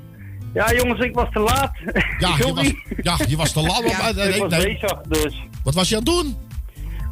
[0.53, 1.72] Ja, jongens, ik was te laat.
[2.19, 3.81] Ja, je was, ja, je was te laat.
[3.89, 4.64] Ja, maar- ik was nee.
[4.80, 5.41] bezig, dus.
[5.64, 6.38] Wat was je aan het doen?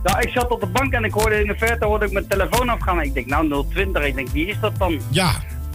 [0.04, 2.28] Nou, ik zat op de bank en ik hoorde in de verte hoorde ik mijn
[2.28, 3.02] telefoon afgaan.
[3.02, 4.04] Ik denk, nou, 020.
[4.06, 5.02] Ik denk, wie is dat dan?
[5.10, 5.32] Ja.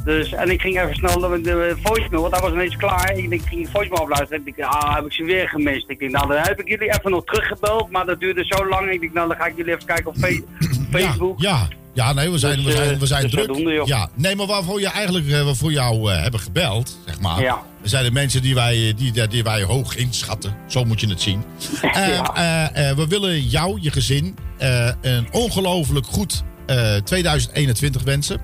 [0.06, 3.12] Dus, en ik ging even snel de, de voicemail, want hij was ineens klaar.
[3.16, 4.42] Ik, ik ging de voicemail afluisteren.
[4.46, 5.88] Ik denk, ah, heb ik ze weer gemist.
[5.88, 8.90] Ik denk, nou, dan heb ik jullie even nog teruggebeld, maar dat duurde zo lang.
[8.90, 10.42] Ik denk, nou, dan ga ik jullie even kijken op Fe-
[10.90, 11.40] Facebook.
[11.40, 13.44] Ja, ja, nee, we zijn, Dus, we zijn, eh, we zijn dus druk.
[13.46, 13.86] zodoende, joh.
[13.86, 17.40] Ja, nee, maar waarvoor je eigenlijk eh, waarvoor jou eh, hebben gebeld, zeg maar.
[17.40, 17.62] Ja.
[17.82, 20.54] zijn de mensen die wij, die, die wij hoog inschatten.
[20.66, 21.42] Zo moet je het zien.
[22.96, 24.36] We willen jou, je gezin,
[25.00, 28.40] een ongelooflijk goed eh, 2021 wensen.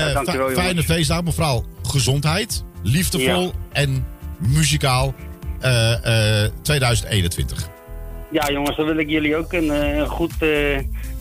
[0.00, 3.50] Eh, Ja, dankjewel, fijne feestdagen, vooral gezondheid, liefdevol Ja.
[3.72, 4.06] en
[4.38, 5.14] muzikaal
[5.60, 7.68] eh, eh, 2021.
[8.30, 10.48] Ja, jongens, dan wil ik jullie ook een, eh, een goed, eh,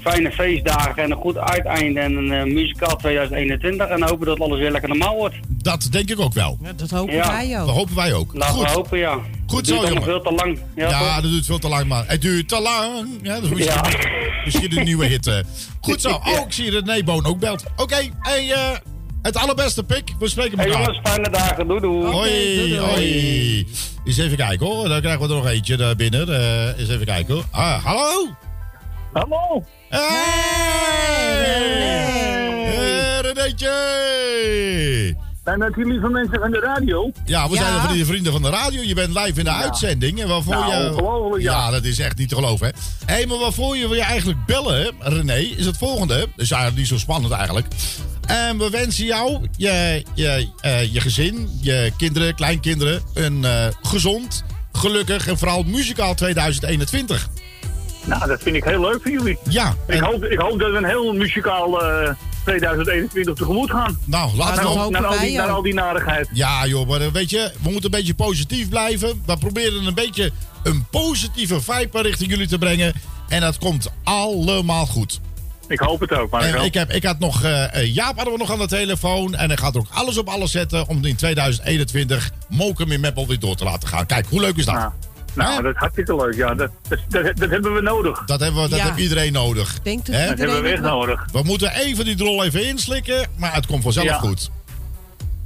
[0.02, 3.88] fijne feestdagen en een goed uiteinde en een eh, muzikaal 2021.
[3.88, 5.36] En hopen dat alles weer lekker normaal wordt.
[5.50, 6.58] Dat denk ik ook wel.
[6.76, 7.28] dat hopen Ja.
[7.32, 7.66] wij ook.
[7.66, 8.30] Dat hopen wij ook.
[8.34, 8.66] Laten Goed.
[8.66, 9.20] we hopen, ja.
[9.48, 10.22] Goed Het zo, duurt allemaal jongen.
[10.22, 10.60] veel te lang.
[10.76, 13.08] Ja, Ja, dat duurt veel te lang, maar het duurt te lang.
[13.22, 13.66] Ja, dat is
[14.46, 15.28] misschien, een nieuwe hit.
[15.28, 15.38] eh.
[15.82, 16.10] Goed zo.
[16.26, 17.64] Oh, ik zie dat Boon ook belt.
[17.76, 18.78] Oké, hey, eh,
[19.22, 20.14] het allerbeste, Pik.
[20.20, 20.82] We spreken Hey, elkaar.
[20.86, 21.68] jongens, fijne dagen.
[21.68, 22.12] Doei, doei.
[22.12, 23.68] Hoi, hoi.
[24.06, 24.88] Eens even kijken hoor.
[24.90, 26.28] Dan krijgen we er nog eentje daar binnen.
[26.40, 27.44] Eh, eens even kijken hoor.
[27.52, 28.28] Ah, hallo?
[29.14, 29.64] Hallo.
[32.66, 33.74] Hey, Renéetje.
[35.46, 37.12] Zijn dat jullie van mensen van de radio?
[37.26, 38.82] Ja, we zijn de vrienden van de radio.
[38.82, 40.22] Je bent live in de uitzending.
[40.22, 40.90] En waarvoor Nou, je...
[40.90, 41.72] ongelooflijk, ja.
[41.72, 43.14] dat is echt niet te geloven, hè.
[43.14, 46.18] Hé, maar waarvoor je, wil je eigenlijk bellen, René, is het volgende.
[46.18, 47.68] Dat is eigenlijk niet zo spannend eigenlijk.
[48.28, 53.02] En we wensen jou, je, je, eh, je gezin, je kinderen, kleinkinderen...
[53.14, 57.28] een eh, gezond, gelukkig en vooral muzikaal 2021.
[58.06, 59.38] Nou, dat vind ik heel leuk voor jullie.
[59.50, 59.76] Ja.
[59.88, 62.14] Ik, hoop, ik hoop dat we een heel muzikaal eh,
[62.46, 64.00] 2021 tegemoet gaan.
[64.04, 66.30] Nou, laten we al, naar, al die, naar al die narigheid.
[66.34, 69.22] Ja, joh, maar weet je, we moeten een beetje positief blijven.
[69.26, 70.32] We proberen een beetje
[70.64, 72.94] een positieve vibe richting jullie te brengen.
[73.28, 75.20] En dat komt allemaal goed.
[75.68, 78.52] Ik hoop het ook, maar ik, heb, ik had nog, eh, Jaap hadden we nog
[78.52, 79.36] aan de telefoon.
[79.36, 83.28] En hij gaat er ook alles op alles zetten om in 2021 Mokum in Meppel
[83.28, 84.06] weer door te laten gaan.
[84.06, 84.92] Kijk, hoe leuk is dat?
[85.36, 86.36] Nou, dat is hartstikke leuk.
[86.36, 88.24] Ja, dat, dat, dat, dat hebben we nodig.
[88.26, 88.86] Dat hebben we, dat Ja.
[88.86, 89.80] heeft iedereen nodig.
[89.82, 90.28] Denk Hè?
[90.28, 91.26] Dat hebben we echt nodig.
[91.32, 94.18] We moeten even die drol even inslikken, maar het komt vanzelf Ja.
[94.18, 94.50] goed.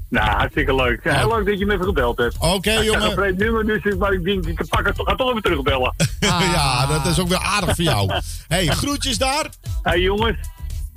[0.09, 0.99] Nou, hartstikke leuk.
[1.03, 1.35] Heel Oh.
[1.37, 2.35] leuk dat je me even gebeld hebt.
[2.39, 3.01] Oké, Ik jongen.
[3.03, 5.93] een vreemd nummer, dus ik, maar ik denk, ik pak het, ga toch even terugbellen.
[6.53, 8.11] ja, dat is ook weer aardig voor jou.
[8.47, 9.49] hey, groetjes daar.
[9.81, 10.37] Hey jongens.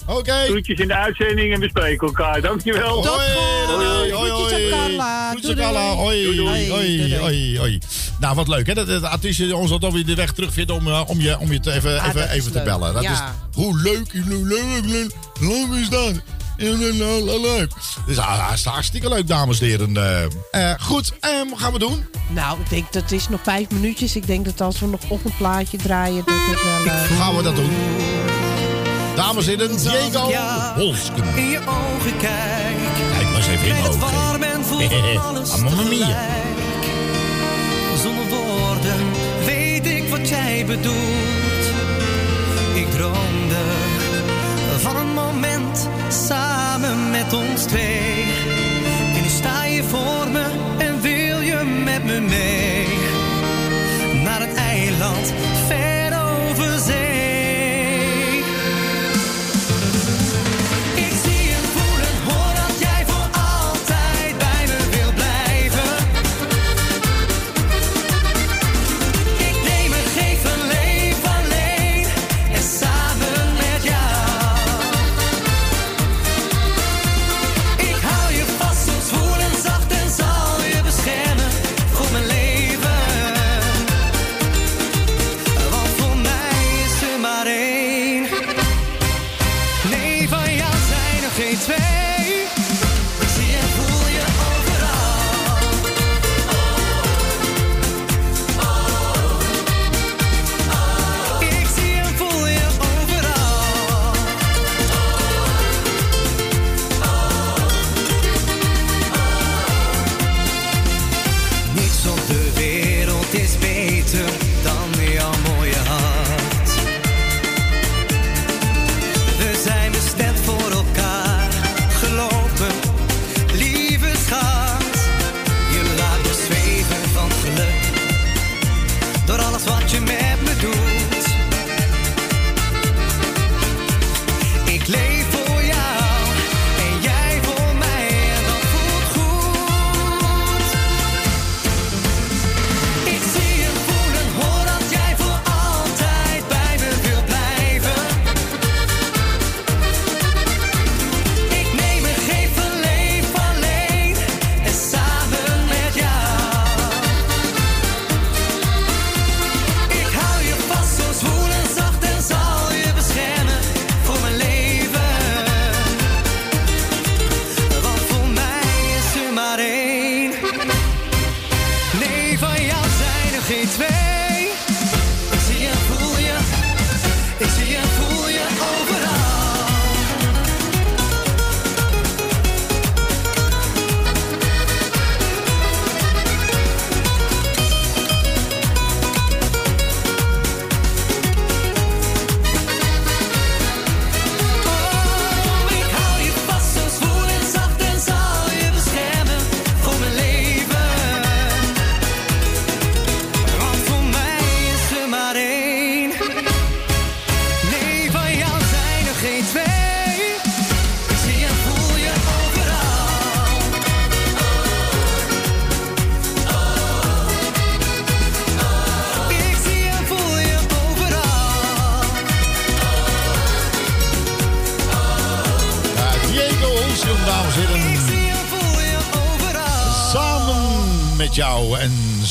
[0.07, 0.33] Oké.
[0.49, 2.41] Groetjes in de uitzending en we spreken elkaar.
[2.41, 3.07] Dankjewel.
[3.07, 3.27] Hoi,
[3.67, 5.31] hoi, hoi, Groetjes aan Carla.
[5.31, 5.95] Groetjes Doei, aan Carla.
[5.95, 6.71] Hoi, doei.
[6.71, 7.79] hoi, hoi, hoi.
[8.21, 11.03] Nou, wat leuk hè, dat het artiest ons dan weer de weg terugvindt om, eh,
[11.07, 12.95] om je, om je te even, Ah, even, even te bellen.
[12.95, 13.13] Dat Ja.
[13.13, 13.19] is,
[13.55, 15.11] hoe leuk, hoe leuk, leuk,
[15.41, 16.13] leuk is dat?
[16.57, 17.71] Leuk.
[18.07, 19.97] Dus ah, dat is hartstikke leuk, dames en heren.
[19.97, 22.07] Eh, eh, goed, en wat gaan we doen?
[22.29, 24.17] Nou, ik denk dat is nog vijf minuutjes.
[24.17, 26.95] Ik denk dat als we nog op een plaatje draaien, dat het wel...
[26.95, 27.71] eh, Gaan we dat doen?
[29.15, 30.31] Dames en heren, Diego
[30.77, 31.25] Holsken.
[31.35, 32.77] In je ogen kijk.
[33.13, 34.15] Kijk maar eens even in mijn het ogen.
[34.15, 35.89] warm en voel alles Ah, mamma mia.
[35.89, 36.87] tegelijk.
[38.03, 39.01] Zonder woorden
[39.45, 41.65] weet ik wat jij bedoelt.
[42.75, 43.63] Ik droomde
[44.79, 45.89] van een moment
[46.27, 48.25] samen met ons twee.
[49.17, 50.45] En nu sta je voor me
[50.79, 52.87] en wil je met me mee.
[54.23, 55.33] Naar een eiland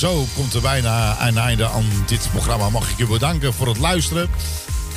[0.01, 2.69] zo komt er bijna een einde aan dit programma.
[2.69, 4.29] Mag ik je bedanken voor het luisteren.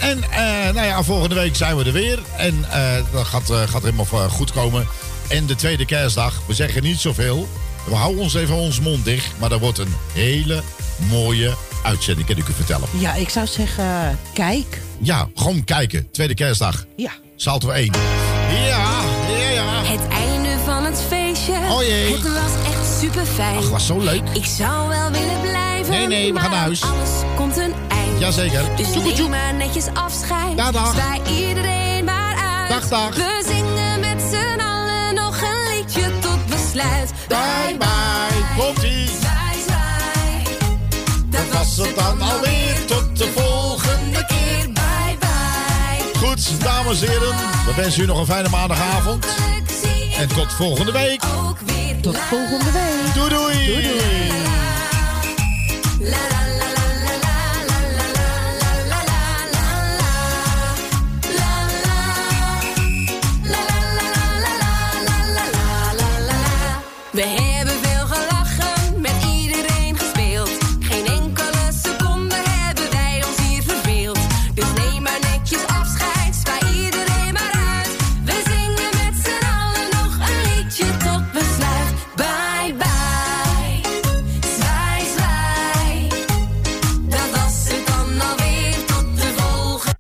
[0.00, 2.18] En eh, nou ja, volgende week zijn we er weer.
[2.36, 4.86] En eh, dat gaat, eh, gaat helemaal goed komen.
[5.28, 7.48] En de tweede kerstdag, we zeggen niet zoveel.
[7.86, 9.32] We houden ons even ons mond dicht.
[9.38, 10.62] Maar dat wordt een hele
[11.10, 12.88] mooie uitzending, kan ik u vertellen.
[12.98, 14.80] Ja, ik zou zeggen, kijk.
[14.98, 16.10] Ja, gewoon kijken.
[16.10, 16.84] Tweede kerstdag.
[16.96, 17.12] Ja.
[17.36, 17.92] Salto 1.
[18.48, 19.82] Ja, ja, ja.
[19.84, 21.52] Het einde van het feestje.
[21.70, 22.12] Oh jee.
[22.12, 22.73] Het was echt
[23.04, 23.56] super fijn.
[23.56, 24.22] Ach, was zo leuk.
[24.32, 25.90] Ik zou wel willen blijven.
[25.90, 26.82] Nee, nee, we gaan naar huis.
[26.82, 28.18] Alles komt een eind.
[28.18, 28.62] Jazeker.
[28.76, 30.56] Dus Tjoeke, neem maar netjes afscheid.
[30.56, 30.94] Dag, dag.
[31.38, 32.68] Iedereen maar uit.
[32.68, 33.14] Dag, dag.
[33.14, 37.12] We zingen met z'n allen nog een liedje tot besluit.
[37.28, 38.64] Bye, bye.
[38.64, 39.08] Komt-ie.
[41.26, 42.84] Dat was het dan alweer.
[42.86, 44.72] Tot de volgende keer.
[44.72, 46.26] Bye, bye.
[46.28, 47.34] Goed, dames en heren.
[47.66, 49.26] We wensen u nog een fijne maandagavond.
[50.18, 51.22] En tot volgende week.
[52.04, 53.14] Tot volgende week.
[53.14, 53.66] Doei doei.
[53.66, 54.43] Doei, doei.